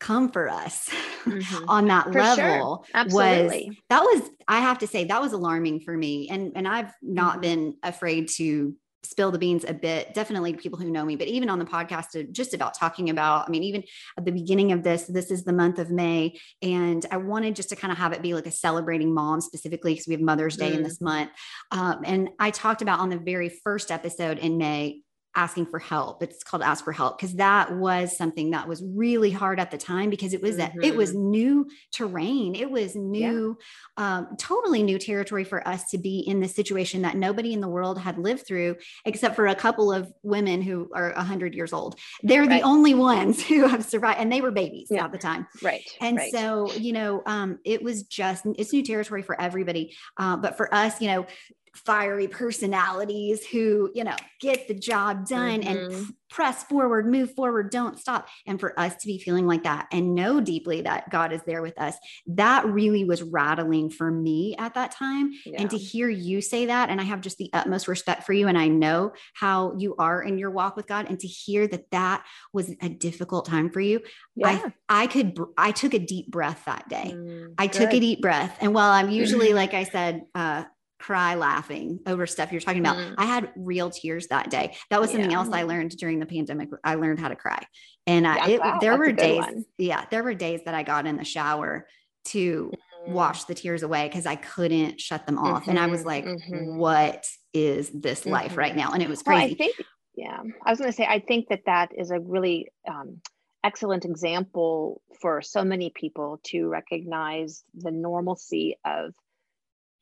come 0.00 0.30
for 0.30 0.48
us 0.50 0.90
mm-hmm. 1.24 1.68
on 1.68 1.86
that 1.86 2.04
for 2.06 2.20
level 2.20 2.84
sure. 2.94 3.04
was 3.06 3.52
that 3.88 4.02
was 4.02 4.30
I 4.46 4.60
have 4.60 4.80
to 4.80 4.86
say 4.86 5.04
that 5.04 5.22
was 5.22 5.32
alarming 5.32 5.80
for 5.80 5.96
me. 5.96 6.28
And 6.28 6.52
and 6.56 6.68
I've 6.68 6.92
not 7.00 7.34
mm-hmm. 7.34 7.40
been 7.40 7.76
afraid 7.82 8.28
to 8.36 8.74
spill 9.04 9.30
the 9.30 9.38
beans 9.38 9.64
a 9.66 9.74
bit 9.74 10.14
definitely 10.14 10.52
people 10.54 10.78
who 10.78 10.90
know 10.90 11.04
me 11.04 11.16
but 11.16 11.28
even 11.28 11.48
on 11.48 11.58
the 11.58 11.64
podcast 11.64 12.18
uh, 12.18 12.24
just 12.32 12.54
about 12.54 12.74
talking 12.74 13.10
about 13.10 13.46
i 13.46 13.50
mean 13.50 13.62
even 13.62 13.82
at 14.18 14.24
the 14.24 14.32
beginning 14.32 14.72
of 14.72 14.82
this 14.82 15.04
this 15.04 15.30
is 15.30 15.44
the 15.44 15.52
month 15.52 15.78
of 15.78 15.90
may 15.90 16.38
and 16.62 17.06
i 17.10 17.16
wanted 17.16 17.54
just 17.54 17.68
to 17.68 17.76
kind 17.76 17.92
of 17.92 17.98
have 17.98 18.12
it 18.12 18.22
be 18.22 18.34
like 18.34 18.46
a 18.46 18.50
celebrating 18.50 19.12
mom 19.12 19.40
specifically 19.40 19.92
because 19.92 20.06
we 20.06 20.14
have 20.14 20.20
mother's 20.20 20.56
day 20.56 20.70
mm. 20.70 20.76
in 20.76 20.82
this 20.82 21.00
month 21.00 21.30
um, 21.70 22.00
and 22.04 22.30
i 22.38 22.50
talked 22.50 22.82
about 22.82 23.00
on 23.00 23.08
the 23.08 23.18
very 23.18 23.48
first 23.48 23.90
episode 23.90 24.38
in 24.38 24.58
may 24.58 25.00
asking 25.36 25.66
for 25.66 25.78
help. 25.78 26.22
It's 26.22 26.42
called 26.42 26.62
ask 26.62 26.84
for 26.84 26.92
help 26.92 27.18
because 27.18 27.34
that 27.34 27.74
was 27.76 28.16
something 28.16 28.50
that 28.50 28.68
was 28.68 28.82
really 28.94 29.30
hard 29.30 29.58
at 29.58 29.70
the 29.70 29.78
time 29.78 30.10
because 30.10 30.32
it 30.32 30.40
was 30.40 30.56
mm-hmm. 30.56 30.80
a, 30.80 30.86
it 30.86 30.94
was 30.94 31.10
mm-hmm. 31.10 31.30
new 31.30 31.70
terrain. 31.92 32.54
It 32.54 32.70
was 32.70 32.94
new, 32.94 33.58
yeah. 33.98 34.16
um, 34.18 34.36
totally 34.38 34.82
new 34.82 34.98
territory 34.98 35.44
for 35.44 35.66
us 35.66 35.90
to 35.90 35.98
be 35.98 36.20
in 36.20 36.40
this 36.40 36.54
situation 36.54 37.02
that 37.02 37.16
nobody 37.16 37.52
in 37.52 37.60
the 37.60 37.68
world 37.68 37.98
had 37.98 38.18
lived 38.18 38.46
through, 38.46 38.76
except 39.04 39.34
for 39.36 39.46
a 39.46 39.54
couple 39.54 39.92
of 39.92 40.12
women 40.22 40.62
who 40.62 40.90
are 40.94 41.10
a 41.12 41.24
hundred 41.24 41.54
years 41.54 41.72
old. 41.72 41.98
They're 42.22 42.42
right. 42.42 42.60
the 42.60 42.62
only 42.62 42.94
ones 42.94 43.42
who 43.46 43.66
have 43.66 43.84
survived, 43.84 44.20
and 44.20 44.30
they 44.30 44.40
were 44.40 44.52
babies 44.52 44.88
yeah. 44.90 45.04
at 45.04 45.12
the 45.12 45.18
time. 45.18 45.46
Right. 45.62 45.88
And 46.00 46.16
right. 46.16 46.32
so 46.32 46.72
you 46.72 46.92
know, 46.92 47.22
um, 47.26 47.58
it 47.64 47.82
was 47.82 48.04
just 48.04 48.46
it's 48.56 48.72
new 48.72 48.82
territory 48.82 49.22
for 49.22 49.40
everybody. 49.40 49.96
Uh, 50.16 50.36
but 50.36 50.56
for 50.56 50.72
us, 50.74 51.00
you 51.00 51.08
know, 51.08 51.26
fiery 51.74 52.28
personalities 52.28 53.44
who, 53.46 53.90
you 53.94 54.04
know, 54.04 54.16
get 54.40 54.68
the 54.68 54.74
job 54.74 55.26
done 55.26 55.62
mm-hmm. 55.62 55.94
and 55.94 56.14
press 56.30 56.64
forward, 56.64 57.06
move 57.06 57.32
forward, 57.34 57.70
don't 57.70 57.98
stop. 57.98 58.28
And 58.46 58.58
for 58.58 58.78
us 58.78 58.96
to 58.96 59.06
be 59.06 59.18
feeling 59.18 59.46
like 59.46 59.62
that 59.62 59.86
and 59.92 60.14
know 60.16 60.40
deeply 60.40 60.82
that 60.82 61.08
God 61.08 61.32
is 61.32 61.40
there 61.46 61.62
with 61.62 61.80
us, 61.80 61.96
that 62.26 62.66
really 62.66 63.04
was 63.04 63.22
rattling 63.22 63.88
for 63.88 64.10
me 64.10 64.56
at 64.56 64.74
that 64.74 64.90
time. 64.90 65.32
Yeah. 65.46 65.60
And 65.60 65.70
to 65.70 65.78
hear 65.78 66.08
you 66.08 66.40
say 66.40 66.66
that, 66.66 66.90
and 66.90 67.00
I 67.00 67.04
have 67.04 67.20
just 67.20 67.38
the 67.38 67.50
utmost 67.52 67.86
respect 67.86 68.24
for 68.24 68.32
you, 68.32 68.48
and 68.48 68.58
I 68.58 68.66
know 68.66 69.12
how 69.34 69.74
you 69.78 69.94
are 69.98 70.22
in 70.22 70.38
your 70.38 70.50
walk 70.50 70.76
with 70.76 70.88
God, 70.88 71.06
and 71.08 71.20
to 71.20 71.28
hear 71.28 71.68
that 71.68 71.90
that 71.92 72.24
was 72.52 72.74
a 72.82 72.88
difficult 72.88 73.46
time 73.46 73.70
for 73.70 73.80
you, 73.80 74.00
yeah. 74.34 74.70
I, 74.88 75.02
I 75.02 75.06
could, 75.06 75.38
I 75.56 75.70
took 75.70 75.94
a 75.94 76.00
deep 76.00 76.32
breath 76.32 76.64
that 76.66 76.88
day. 76.88 77.14
Mm, 77.14 77.54
I 77.58 77.68
good. 77.68 77.78
took 77.78 77.92
a 77.92 78.00
deep 78.00 78.20
breath. 78.20 78.56
And 78.60 78.74
while 78.74 78.90
I'm 78.90 79.10
usually, 79.10 79.52
like 79.54 79.72
I 79.72 79.84
said, 79.84 80.24
uh, 80.34 80.64
cry 81.04 81.34
laughing 81.34 82.00
over 82.06 82.26
stuff 82.26 82.50
you're 82.50 82.62
talking 82.62 82.80
about. 82.80 82.96
Mm. 82.96 83.14
I 83.18 83.26
had 83.26 83.50
real 83.56 83.90
tears 83.90 84.28
that 84.28 84.48
day. 84.48 84.74
That 84.88 85.02
was 85.02 85.10
something 85.10 85.30
yeah. 85.30 85.36
else 85.36 85.50
I 85.52 85.64
learned 85.64 85.90
during 85.98 86.18
the 86.18 86.24
pandemic. 86.24 86.70
I 86.82 86.94
learned 86.94 87.20
how 87.20 87.28
to 87.28 87.36
cry. 87.36 87.62
And 88.06 88.24
yeah, 88.24 88.48
it, 88.48 88.60
wow, 88.60 88.78
there 88.80 88.96
were 88.96 89.12
days, 89.12 89.40
one. 89.40 89.64
yeah, 89.76 90.06
there 90.10 90.22
were 90.22 90.32
days 90.32 90.62
that 90.64 90.74
I 90.74 90.82
got 90.82 91.06
in 91.06 91.18
the 91.18 91.24
shower 91.24 91.86
to 92.28 92.72
mm. 93.06 93.12
wash 93.12 93.44
the 93.44 93.54
tears 93.54 93.82
away 93.82 94.08
because 94.08 94.24
I 94.24 94.36
couldn't 94.36 94.98
shut 94.98 95.26
them 95.26 95.38
off. 95.38 95.62
Mm-hmm, 95.62 95.70
and 95.70 95.78
I 95.78 95.88
was 95.88 96.00
mm-hmm, 96.00 96.08
like, 96.08 96.24
mm-hmm. 96.24 96.78
what 96.78 97.26
is 97.52 97.90
this 97.90 98.20
mm-hmm. 98.20 98.30
life 98.30 98.56
right 98.56 98.74
now? 98.74 98.92
And 98.92 99.02
it 99.02 99.08
was 99.10 99.22
crazy. 99.22 99.40
Well, 99.42 99.52
I 99.52 99.54
think, 99.54 99.76
yeah, 100.16 100.40
I 100.64 100.70
was 100.70 100.78
going 100.78 100.90
to 100.90 100.96
say, 100.96 101.06
I 101.06 101.18
think 101.18 101.48
that 101.50 101.66
that 101.66 101.90
is 101.94 102.10
a 102.12 102.18
really 102.18 102.70
um, 102.88 103.20
excellent 103.62 104.06
example 104.06 105.02
for 105.20 105.42
so 105.42 105.64
many 105.64 105.92
people 105.94 106.40
to 106.44 106.66
recognize 106.66 107.62
the 107.74 107.90
normalcy 107.90 108.78
of 108.86 109.12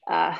uh, 0.08 0.36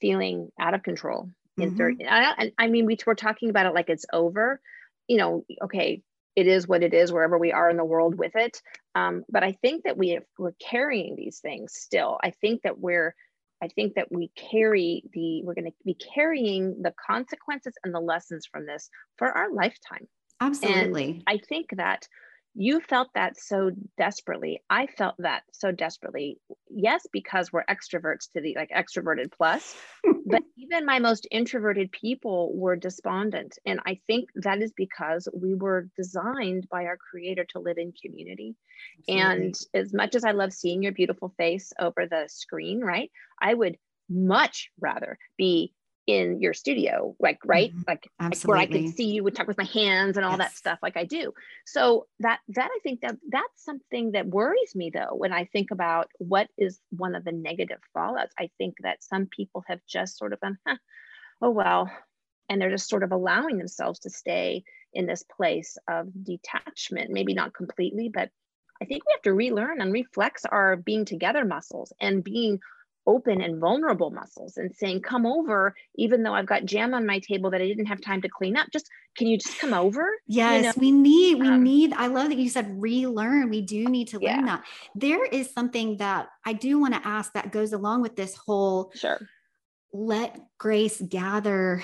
feeling 0.00 0.50
out 0.60 0.74
of 0.74 0.82
control 0.82 1.30
in 1.58 1.70
mm-hmm. 1.70 1.78
30 1.78 2.06
I, 2.08 2.52
I 2.58 2.68
mean 2.68 2.86
we, 2.86 2.98
we're 3.06 3.14
talking 3.14 3.50
about 3.50 3.66
it 3.66 3.74
like 3.74 3.88
it's 3.88 4.06
over 4.12 4.60
you 5.08 5.16
know 5.16 5.44
okay 5.64 6.02
it 6.34 6.46
is 6.46 6.68
what 6.68 6.82
it 6.82 6.92
is 6.92 7.12
wherever 7.12 7.38
we 7.38 7.52
are 7.52 7.70
in 7.70 7.78
the 7.78 7.84
world 7.84 8.16
with 8.16 8.36
it 8.36 8.60
um, 8.94 9.24
but 9.28 9.42
i 9.42 9.52
think 9.52 9.84
that 9.84 9.96
we 9.96 10.10
have, 10.10 10.24
we're 10.38 10.52
carrying 10.60 11.16
these 11.16 11.38
things 11.40 11.72
still 11.74 12.18
i 12.22 12.30
think 12.30 12.62
that 12.62 12.78
we're 12.78 13.14
I 13.62 13.68
think 13.68 13.94
that 13.94 14.12
we 14.12 14.30
carry 14.36 15.02
the, 15.12 15.42
we're 15.42 15.54
going 15.54 15.70
to 15.70 15.72
be 15.84 15.94
carrying 15.94 16.82
the 16.82 16.92
consequences 17.06 17.74
and 17.84 17.94
the 17.94 18.00
lessons 18.00 18.46
from 18.46 18.66
this 18.66 18.90
for 19.16 19.28
our 19.28 19.52
lifetime. 19.52 20.06
Absolutely. 20.40 21.10
And 21.10 21.22
I 21.26 21.38
think 21.38 21.68
that 21.76 22.06
you 22.58 22.80
felt 22.80 23.08
that 23.14 23.38
so 23.38 23.70
desperately. 23.98 24.62
I 24.70 24.86
felt 24.86 25.14
that 25.18 25.42
so 25.52 25.72
desperately. 25.72 26.38
Yes, 26.70 27.06
because 27.12 27.52
we're 27.52 27.64
extroverts 27.66 28.32
to 28.32 28.40
the 28.40 28.56
like 28.56 28.70
extroverted 28.70 29.30
plus, 29.36 29.76
but 30.26 30.42
even 30.56 30.86
my 30.86 30.98
most 30.98 31.28
introverted 31.30 31.92
people 31.92 32.56
were 32.56 32.74
despondent. 32.74 33.58
And 33.66 33.80
I 33.86 34.00
think 34.06 34.30
that 34.36 34.62
is 34.62 34.72
because 34.74 35.28
we 35.34 35.54
were 35.54 35.88
designed 35.96 36.66
by 36.70 36.86
our 36.86 36.96
creator 36.96 37.44
to 37.50 37.60
live 37.60 37.76
in 37.76 37.92
community. 38.02 38.56
Absolutely. 39.00 39.44
And 39.44 39.54
as 39.74 39.92
much 39.92 40.14
as 40.14 40.24
I 40.24 40.32
love 40.32 40.52
seeing 40.52 40.82
your 40.82 40.92
beautiful 40.92 41.34
face 41.36 41.74
over 41.78 42.06
the 42.10 42.24
screen, 42.28 42.80
right? 42.80 43.10
I 43.40 43.52
would 43.52 43.76
much 44.08 44.70
rather 44.80 45.18
be 45.36 45.74
in 46.06 46.40
your 46.40 46.54
studio 46.54 47.16
like 47.18 47.38
right 47.44 47.72
mm-hmm. 47.72 47.82
like, 47.88 48.08
like, 48.20 48.40
where 48.42 48.56
i 48.56 48.66
can 48.66 48.92
see 48.92 49.06
you 49.06 49.24
would 49.24 49.34
talk 49.34 49.48
with 49.48 49.58
my 49.58 49.64
hands 49.64 50.16
and 50.16 50.24
all 50.24 50.32
yes. 50.32 50.38
that 50.38 50.56
stuff 50.56 50.78
like 50.80 50.96
i 50.96 51.04
do 51.04 51.32
so 51.66 52.06
that 52.20 52.38
that 52.48 52.70
i 52.72 52.78
think 52.82 53.00
that 53.00 53.16
that's 53.28 53.64
something 53.64 54.12
that 54.12 54.26
worries 54.26 54.74
me 54.76 54.90
though 54.92 55.14
when 55.16 55.32
i 55.32 55.44
think 55.46 55.72
about 55.72 56.08
what 56.18 56.48
is 56.56 56.78
one 56.90 57.16
of 57.16 57.24
the 57.24 57.32
negative 57.32 57.80
fallouts 57.96 58.30
i 58.38 58.48
think 58.56 58.74
that 58.82 59.02
some 59.02 59.26
people 59.26 59.64
have 59.66 59.80
just 59.88 60.16
sort 60.16 60.32
of 60.32 60.40
gone 60.40 60.56
huh, 60.64 60.76
oh 61.42 61.50
well 61.50 61.90
and 62.48 62.60
they're 62.60 62.70
just 62.70 62.88
sort 62.88 63.02
of 63.02 63.10
allowing 63.10 63.58
themselves 63.58 63.98
to 63.98 64.10
stay 64.10 64.62
in 64.92 65.06
this 65.06 65.24
place 65.24 65.76
of 65.88 66.06
detachment 66.22 67.10
maybe 67.10 67.34
not 67.34 67.52
completely 67.52 68.08
but 68.14 68.30
i 68.80 68.84
think 68.84 69.02
we 69.04 69.12
have 69.12 69.22
to 69.22 69.34
relearn 69.34 69.80
and 69.80 69.92
reflex 69.92 70.44
our 70.44 70.76
being 70.76 71.04
together 71.04 71.44
muscles 71.44 71.92
and 72.00 72.22
being 72.22 72.60
open 73.06 73.40
and 73.40 73.60
vulnerable 73.60 74.10
muscles 74.10 74.56
and 74.56 74.74
saying, 74.74 75.00
come 75.00 75.26
over, 75.26 75.74
even 75.94 76.22
though 76.22 76.34
I've 76.34 76.46
got 76.46 76.64
jam 76.64 76.94
on 76.94 77.06
my 77.06 77.18
table 77.20 77.50
that 77.50 77.62
I 77.62 77.66
didn't 77.66 77.86
have 77.86 78.00
time 78.00 78.22
to 78.22 78.28
clean 78.28 78.56
up. 78.56 78.68
Just 78.72 78.88
can 79.16 79.26
you 79.26 79.38
just 79.38 79.58
come 79.58 79.72
over? 79.72 80.06
Yes, 80.26 80.56
you 80.56 80.62
know? 80.62 80.72
we 80.76 80.90
need, 80.90 81.40
we 81.40 81.48
um, 81.48 81.62
need, 81.62 81.92
I 81.92 82.08
love 82.08 82.28
that 82.28 82.38
you 82.38 82.48
said 82.48 82.80
relearn. 82.80 83.50
We 83.50 83.62
do 83.62 83.84
need 83.84 84.08
to 84.08 84.18
learn 84.18 84.40
yeah. 84.40 84.56
that. 84.56 84.64
There 84.94 85.24
is 85.24 85.52
something 85.52 85.98
that 85.98 86.28
I 86.44 86.52
do 86.52 86.78
want 86.78 86.94
to 86.94 87.06
ask 87.06 87.32
that 87.32 87.52
goes 87.52 87.72
along 87.72 88.02
with 88.02 88.16
this 88.16 88.36
whole 88.36 88.92
sure. 88.94 89.18
let 89.92 90.38
grace 90.58 91.00
gather 91.00 91.82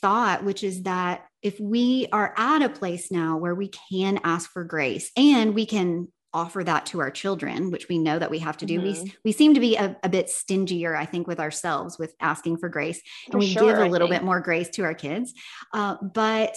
thought, 0.00 0.44
which 0.44 0.62
is 0.62 0.82
that 0.82 1.24
if 1.42 1.58
we 1.60 2.08
are 2.12 2.34
at 2.36 2.62
a 2.62 2.68
place 2.68 3.10
now 3.10 3.38
where 3.38 3.54
we 3.54 3.70
can 3.90 4.18
ask 4.24 4.50
for 4.50 4.64
grace 4.64 5.10
and 5.16 5.54
we 5.54 5.66
can 5.66 6.08
offer 6.34 6.62
that 6.64 6.86
to 6.86 7.00
our 7.00 7.10
children, 7.10 7.70
which 7.70 7.88
we 7.88 7.98
know 7.98 8.18
that 8.18 8.30
we 8.30 8.40
have 8.40 8.56
to 8.58 8.66
do. 8.66 8.80
Mm-hmm. 8.80 9.04
We, 9.04 9.14
we 9.26 9.32
seem 9.32 9.54
to 9.54 9.60
be 9.60 9.76
a, 9.76 9.96
a, 10.02 10.08
bit 10.08 10.28
stingier, 10.28 10.94
I 10.94 11.06
think, 11.06 11.26
with 11.26 11.40
ourselves 11.40 11.98
with 11.98 12.14
asking 12.20 12.58
for 12.58 12.68
grace. 12.68 13.00
For 13.30 13.38
and 13.38 13.40
we 13.40 13.46
sure, 13.46 13.72
give 13.72 13.78
a 13.78 13.88
little 13.88 14.08
bit 14.08 14.22
more 14.22 14.40
grace 14.40 14.68
to 14.70 14.82
our 14.82 14.94
kids. 14.94 15.32
Uh, 15.72 15.96
but 16.02 16.56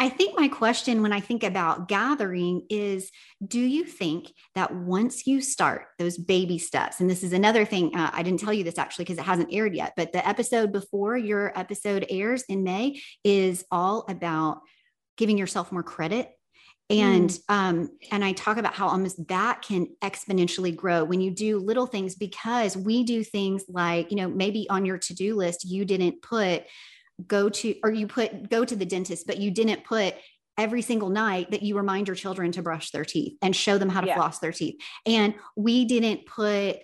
I 0.00 0.08
think 0.08 0.38
my 0.38 0.46
question 0.46 1.02
when 1.02 1.12
I 1.12 1.18
think 1.18 1.42
about 1.42 1.88
gathering 1.88 2.62
is 2.70 3.10
do 3.44 3.58
you 3.58 3.84
think 3.84 4.32
that 4.54 4.72
once 4.72 5.26
you 5.26 5.40
start 5.40 5.86
those 5.98 6.16
baby 6.16 6.58
steps, 6.58 7.00
and 7.00 7.10
this 7.10 7.24
is 7.24 7.32
another 7.32 7.64
thing, 7.64 7.96
uh, 7.96 8.10
I 8.12 8.22
didn't 8.22 8.38
tell 8.38 8.52
you 8.52 8.62
this 8.62 8.78
actually 8.78 9.06
because 9.06 9.18
it 9.18 9.24
hasn't 9.24 9.52
aired 9.52 9.74
yet, 9.74 9.94
but 9.96 10.12
the 10.12 10.26
episode 10.26 10.70
before 10.70 11.16
your 11.16 11.58
episode 11.58 12.06
airs 12.08 12.44
in 12.48 12.62
May 12.62 13.00
is 13.24 13.64
all 13.72 14.04
about 14.08 14.60
giving 15.16 15.36
yourself 15.36 15.72
more 15.72 15.82
credit 15.82 16.30
and 16.90 17.30
mm. 17.30 17.40
um 17.48 17.90
and 18.10 18.24
i 18.24 18.32
talk 18.32 18.56
about 18.56 18.74
how 18.74 18.88
almost 18.88 19.26
that 19.28 19.62
can 19.62 19.86
exponentially 20.02 20.74
grow 20.74 21.04
when 21.04 21.20
you 21.20 21.30
do 21.30 21.58
little 21.58 21.86
things 21.86 22.14
because 22.14 22.76
we 22.76 23.04
do 23.04 23.22
things 23.22 23.64
like 23.68 24.10
you 24.10 24.16
know 24.16 24.28
maybe 24.28 24.66
on 24.70 24.84
your 24.84 24.98
to-do 24.98 25.34
list 25.34 25.64
you 25.64 25.84
didn't 25.84 26.20
put 26.22 26.64
go 27.26 27.48
to 27.48 27.74
or 27.82 27.90
you 27.90 28.06
put 28.06 28.48
go 28.48 28.64
to 28.64 28.76
the 28.76 28.86
dentist 28.86 29.26
but 29.26 29.38
you 29.38 29.50
didn't 29.50 29.84
put 29.84 30.14
every 30.56 30.82
single 30.82 31.08
night 31.08 31.50
that 31.50 31.62
you 31.62 31.76
remind 31.76 32.08
your 32.08 32.16
children 32.16 32.50
to 32.50 32.62
brush 32.62 32.90
their 32.90 33.04
teeth 33.04 33.36
and 33.42 33.54
show 33.54 33.78
them 33.78 33.88
how 33.88 34.00
to 34.00 34.08
yeah. 34.08 34.14
floss 34.14 34.38
their 34.38 34.52
teeth 34.52 34.80
and 35.06 35.34
we 35.56 35.84
didn't 35.84 36.26
put 36.26 36.78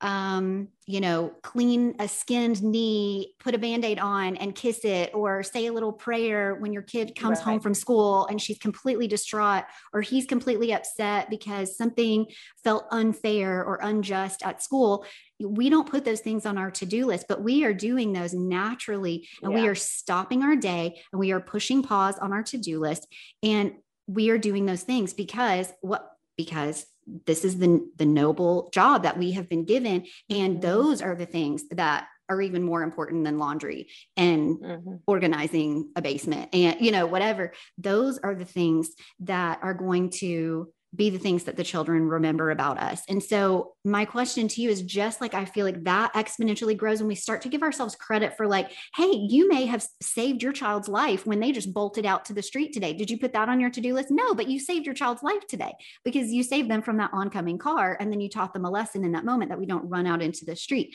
um, 0.00 0.68
you 0.86 1.00
know, 1.00 1.32
clean 1.42 1.96
a 1.98 2.06
skinned 2.06 2.62
knee, 2.62 3.34
put 3.40 3.54
a 3.54 3.58
band 3.58 3.84
aid 3.84 3.98
on 3.98 4.36
and 4.36 4.54
kiss 4.54 4.84
it, 4.84 5.10
or 5.12 5.42
say 5.42 5.66
a 5.66 5.72
little 5.72 5.92
prayer 5.92 6.54
when 6.54 6.72
your 6.72 6.82
kid 6.82 7.16
comes 7.16 7.38
right. 7.38 7.44
home 7.44 7.60
from 7.60 7.74
school 7.74 8.26
and 8.26 8.40
she's 8.40 8.58
completely 8.58 9.08
distraught 9.08 9.64
or 9.92 10.00
he's 10.00 10.24
completely 10.24 10.72
upset 10.72 11.28
because 11.28 11.76
something 11.76 12.26
felt 12.62 12.84
unfair 12.92 13.64
or 13.64 13.80
unjust 13.82 14.44
at 14.44 14.62
school. 14.62 15.04
We 15.40 15.68
don't 15.68 15.88
put 15.88 16.04
those 16.04 16.20
things 16.20 16.46
on 16.46 16.58
our 16.58 16.70
to 16.72 16.86
do 16.86 17.06
list, 17.06 17.26
but 17.28 17.42
we 17.42 17.64
are 17.64 17.74
doing 17.74 18.12
those 18.12 18.34
naturally 18.34 19.28
and 19.42 19.52
yeah. 19.52 19.60
we 19.60 19.68
are 19.68 19.74
stopping 19.74 20.42
our 20.44 20.56
day 20.56 21.00
and 21.12 21.18
we 21.18 21.32
are 21.32 21.40
pushing 21.40 21.82
pause 21.82 22.18
on 22.18 22.32
our 22.32 22.44
to 22.44 22.58
do 22.58 22.78
list. 22.78 23.06
And 23.42 23.72
we 24.06 24.30
are 24.30 24.38
doing 24.38 24.64
those 24.64 24.82
things 24.82 25.12
because 25.12 25.72
what? 25.80 26.08
Because 26.36 26.86
this 27.26 27.44
is 27.44 27.58
the, 27.58 27.88
the 27.96 28.06
noble 28.06 28.70
job 28.72 29.02
that 29.02 29.18
we 29.18 29.32
have 29.32 29.48
been 29.48 29.64
given. 29.64 30.06
And 30.30 30.54
mm-hmm. 30.54 30.60
those 30.60 31.02
are 31.02 31.14
the 31.14 31.26
things 31.26 31.64
that 31.70 32.08
are 32.28 32.42
even 32.42 32.62
more 32.62 32.82
important 32.82 33.24
than 33.24 33.38
laundry 33.38 33.88
and 34.16 34.58
mm-hmm. 34.58 34.96
organizing 35.06 35.90
a 35.96 36.02
basement 36.02 36.50
and, 36.52 36.78
you 36.80 36.92
know, 36.92 37.06
whatever. 37.06 37.52
Those 37.78 38.18
are 38.18 38.34
the 38.34 38.44
things 38.44 38.90
that 39.20 39.60
are 39.62 39.74
going 39.74 40.10
to 40.18 40.68
be 40.94 41.10
the 41.10 41.18
things 41.18 41.44
that 41.44 41.56
the 41.56 41.64
children 41.64 42.08
remember 42.08 42.50
about 42.50 42.78
us. 42.78 43.02
And 43.08 43.22
so, 43.22 43.74
my 43.84 44.04
question 44.04 44.48
to 44.48 44.62
you 44.62 44.70
is 44.70 44.82
just 44.82 45.20
like 45.20 45.34
I 45.34 45.44
feel 45.44 45.66
like 45.66 45.84
that 45.84 46.14
exponentially 46.14 46.76
grows 46.76 47.00
when 47.00 47.08
we 47.08 47.14
start 47.14 47.42
to 47.42 47.48
give 47.48 47.62
ourselves 47.62 47.94
credit 47.94 48.36
for, 48.36 48.46
like, 48.46 48.70
hey, 48.96 49.10
you 49.12 49.48
may 49.48 49.66
have 49.66 49.86
saved 50.00 50.42
your 50.42 50.52
child's 50.52 50.88
life 50.88 51.26
when 51.26 51.40
they 51.40 51.52
just 51.52 51.74
bolted 51.74 52.06
out 52.06 52.24
to 52.26 52.32
the 52.32 52.42
street 52.42 52.72
today. 52.72 52.92
Did 52.94 53.10
you 53.10 53.18
put 53.18 53.34
that 53.34 53.48
on 53.48 53.60
your 53.60 53.70
to 53.70 53.80
do 53.80 53.94
list? 53.94 54.10
No, 54.10 54.34
but 54.34 54.48
you 54.48 54.58
saved 54.58 54.86
your 54.86 54.94
child's 54.94 55.22
life 55.22 55.46
today 55.46 55.74
because 56.04 56.32
you 56.32 56.42
saved 56.42 56.70
them 56.70 56.82
from 56.82 56.96
that 56.98 57.10
oncoming 57.12 57.58
car. 57.58 57.96
And 57.98 58.10
then 58.10 58.20
you 58.20 58.28
taught 58.28 58.54
them 58.54 58.64
a 58.64 58.70
lesson 58.70 59.04
in 59.04 59.12
that 59.12 59.24
moment 59.24 59.50
that 59.50 59.58
we 59.58 59.66
don't 59.66 59.88
run 59.88 60.06
out 60.06 60.22
into 60.22 60.44
the 60.44 60.56
street. 60.56 60.94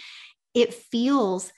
It 0.54 0.74
feels 0.74 1.52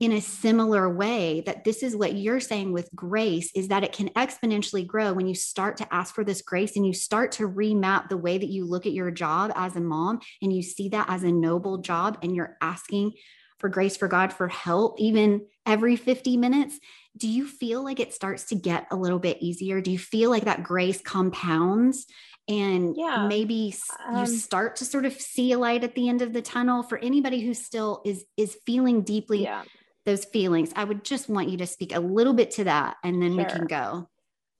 in 0.00 0.12
a 0.12 0.20
similar 0.20 0.88
way 0.88 1.42
that 1.42 1.62
this 1.62 1.82
is 1.82 1.94
what 1.94 2.14
you're 2.14 2.40
saying 2.40 2.72
with 2.72 2.88
grace 2.94 3.52
is 3.54 3.68
that 3.68 3.84
it 3.84 3.92
can 3.92 4.08
exponentially 4.10 4.86
grow 4.86 5.12
when 5.12 5.28
you 5.28 5.34
start 5.34 5.76
to 5.76 5.94
ask 5.94 6.14
for 6.14 6.24
this 6.24 6.40
grace 6.40 6.74
and 6.74 6.86
you 6.86 6.94
start 6.94 7.32
to 7.32 7.46
remap 7.46 8.08
the 8.08 8.16
way 8.16 8.38
that 8.38 8.48
you 8.48 8.64
look 8.64 8.86
at 8.86 8.92
your 8.92 9.10
job 9.10 9.52
as 9.54 9.76
a 9.76 9.80
mom 9.80 10.18
and 10.40 10.52
you 10.54 10.62
see 10.62 10.88
that 10.88 11.08
as 11.10 11.22
a 11.22 11.30
noble 11.30 11.78
job 11.78 12.18
and 12.22 12.34
you're 12.34 12.56
asking 12.62 13.12
for 13.58 13.68
grace 13.68 13.94
for 13.94 14.08
God 14.08 14.32
for 14.32 14.48
help 14.48 14.98
even 14.98 15.42
every 15.66 15.96
50 15.96 16.38
minutes 16.38 16.80
do 17.18 17.28
you 17.28 17.46
feel 17.46 17.84
like 17.84 18.00
it 18.00 18.14
starts 18.14 18.44
to 18.46 18.54
get 18.54 18.86
a 18.90 18.96
little 18.96 19.18
bit 19.18 19.36
easier 19.40 19.82
do 19.82 19.90
you 19.90 19.98
feel 19.98 20.30
like 20.30 20.44
that 20.44 20.62
grace 20.62 21.02
compounds 21.02 22.06
and 22.48 22.96
yeah. 22.96 23.26
maybe 23.28 23.74
um, 24.08 24.24
you 24.24 24.26
start 24.26 24.76
to 24.76 24.86
sort 24.86 25.04
of 25.04 25.12
see 25.12 25.52
a 25.52 25.58
light 25.58 25.84
at 25.84 25.94
the 25.94 26.08
end 26.08 26.22
of 26.22 26.32
the 26.32 26.40
tunnel 26.40 26.82
for 26.82 26.96
anybody 26.98 27.44
who 27.44 27.52
still 27.52 28.00
is 28.06 28.24
is 28.38 28.56
feeling 28.64 29.02
deeply 29.02 29.42
yeah 29.42 29.62
those 30.10 30.24
feelings. 30.24 30.72
I 30.74 30.84
would 30.84 31.04
just 31.04 31.28
want 31.28 31.48
you 31.48 31.58
to 31.58 31.66
speak 31.66 31.94
a 31.94 32.00
little 32.00 32.34
bit 32.34 32.50
to 32.52 32.64
that 32.64 32.96
and 33.04 33.22
then 33.22 33.34
sure. 33.34 33.44
we 33.44 33.44
can 33.44 33.66
go. 33.66 34.08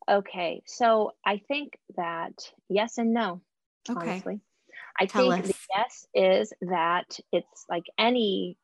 Okay. 0.08 0.62
So 0.66 1.12
I 1.26 1.40
think 1.48 1.78
that 1.96 2.32
yes 2.68 2.98
and 2.98 3.12
no. 3.12 3.40
Okay. 3.88 4.10
Honestly. 4.10 4.40
I 4.98 5.06
Tell 5.06 5.30
think 5.30 5.44
us. 5.44 5.50
the 5.50 5.56
yes 5.76 6.06
is 6.14 6.52
that 6.62 7.18
it's 7.32 7.64
like 7.68 7.84
any, 7.98 8.58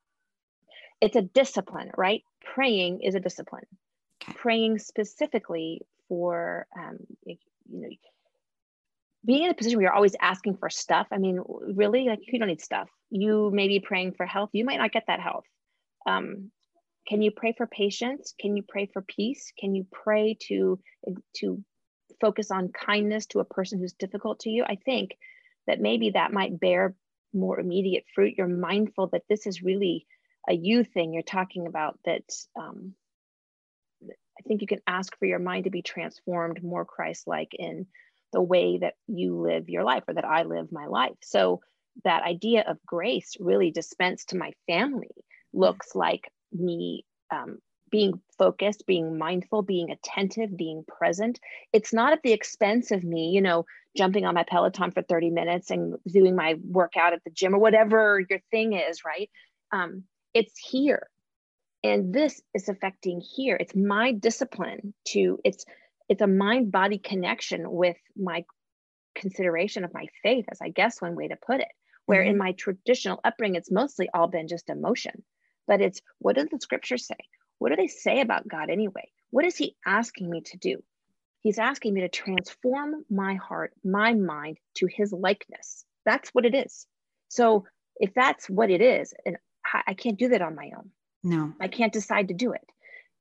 it's 1.01 1.17
a 1.17 1.23
discipline, 1.23 1.91
right? 1.97 2.23
Praying 2.55 3.03
is 3.03 3.15
a 3.15 3.21
discipline. 3.21 3.67
Okay. 4.23 4.33
Praying 4.35 4.79
specifically 4.79 5.83
for, 6.09 6.67
um, 6.79 6.99
you 7.25 7.37
know, 7.69 7.89
being 9.25 9.45
in 9.45 9.51
a 9.51 9.55
position 9.55 9.79
where 9.79 9.85
you're 9.85 9.93
always 9.93 10.15
asking 10.21 10.57
for 10.57 10.71
stuff. 10.71 11.09
I 11.11 11.19
mean, 11.19 11.41
really, 11.75 12.07
like 12.07 12.21
you 12.27 12.39
don't 12.39 12.49
need 12.49 12.61
stuff. 12.61 12.89
You 13.11 13.51
may 13.53 13.67
be 13.67 13.81
praying 13.81 14.13
for 14.13 14.25
health. 14.25 14.51
You 14.53 14.65
might 14.65 14.79
not 14.79 14.93
get 14.93 15.05
that 15.09 15.21
health. 15.21 15.45
Um, 16.07 16.53
can 17.07 17.23
you 17.23 17.31
pray 17.31 17.55
for 17.57 17.67
patience? 17.67 18.35
Can 18.39 18.57
you 18.57 18.65
pray 18.67 18.87
for 18.93 19.03
peace? 19.03 19.53
Can 19.59 19.75
you 19.75 19.87
pray 19.91 20.37
to 20.49 20.79
to 21.37 21.63
focus 22.21 22.51
on 22.51 22.69
kindness 22.73 23.27
to 23.27 23.41
a 23.41 23.45
person 23.45 23.79
who's 23.79 23.93
difficult 23.93 24.41
to 24.41 24.51
you? 24.51 24.65
I 24.65 24.77
think 24.77 25.17
that 25.67 25.81
maybe 25.81 26.11
that 26.11 26.33
might 26.33 26.59
bear 26.59 26.95
more 27.33 27.61
immediate 27.61 28.05
fruit. 28.15 28.35
You're 28.37 28.49
mindful 28.49 29.09
that 29.09 29.25
this 29.29 29.47
is 29.47 29.63
really 29.63 30.07
a 30.49 30.55
you 30.55 30.85
thing 30.85 31.13
you're 31.13 31.23
talking 31.23 31.67
about 31.67 31.99
that 32.05 32.23
um, 32.59 32.95
i 34.39 34.43
think 34.47 34.61
you 34.61 34.69
can 34.69 34.81
ask 34.87 35.19
for 35.19 35.27
your 35.27 35.41
mind 35.41 35.65
to 35.65 35.71
be 35.71 35.83
transformed 35.83 36.63
more 36.63 36.85
christ-like 36.85 37.53
in 37.53 37.85
the 38.33 38.41
way 38.41 38.79
that 38.79 38.95
you 39.09 39.41
live 39.41 39.69
your 39.69 39.83
life 39.83 40.05
or 40.07 40.15
that 40.15 40.25
i 40.25 40.43
live 40.43 40.71
my 40.71 40.87
life. 40.87 41.17
So 41.23 41.61
that 42.05 42.23
idea 42.23 42.65
of 42.67 42.79
grace 42.85 43.37
really 43.41 43.71
dispensed 43.71 44.31
to 44.31 44.37
my 44.37 44.53
family 44.67 45.11
looks 45.53 45.95
like 45.95 46.31
me 46.53 47.05
um, 47.31 47.59
being 47.91 48.21
focused, 48.37 48.87
being 48.87 49.17
mindful, 49.17 49.63
being 49.63 49.91
attentive, 49.91 50.57
being 50.57 50.85
present. 50.87 51.39
It's 51.73 51.93
not 51.93 52.13
at 52.13 52.23
the 52.23 52.33
expense 52.33 52.91
of 52.91 53.05
me, 53.05 53.31
you 53.31 53.41
know, 53.41 53.65
jumping 53.97 54.25
on 54.27 54.35
my 54.35 54.45
Peloton 54.45 54.91
for 54.91 55.03
30 55.03 55.31
minutes 55.31 55.71
and 55.71 55.97
doing 56.07 56.35
my 56.37 56.57
workout 56.65 57.13
at 57.13 57.23
the 57.25 57.31
gym 57.31 57.55
or 57.55 57.59
whatever 57.59 58.23
your 58.29 58.41
thing 58.51 58.73
is, 58.73 59.05
right? 59.05 59.31
Um, 59.73 60.05
it's 60.35 60.59
here 60.59 61.09
and 61.83 62.13
this 62.13 62.43
is 62.55 62.69
affecting 62.69 63.21
here 63.21 63.57
it's 63.59 63.75
my 63.75 64.13
discipline 64.13 64.93
to 65.05 65.39
it's 65.45 65.65
it's 66.09 66.23
a 66.23 66.27
mind 66.27 66.71
body 66.73 66.99
connection 66.99 67.71
with 67.71 67.97
my 68.17 68.45
consideration 69.15 69.85
of 69.85 69.95
my 69.95 70.07
faith 70.23 70.45
as 70.51 70.59
i 70.61 70.69
guess 70.69 71.01
one 71.01 71.15
way 71.15 71.29
to 71.29 71.37
put 71.37 71.61
it 71.61 71.69
where 72.07 72.23
mm-hmm. 72.23 72.31
in 72.31 72.39
my 72.39 72.53
traditional 72.53 73.21
upbringing 73.25 73.57
it's 73.57 73.71
mostly 73.71 74.09
all 74.13 74.29
been 74.29 74.49
just 74.49 74.69
emotion 74.69 75.23
but 75.67 75.81
it's 75.81 76.01
what 76.19 76.37
does 76.37 76.49
the 76.49 76.59
scripture 76.61 76.99
say? 76.99 77.17
What 77.59 77.71
do 77.71 77.77
they 77.77 77.87
say 77.89 78.21
about 78.21 78.49
god 78.49 78.71
anyway? 78.71 79.11
What 79.31 79.45
is 79.45 79.57
he 79.57 79.77
asking 79.85 80.31
me 80.31 80.43
to 80.43 80.57
do? 80.57 80.83
He's 81.41 81.59
asking 81.59 81.95
me 81.95 82.01
to 82.03 82.09
transform 82.09 83.05
my 83.11 83.35
heart 83.35 83.73
my 83.85 84.15
mind 84.15 84.59
to 84.75 84.87
his 84.87 85.13
likeness. 85.13 85.85
That's 86.05 86.31
what 86.31 86.45
it 86.45 86.55
is. 86.55 86.87
So 87.29 87.67
if 87.97 88.15
that's 88.15 88.49
what 88.49 88.71
it 88.71 88.81
is 88.81 89.15
and 89.25 89.37
i 89.87 89.95
can't 89.95 90.19
do 90.19 90.29
that 90.29 90.43
on 90.43 90.55
my 90.55 90.71
own. 90.77 90.91
No. 91.25 91.53
I 91.61 91.69
can't 91.69 91.93
decide 91.93 92.29
to 92.29 92.35
do 92.35 92.53
it. 92.53 92.65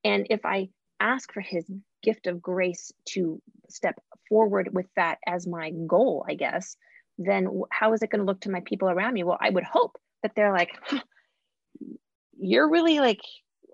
And 0.04 0.28
if 0.30 0.46
i 0.46 0.70
ask 1.00 1.32
for 1.34 1.42
his 1.42 1.66
gift 2.04 2.28
of 2.28 2.42
grace 2.42 2.92
to 3.10 3.42
step 3.70 4.00
forward 4.30 4.74
with 4.74 4.86
that 4.96 5.18
as 5.28 5.46
my 5.48 5.72
goal 5.88 6.26
i 6.30 6.36
guess 6.36 6.78
then 7.18 7.50
how 7.72 7.94
is 7.94 8.02
it 8.02 8.10
going 8.10 8.20
to 8.20 8.26
look 8.26 8.40
to 8.42 8.50
my 8.50 8.62
people 8.62 8.90
around 8.90 9.14
me? 9.14 9.24
Well 9.24 9.38
i 9.40 9.50
would 9.50 9.64
hope 9.64 9.98
that 10.24 10.34
they're 10.36 10.54
like 10.54 10.72
huh, 10.84 11.02
you're 12.40 12.70
really 12.70 13.00
like 13.00 13.22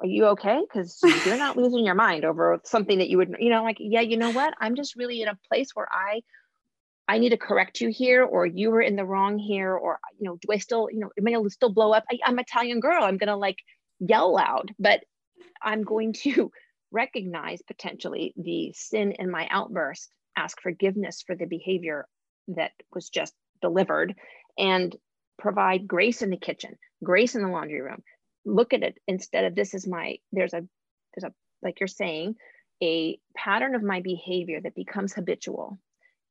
are 0.01 0.07
you 0.07 0.25
okay 0.25 0.61
because 0.61 0.99
you're 1.25 1.37
not 1.37 1.57
losing 1.57 1.85
your 1.85 1.95
mind 1.95 2.25
over 2.25 2.59
something 2.63 2.99
that 2.99 3.09
you 3.09 3.17
would 3.17 3.35
you 3.39 3.49
know 3.49 3.63
like 3.63 3.77
yeah 3.79 4.01
you 4.01 4.17
know 4.17 4.31
what 4.31 4.53
i'm 4.59 4.75
just 4.75 4.95
really 4.95 5.21
in 5.21 5.27
a 5.27 5.37
place 5.49 5.71
where 5.73 5.87
i 5.91 6.21
I 7.11 7.17
need 7.17 7.31
to 7.31 7.37
correct 7.37 7.81
you 7.81 7.89
here, 7.89 8.23
or 8.23 8.45
you 8.45 8.71
were 8.71 8.81
in 8.81 8.95
the 8.95 9.03
wrong 9.03 9.37
here, 9.37 9.73
or 9.75 9.99
you 10.17 10.25
know, 10.25 10.37
do 10.37 10.47
I 10.49 10.59
still, 10.59 10.87
you 10.89 10.99
know, 10.99 11.09
it 11.17 11.23
may 11.23 11.35
still 11.49 11.73
blow 11.73 11.91
up. 11.91 12.05
I, 12.09 12.19
I'm 12.25 12.39
Italian 12.39 12.79
girl. 12.79 13.03
I'm 13.03 13.17
gonna 13.17 13.35
like 13.35 13.57
yell 13.99 14.33
loud, 14.33 14.71
but 14.79 15.01
I'm 15.61 15.83
going 15.83 16.13
to 16.23 16.53
recognize 16.91 17.61
potentially 17.63 18.33
the 18.37 18.71
sin 18.75 19.13
in 19.19 19.29
my 19.29 19.45
outburst, 19.49 20.09
ask 20.37 20.61
forgiveness 20.61 21.21
for 21.27 21.35
the 21.35 21.47
behavior 21.47 22.07
that 22.49 22.71
was 22.93 23.09
just 23.09 23.33
delivered, 23.61 24.15
and 24.57 24.95
provide 25.37 25.89
grace 25.89 26.21
in 26.21 26.29
the 26.29 26.37
kitchen, 26.37 26.77
grace 27.03 27.35
in 27.35 27.41
the 27.41 27.49
laundry 27.49 27.81
room. 27.81 28.03
Look 28.45 28.73
at 28.73 28.83
it 28.83 28.97
instead 29.07 29.45
of 29.45 29.55
this 29.55 29.73
is 29.73 29.87
my 29.87 30.17
there's 30.31 30.53
a 30.53 30.65
there's 31.13 31.31
a 31.31 31.33
like 31.61 31.79
you're 31.79 31.87
saying 31.87 32.35
a 32.81 33.19
pattern 33.35 33.75
of 33.75 33.83
my 33.83 34.01
behavior 34.01 34.59
that 34.61 34.75
becomes 34.75 35.13
habitual 35.13 35.77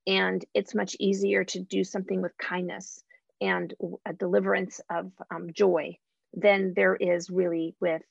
and 0.06 0.44
it's 0.54 0.74
much 0.74 0.96
easier 0.98 1.44
to 1.44 1.60
do 1.60 1.84
something 1.84 2.20
with 2.20 2.36
kindness 2.38 3.02
and 3.40 3.74
a 4.04 4.12
deliverance 4.12 4.80
of 4.90 5.12
um, 5.32 5.52
joy 5.52 5.96
than 6.34 6.72
there 6.74 6.96
is 6.96 7.30
really 7.30 7.74
with 7.80 8.02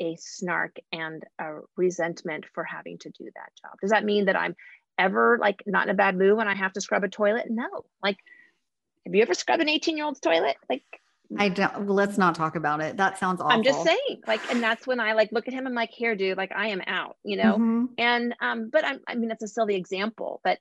a 0.00 0.16
snark 0.16 0.76
and 0.92 1.24
a 1.40 1.58
resentment 1.76 2.46
for 2.54 2.64
having 2.64 2.98
to 2.98 3.10
do 3.10 3.24
that 3.24 3.50
job. 3.60 3.72
Does 3.80 3.90
that 3.90 4.04
mean 4.04 4.26
that 4.26 4.36
I'm 4.36 4.54
ever 4.98 5.38
like 5.40 5.62
not 5.66 5.86
in 5.86 5.90
a 5.90 5.94
bad 5.94 6.16
mood 6.16 6.36
when 6.36 6.48
I 6.48 6.54
have 6.54 6.72
to 6.74 6.80
scrub 6.80 7.04
a 7.04 7.08
toilet? 7.08 7.46
No. 7.48 7.68
Like, 8.02 8.18
have 9.04 9.14
you 9.14 9.22
ever 9.22 9.34
scrubbed 9.34 9.62
an 9.62 9.68
18 9.68 9.96
year 9.96 10.06
old's 10.06 10.20
toilet? 10.20 10.56
Like, 10.68 10.84
I 11.36 11.50
don't, 11.50 11.84
well, 11.84 11.94
let's 11.94 12.16
not 12.16 12.34
talk 12.34 12.56
about 12.56 12.80
it. 12.80 12.96
That 12.96 13.18
sounds 13.18 13.40
awful. 13.40 13.52
I'm 13.52 13.62
just 13.62 13.84
saying, 13.84 14.22
like, 14.26 14.40
and 14.50 14.62
that's 14.62 14.86
when 14.86 14.98
I 14.98 15.12
like 15.12 15.30
look 15.30 15.46
at 15.46 15.52
him. 15.52 15.66
I'm 15.66 15.74
like, 15.74 15.90
here, 15.90 16.16
dude, 16.16 16.38
like, 16.38 16.52
I 16.56 16.68
am 16.68 16.80
out, 16.86 17.16
you 17.22 17.36
know? 17.36 17.54
Mm-hmm. 17.54 17.84
And, 17.98 18.34
um, 18.40 18.70
but 18.72 18.84
I'm, 18.84 19.00
I 19.06 19.14
mean, 19.14 19.28
that's 19.28 19.42
a 19.42 19.48
silly 19.48 19.76
example, 19.76 20.40
but 20.42 20.58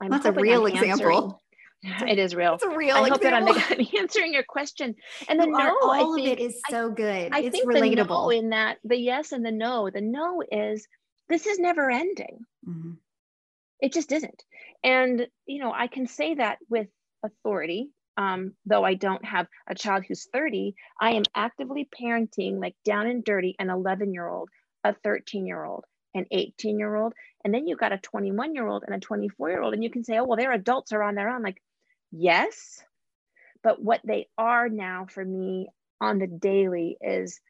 I'm 0.00 0.10
That's 0.10 0.26
a 0.26 0.32
real 0.32 0.66
example. 0.66 1.40
It 1.80 2.18
is 2.18 2.34
real. 2.34 2.54
It's 2.54 2.64
a 2.64 2.76
real. 2.76 2.96
I 2.96 3.08
hope 3.08 3.18
example. 3.18 3.54
that 3.54 3.70
I'm, 3.70 3.78
I'm, 3.78 3.86
answering 4.00 4.34
your 4.34 4.42
question. 4.42 4.96
And 5.28 5.38
the 5.38 5.44
you 5.44 5.52
no, 5.52 5.78
all 5.80 6.16
think, 6.16 6.26
of 6.26 6.32
it 6.32 6.40
is 6.42 6.60
so 6.68 6.90
good. 6.90 7.32
I, 7.32 7.38
it's 7.38 7.56
think 7.56 7.68
relatable. 7.68 7.94
The 7.96 8.04
no 8.04 8.30
in 8.30 8.50
that 8.50 8.78
the 8.82 8.96
yes 8.96 9.30
and 9.30 9.46
the 9.46 9.52
no. 9.52 9.88
The 9.88 10.00
no 10.00 10.42
is 10.50 10.88
this 11.28 11.46
is 11.46 11.60
never 11.60 11.88
ending. 11.88 12.40
Mm-hmm. 12.68 12.94
It 13.80 13.92
just 13.92 14.10
isn't. 14.10 14.42
And 14.82 15.28
you 15.46 15.60
know, 15.60 15.72
I 15.72 15.86
can 15.86 16.08
say 16.08 16.34
that 16.34 16.58
with 16.68 16.88
authority. 17.24 17.90
Um, 18.18 18.54
though 18.66 18.84
I 18.84 18.94
don't 18.94 19.24
have 19.24 19.46
a 19.68 19.76
child 19.76 20.04
who's 20.06 20.26
30, 20.32 20.74
I 21.00 21.12
am 21.12 21.22
actively 21.34 21.88
parenting 21.98 22.60
like 22.60 22.74
down 22.84 23.06
and 23.06 23.24
dirty 23.24 23.54
an 23.58 23.70
11 23.70 24.12
year 24.12 24.28
old, 24.28 24.50
a 24.82 24.92
13 24.92 25.46
year 25.46 25.64
old, 25.64 25.84
an 26.14 26.26
18 26.30 26.78
year 26.78 26.94
old 26.96 27.14
and 27.44 27.54
then 27.54 27.66
you've 27.66 27.78
got 27.78 27.92
a 27.92 27.98
21 27.98 28.54
year 28.54 28.66
old 28.66 28.82
and 28.84 28.94
a 28.94 28.98
24 28.98 29.50
year 29.50 29.62
old 29.62 29.74
and 29.74 29.84
you 29.84 29.90
can 29.90 30.02
say 30.02 30.18
oh 30.18 30.24
well 30.24 30.36
they're 30.36 30.52
adults 30.52 30.90
are 30.92 31.02
on 31.02 31.14
their 31.14 31.28
own 31.28 31.42
like 31.42 31.62
yes 32.10 32.82
but 33.62 33.80
what 33.80 34.00
they 34.04 34.26
are 34.36 34.68
now 34.68 35.06
for 35.08 35.24
me 35.24 35.68
on 36.00 36.18
the 36.18 36.26
daily 36.26 36.96
is 37.00 37.40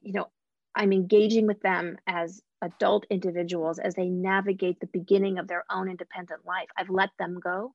you 0.00 0.12
know 0.12 0.28
i'm 0.74 0.92
engaging 0.92 1.46
with 1.46 1.60
them 1.60 1.98
as 2.06 2.40
adult 2.62 3.04
individuals 3.10 3.78
as 3.78 3.94
they 3.94 4.08
navigate 4.08 4.80
the 4.80 4.86
beginning 4.86 5.38
of 5.38 5.48
their 5.48 5.64
own 5.70 5.90
independent 5.90 6.46
life. 6.46 6.68
I've 6.76 6.88
let 6.88 7.10
them 7.18 7.38
go 7.42 7.74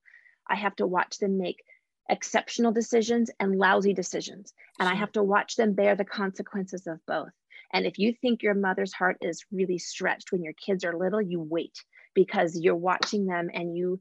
i 0.49 0.55
have 0.55 0.75
to 0.75 0.87
watch 0.87 1.17
them 1.19 1.37
make 1.37 1.63
exceptional 2.09 2.71
decisions 2.71 3.29
and 3.39 3.57
lousy 3.57 3.93
decisions 3.93 4.53
and 4.79 4.87
i 4.87 4.95
have 4.95 5.11
to 5.11 5.23
watch 5.23 5.55
them 5.55 5.73
bear 5.73 5.95
the 5.95 6.05
consequences 6.05 6.87
of 6.87 6.99
both 7.05 7.31
and 7.73 7.85
if 7.85 7.99
you 7.99 8.13
think 8.13 8.43
your 8.43 8.53
mother's 8.53 8.93
heart 8.93 9.17
is 9.21 9.45
really 9.51 9.77
stretched 9.77 10.31
when 10.31 10.43
your 10.43 10.53
kids 10.53 10.85
are 10.85 10.97
little, 10.97 11.21
you 11.21 11.39
wait 11.39 11.83
because 12.13 12.57
you're 12.57 12.75
watching 12.75 13.25
them 13.25 13.49
and 13.53 13.75
you 13.75 13.99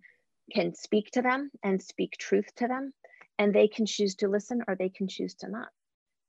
can 0.53 0.74
speak 0.74 1.11
to 1.12 1.22
them 1.22 1.51
and 1.62 1.82
speak 1.82 2.16
truth 2.18 2.47
to 2.57 2.68
them. 2.68 2.92
And 3.38 3.55
they 3.55 3.68
can 3.68 3.84
choose 3.84 4.14
to 4.16 4.28
listen 4.28 4.62
or 4.66 4.76
they 4.76 4.88
can 4.88 5.09
choose 5.09 5.34
to 5.36 5.49
not. 5.49 5.68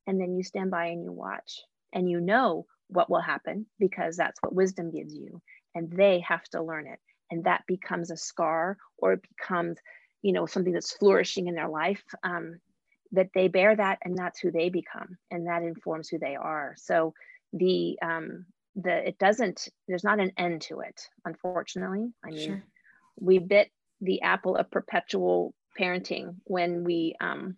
And 0.08 0.20
then 0.20 0.36
you 0.36 0.44
stand 0.44 0.72
by 0.72 0.88
and 0.88 1.04
you 1.04 1.12
watch 1.12 1.62
and 1.94 2.10
you 2.10 2.20
know 2.20 2.66
what 2.88 3.10
will 3.10 3.22
happen 3.22 3.66
because 3.80 4.18
that's 4.18 4.42
what 4.42 4.56
wisdom 4.56 4.92
gives 4.92 5.14
you. 5.14 5.42
And 5.76 5.92
they 5.92 6.22
have 6.28 6.44
to 6.52 6.64
learn 6.64 6.88
it. 6.88 7.00
And 7.30 7.44
that 7.44 7.66
becomes 7.68 8.10
a 8.10 8.18
scar 8.18 8.78
or 8.98 9.14
it 9.14 9.26
becomes, 9.38 9.78
you 10.22 10.34
know, 10.34 10.46
something 10.46 10.74
that's 10.74 10.94
flourishing 10.94 11.48
in 11.48 11.56
their 11.56 11.70
life. 11.70 12.04
Um, 12.24 12.60
that 13.12 13.30
they 13.34 13.48
bear 13.48 13.76
that 13.76 14.00
and 14.04 14.18
that's 14.18 14.40
who 14.40 14.52
they 14.52 14.70
become 14.70 15.18
and 15.32 15.48
that 15.48 15.64
informs 15.64 16.10
who 16.10 16.20
they 16.20 16.36
are 16.36 16.74
so 16.78 17.14
the 17.54 17.98
um 18.02 18.46
the 18.76 19.08
it 19.08 19.18
doesn't 19.18 19.70
there's 19.88 20.04
not 20.04 20.20
an 20.20 20.32
end 20.38 20.62
to 20.62 20.82
it 20.82 21.02
unfortunately 21.26 22.12
i 22.26 22.30
mean 22.30 22.46
sure. 22.48 22.64
we 23.20 23.40
bit 23.40 23.72
the 24.02 24.22
apple 24.22 24.56
of 24.56 24.70
perpetual 24.70 25.54
parenting 25.80 26.36
when 26.44 26.84
we 26.84 27.16
um 27.22 27.56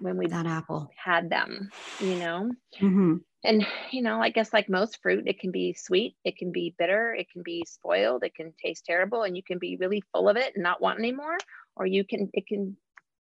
when 0.00 0.16
we 0.16 0.26
that 0.26 0.46
apple 0.46 0.90
had 0.96 1.30
them 1.30 1.70
you 2.00 2.16
know 2.16 2.50
mm-hmm. 2.80 3.16
and 3.44 3.66
you 3.90 4.02
know 4.02 4.20
i 4.20 4.28
guess 4.28 4.52
like 4.52 4.68
most 4.68 5.00
fruit 5.02 5.24
it 5.26 5.38
can 5.38 5.50
be 5.50 5.72
sweet 5.72 6.16
it 6.24 6.36
can 6.36 6.52
be 6.52 6.74
bitter 6.78 7.14
it 7.14 7.30
can 7.30 7.42
be 7.42 7.64
spoiled 7.66 8.24
it 8.24 8.34
can 8.34 8.52
taste 8.62 8.84
terrible 8.84 9.22
and 9.22 9.36
you 9.36 9.42
can 9.42 9.58
be 9.58 9.76
really 9.76 10.02
full 10.12 10.28
of 10.28 10.36
it 10.36 10.52
and 10.54 10.62
not 10.62 10.80
want 10.80 10.98
anymore 10.98 11.36
or 11.76 11.86
you 11.86 12.04
can 12.04 12.30
it 12.32 12.46
can 12.46 12.76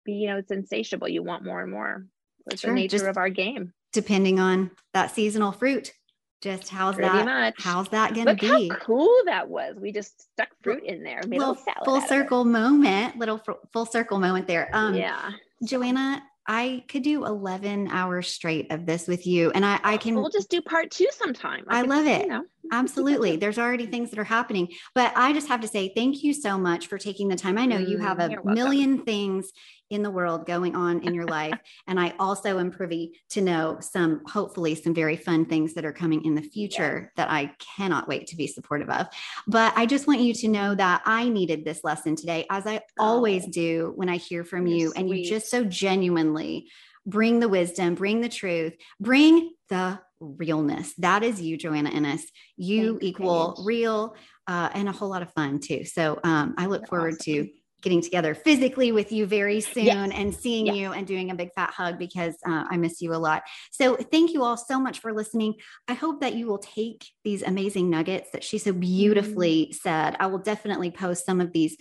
be, 0.05 0.13
you 0.13 0.29
know, 0.29 0.37
it's 0.37 0.51
insatiable. 0.51 1.09
You 1.09 1.23
want 1.23 1.45
more 1.45 1.63
and 1.63 1.71
more. 1.71 2.07
It's 2.51 2.63
sure. 2.63 2.71
the 2.71 2.75
nature 2.75 3.09
of 3.09 3.17
our 3.17 3.29
game. 3.29 3.73
Depending 3.93 4.41
on 4.41 4.71
that 4.95 5.15
seasonal 5.15 5.53
fruit. 5.53 5.93
Just 6.41 6.71
how's 6.71 6.95
Pretty 6.95 7.11
that? 7.11 7.25
Much. 7.27 7.55
How's 7.59 7.89
that 7.91 8.15
going 8.15 8.27
to 8.27 8.35
be? 8.35 8.69
How 8.71 8.77
cool 8.77 9.15
that 9.27 9.51
was! 9.51 9.77
We 9.79 9.93
just 9.93 10.23
stuck 10.23 10.49
fruit 10.63 10.83
in 10.85 11.03
there. 11.03 11.21
Made 11.27 11.37
a 11.37 11.49
little 11.51 11.63
full 11.85 12.01
circle 12.01 12.47
moment. 12.47 13.19
Little 13.19 13.43
full 13.75 13.85
circle 13.85 14.19
moment 14.19 14.47
there. 14.47 14.71
Um, 14.73 14.95
yeah. 14.95 15.33
Joanna, 15.63 16.23
I 16.51 16.83
could 16.89 17.05
do 17.05 17.27
11 17.27 17.87
hours 17.93 18.27
straight 18.27 18.73
of 18.73 18.85
this 18.85 19.07
with 19.07 19.25
you. 19.25 19.53
And 19.53 19.65
I, 19.65 19.79
I 19.85 19.97
can. 19.97 20.17
We'll 20.17 20.31
just 20.31 20.51
do 20.51 20.61
part 20.61 20.91
two 20.91 21.07
sometime. 21.13 21.65
I, 21.69 21.79
I 21.79 21.83
love 21.83 22.07
it. 22.07 22.23
You 22.23 22.29
know. 22.29 22.45
Absolutely. 22.71 23.37
There's 23.37 23.59
already 23.59 23.87
things 23.87 24.11
that 24.11 24.19
are 24.19 24.25
happening. 24.25 24.69
But 24.95 25.13
I 25.17 25.33
just 25.33 25.49
have 25.49 25.61
to 25.61 25.69
say 25.69 25.93
thank 25.95 26.23
you 26.23 26.33
so 26.33 26.59
much 26.59 26.87
for 26.87 26.99
taking 26.99 27.29
the 27.29 27.37
time. 27.37 27.59
I 27.59 27.67
know 27.67 27.79
you 27.79 27.99
have 27.99 28.19
a 28.19 28.29
mm, 28.29 28.45
million 28.45 29.03
things 29.05 29.53
in 29.91 30.03
the 30.03 30.11
world 30.11 30.47
going 30.47 30.77
on 30.77 31.01
in 31.01 31.15
your 31.15 31.27
life. 31.27 31.59
and 31.87 31.99
I 31.99 32.15
also 32.19 32.59
am 32.59 32.71
privy 32.71 33.21
to 33.31 33.41
know 33.41 33.79
some, 33.81 34.23
hopefully, 34.27 34.75
some 34.75 34.95
very 34.95 35.17
fun 35.17 35.45
things 35.47 35.75
that 35.75 35.85
are 35.85 35.93
coming 35.93 36.25
in 36.25 36.35
the 36.35 36.43
future 36.43 37.13
that 37.17 37.29
I 37.29 37.53
cannot 37.77 38.09
wait 38.09 38.29
to 38.29 38.37
be 38.37 38.47
supportive 38.47 38.89
of. 38.89 39.09
But 39.47 39.73
I 39.77 39.87
just 39.87 40.07
want 40.07 40.21
you 40.21 40.33
to 40.35 40.49
know 40.49 40.75
that 40.75 41.03
I 41.05 41.29
needed 41.29 41.65
this 41.65 41.83
lesson 41.83 42.15
today, 42.15 42.47
as 42.51 42.67
I 42.67 42.83
oh, 42.99 43.05
always 43.05 43.47
do 43.47 43.93
when 43.97 44.09
I 44.09 44.17
hear 44.17 44.45
from 44.45 44.67
you. 44.67 44.91
Sweet. 44.91 45.01
And 45.01 45.11
you 45.11 45.25
just 45.25 45.51
so 45.51 45.65
genuinely 45.65 46.69
bring 47.07 47.41
the 47.41 47.49
wisdom, 47.49 47.95
bring 47.95 48.21
the 48.21 48.29
truth, 48.29 48.75
bring 49.01 49.53
the 49.69 50.01
realness. 50.21 50.95
That 50.99 51.23
is 51.23 51.41
you, 51.41 51.57
Joanna 51.57 51.91
Ennis. 51.91 52.25
You 52.57 52.93
Thanks, 52.93 53.07
equal 53.07 53.55
Paige. 53.57 53.67
real 53.67 54.17
uh, 54.47 54.69
and 54.75 54.89
a 54.89 54.93
whole 54.93 55.09
lot 55.09 55.23
of 55.23 55.33
fun 55.33 55.61
too. 55.61 55.85
So 55.85 56.21
um, 56.25 56.55
I 56.59 56.67
look 56.67 56.89
forward 56.89 57.15
awesome. 57.15 57.35
to 57.35 57.49
getting 57.83 58.03
together 58.03 58.35
physically 58.35 58.93
with 58.93 59.11
you 59.11 59.27
very 59.27 59.61
soon 59.61 59.87
yes. 59.87 60.11
and 60.15 60.35
seeing 60.35 60.67
yes. 60.67 60.77
you 60.77 60.93
and 60.93 61.07
doing 61.07 61.31
a 61.31 61.35
big 61.35 61.51
fat 61.55 61.71
hug 61.71 61.99
because 61.99 62.35
uh, 62.47 62.65
I 62.69 62.77
miss 62.77 63.01
you 63.01 63.15
a 63.15 63.17
lot. 63.17 63.43
So 63.71 63.97
thank 63.97 64.33
you 64.33 64.43
all 64.43 64.57
so 64.57 64.79
much 64.79 65.01
for 65.01 65.13
listening. 65.13 65.55
I 65.89 65.95
hope 65.95 66.21
that 66.21 66.35
you 66.35 66.47
will 66.47 66.59
take 66.59 67.07
these 67.25 67.43
amazing 67.43 67.89
nuggets 67.89 68.31
that 68.33 68.45
she 68.45 68.59
so 68.59 68.73
beautifully 68.73 69.71
mm. 69.71 69.75
said. 69.75 70.17
I 70.21 70.27
will 70.27 70.39
definitely 70.39 70.91
post 70.91 71.25
some 71.25 71.41
of 71.41 71.53
these 71.53 71.77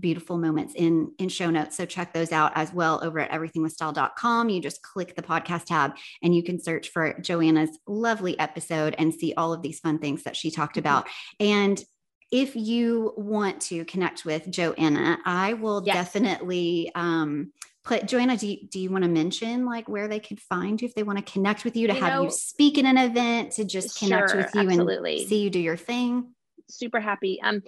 beautiful 0.00 0.38
moments 0.38 0.74
in 0.74 1.12
in 1.18 1.28
show 1.28 1.50
notes. 1.50 1.76
So 1.76 1.84
check 1.84 2.12
those 2.12 2.32
out 2.32 2.52
as 2.54 2.72
well 2.72 3.00
over 3.02 3.20
at 3.20 3.30
everythingwithstyle.com. 3.30 4.48
You 4.48 4.60
just 4.60 4.82
click 4.82 5.16
the 5.16 5.22
podcast 5.22 5.66
tab 5.66 5.96
and 6.22 6.34
you 6.34 6.42
can 6.42 6.60
search 6.60 6.90
for 6.90 7.18
Joanna's 7.20 7.78
lovely 7.86 8.38
episode 8.38 8.94
and 8.98 9.12
see 9.14 9.34
all 9.36 9.52
of 9.52 9.62
these 9.62 9.80
fun 9.80 9.98
things 9.98 10.24
that 10.24 10.36
she 10.36 10.50
talked 10.50 10.76
about. 10.76 11.06
And 11.40 11.82
if 12.30 12.54
you 12.54 13.14
want 13.16 13.60
to 13.62 13.84
connect 13.84 14.24
with 14.24 14.50
Joanna, 14.50 15.18
I 15.24 15.54
will 15.54 15.82
yes. 15.84 15.94
definitely 15.96 16.92
um, 16.94 17.52
put 17.84 18.06
Joanna. 18.06 18.36
Do 18.36 18.46
you, 18.46 18.68
do 18.68 18.78
you 18.78 18.90
want 18.90 19.04
to 19.04 19.10
mention 19.10 19.64
like 19.64 19.88
where 19.88 20.08
they 20.08 20.20
could 20.20 20.38
find 20.40 20.80
you 20.80 20.86
if 20.86 20.94
they 20.94 21.02
want 21.02 21.24
to 21.24 21.32
connect 21.32 21.64
with 21.64 21.74
you 21.74 21.86
to 21.86 21.94
you 21.94 22.00
have 22.00 22.12
know, 22.12 22.24
you 22.24 22.30
speak 22.30 22.76
in 22.76 22.86
an 22.86 22.98
event 22.98 23.52
to 23.52 23.64
just 23.64 23.98
connect 23.98 24.30
sure, 24.30 24.38
with 24.38 24.54
you 24.54 24.68
absolutely. 24.68 25.20
and 25.20 25.28
see 25.28 25.42
you 25.42 25.50
do 25.50 25.58
your 25.58 25.76
thing? 25.76 26.34
Super 26.68 27.00
happy. 27.00 27.40
Um, 27.42 27.62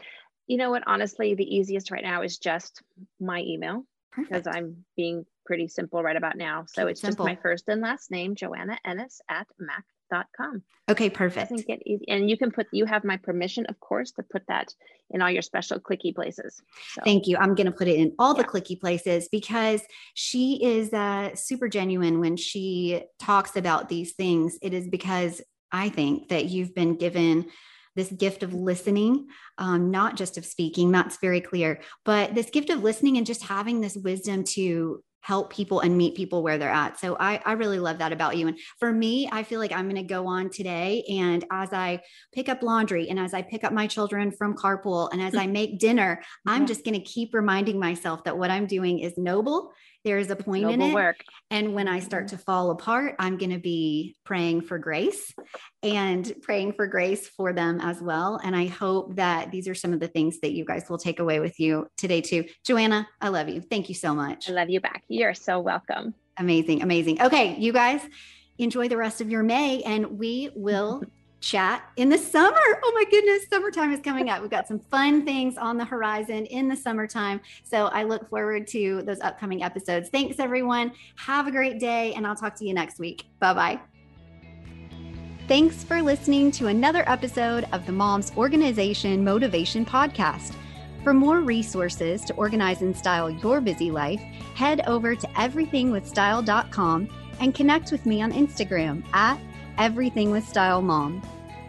you 0.51 0.57
know 0.57 0.70
what? 0.70 0.82
Honestly, 0.86 1.34
the 1.34 1.44
easiest 1.44 1.92
right 1.92 2.03
now 2.03 2.22
is 2.22 2.36
just 2.36 2.82
my 3.20 3.40
email 3.40 3.84
because 4.18 4.48
I'm 4.48 4.84
being 4.96 5.24
pretty 5.46 5.68
simple 5.68 6.03
right 6.03 6.16
about 6.16 6.36
now. 6.36 6.64
So 6.66 6.82
Keep 6.82 6.90
it's 6.90 7.01
simple. 7.01 7.24
just 7.24 7.36
my 7.36 7.40
first 7.40 7.68
and 7.68 7.80
last 7.80 8.11
name, 8.11 8.34
Joanna 8.34 8.76
Ennis 8.84 9.20
at 9.28 9.46
Mac 9.61 9.84
com. 10.36 10.64
Okay, 10.90 11.09
perfect. 11.09 11.51
Doesn't 11.51 11.68
get 11.68 11.86
easy. 11.86 12.05
And 12.09 12.28
you 12.28 12.36
can 12.36 12.51
put, 12.51 12.66
you 12.72 12.84
have 12.84 13.05
my 13.05 13.16
permission, 13.16 13.64
of 13.66 13.78
course, 13.78 14.11
to 14.12 14.24
put 14.24 14.42
that 14.48 14.74
in 15.11 15.22
all 15.22 15.30
your 15.30 15.42
special 15.42 15.78
clicky 15.78 16.12
places. 16.12 16.61
So. 16.94 17.03
Thank 17.05 17.28
you. 17.28 17.36
I'm 17.36 17.55
going 17.55 17.66
to 17.66 17.72
put 17.72 17.86
it 17.86 17.94
in 17.94 18.12
all 18.18 18.36
yeah. 18.36 18.42
the 18.42 18.48
clicky 18.48 18.80
places 18.80 19.28
because 19.30 19.82
she 20.14 20.59
is 20.64 20.92
uh, 20.92 21.36
super 21.36 21.68
genuine 21.68 22.18
when 22.18 22.36
she 22.36 23.05
talks 23.20 23.55
about 23.55 23.88
these 23.88 24.14
things. 24.14 24.59
It 24.62 24.74
is 24.74 24.88
because 24.88 25.40
I 25.70 25.90
think 25.90 26.30
that 26.30 26.46
you've 26.46 26.74
been 26.74 26.96
given 26.96 27.46
this 28.01 28.11
gift 28.11 28.42
of 28.42 28.55
listening, 28.55 29.26
um, 29.59 29.90
not 29.90 30.16
just 30.16 30.38
of 30.38 30.46
speaking, 30.46 30.90
that's 30.90 31.18
very 31.18 31.40
clear, 31.42 31.80
but 32.07 32.34
this 32.34 32.48
gift 32.48 32.70
of 32.70 32.82
listening 32.82 33.18
and 33.18 33.26
just 33.26 33.42
having 33.42 33.80
this 33.80 33.94
wisdom 33.94 34.42
to 34.42 35.05
help 35.22 35.53
people 35.53 35.80
and 35.80 35.98
meet 35.98 36.16
people 36.16 36.42
where 36.42 36.57
they're 36.57 36.70
at. 36.70 36.98
So 36.98 37.14
I, 37.20 37.42
I 37.44 37.53
really 37.53 37.78
love 37.78 37.98
that 37.98 38.11
about 38.11 38.38
you. 38.38 38.48
And 38.48 38.59
for 38.78 38.90
me, 38.90 39.28
I 39.30 39.42
feel 39.42 39.61
like 39.61 39.70
I'm 39.70 39.84
going 39.84 39.96
to 39.96 40.03
go 40.03 40.26
on 40.26 40.48
today. 40.48 41.05
And 41.11 41.44
as 41.53 41.74
I 41.74 42.01
pick 42.34 42.48
up 42.48 42.62
laundry 42.62 43.11
and 43.11 43.18
as 43.18 43.34
I 43.34 43.42
pick 43.42 43.62
up 43.62 43.74
my 43.74 43.86
children 43.86 44.32
from 44.32 44.57
carpool 44.57 45.11
and 45.12 45.20
as 45.20 45.36
I 45.36 45.46
make 45.46 45.78
dinner, 45.78 46.22
I'm 46.46 46.66
just 46.66 46.86
going 46.86 46.94
to 46.94 47.05
keep 47.05 47.34
reminding 47.34 47.78
myself 47.78 48.24
that 48.24 48.38
what 48.38 48.51
I'm 48.51 48.66
doing 48.66 49.01
is 49.01 49.18
noble 49.18 49.72
there 50.05 50.18
is 50.18 50.30
a 50.30 50.36
point 50.36 50.70
in 50.70 50.80
it. 50.80 50.94
Work. 50.94 51.24
And 51.51 51.74
when 51.74 51.88
I 51.88 52.01
start 52.01 52.28
to 52.28 52.38
fall 52.38 52.70
apart, 52.70 53.16
I'm 53.18 53.36
going 53.36 53.51
to 53.51 53.59
be 53.59 54.16
praying 54.24 54.62
for 54.62 54.78
grace 54.78 55.34
and 55.82 56.32
praying 56.42 56.74
for 56.74 56.86
grace 56.86 57.28
for 57.28 57.53
them 57.53 57.80
as 57.80 58.01
well. 58.01 58.40
And 58.42 58.57
I 58.57 58.66
hope 58.66 59.16
that 59.16 59.51
these 59.51 59.68
are 59.68 59.74
some 59.74 59.92
of 59.92 60.01
the 60.01 60.09
things 60.09 60.40
that 60.40 60.53
you 60.53 60.64
guys 60.64 60.88
will 60.88 60.98
take 60.98 61.20
away 61.20 61.40
with 61.40 61.61
you 61.61 61.88
today, 61.96 62.20
too. 62.20 62.44
Joanna, 62.64 63.09
I 63.20 63.28
love 63.28 63.48
you. 63.48 63.61
Thank 63.61 63.88
you 63.88 63.94
so 63.94 64.14
much. 64.14 64.48
I 64.48 64.53
love 64.53 64.70
you 64.70 64.80
back. 64.80 65.05
You're 65.09 65.34
so 65.34 65.61
welcome. 65.61 66.14
Amazing. 66.38 66.82
Amazing. 66.82 67.20
Okay, 67.20 67.57
you 67.59 67.72
guys 67.72 68.01
enjoy 68.59 68.88
the 68.88 68.96
rest 68.96 69.20
of 69.20 69.30
your 69.30 69.42
May 69.42 69.82
and 69.82 70.18
we 70.18 70.51
will 70.55 71.03
chat 71.41 71.82
in 71.97 72.09
the 72.09 72.18
summer. 72.18 72.59
Oh 72.82 72.93
my 72.95 73.05
goodness, 73.11 73.47
summertime 73.51 73.93
is 73.93 74.01
coming 74.01 74.28
up. 74.28 74.43
We've 74.43 74.51
got 74.51 74.68
some 74.68 74.78
fun 74.78 75.24
things 75.24 75.57
on 75.57 75.76
the 75.76 75.84
horizon 75.84 76.47
in 76.47 76.68
the 76.68 76.76
summertime. 76.76 77.41
So 77.64 77.86
I 77.86 78.05
look 78.05 78.28
forward 78.28 78.66
to 78.68 79.03
those 79.03 79.20
upcoming 79.20 79.62
episodes. 79.62 80.09
Thanks, 80.11 80.38
everyone. 80.38 80.93
Have 81.16 81.47
a 81.47 81.51
great 81.51 81.80
day, 81.80 82.14
and 82.14 82.26
I'll 82.26 82.36
talk 82.36 82.55
to 82.57 82.66
you 82.66 82.74
next 82.74 82.99
week. 82.99 83.24
Bye 83.38 83.55
bye. 83.55 83.80
Thanks 85.49 85.82
for 85.82 86.01
listening 86.01 86.53
to 86.53 86.68
another 86.68 87.03
episode 87.09 87.66
of 87.72 87.84
the 87.84 87.93
Moms 87.93 88.30
Organization 88.36 89.24
Motivation 89.24 89.84
Podcast. 89.84 90.55
For 91.03 91.12
more 91.14 91.41
resources 91.41 92.24
to 92.26 92.34
organize 92.34 92.82
and 92.82 92.97
style 92.97 93.30
your 93.30 93.61
busy 93.61 93.91
life, 93.91 94.20
head 94.55 94.82
over 94.86 95.16
to 95.16 95.26
everythingwithstyle.com 95.28 97.09
and 97.41 97.55
connect 97.55 97.91
with 97.91 98.07
me 98.07 98.22
on 98.22 98.32
Instagram 98.32 99.03
at 99.12 99.41
Everything 99.81 100.31
with 100.31 100.47
Style 100.47 100.83
Mom. 100.83 101.22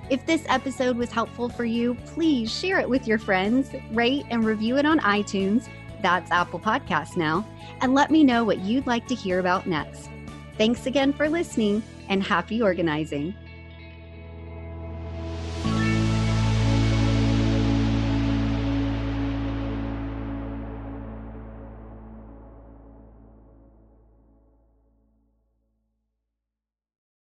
If 0.09 0.25
this 0.25 0.43
episode 0.49 0.97
was 0.97 1.09
helpful 1.09 1.47
for 1.47 1.63
you, 1.63 1.95
please 2.07 2.51
share 2.53 2.77
it 2.77 2.89
with 2.89 3.07
your 3.07 3.17
friends, 3.17 3.69
rate 3.93 4.25
and 4.29 4.43
review 4.43 4.75
it 4.75 4.85
on 4.85 4.99
iTunes. 4.99 5.69
That's 6.01 6.29
Apple 6.29 6.59
Podcasts 6.59 7.15
now. 7.15 7.47
And 7.79 7.93
let 7.93 8.11
me 8.11 8.25
know 8.25 8.43
what 8.43 8.59
you'd 8.59 8.85
like 8.85 9.07
to 9.07 9.15
hear 9.15 9.39
about 9.39 9.65
next. 9.65 10.09
Thanks 10.57 10.87
again 10.87 11.13
for 11.13 11.29
listening 11.29 11.81
and 12.09 12.21
happy 12.21 12.61
organizing. 12.61 13.33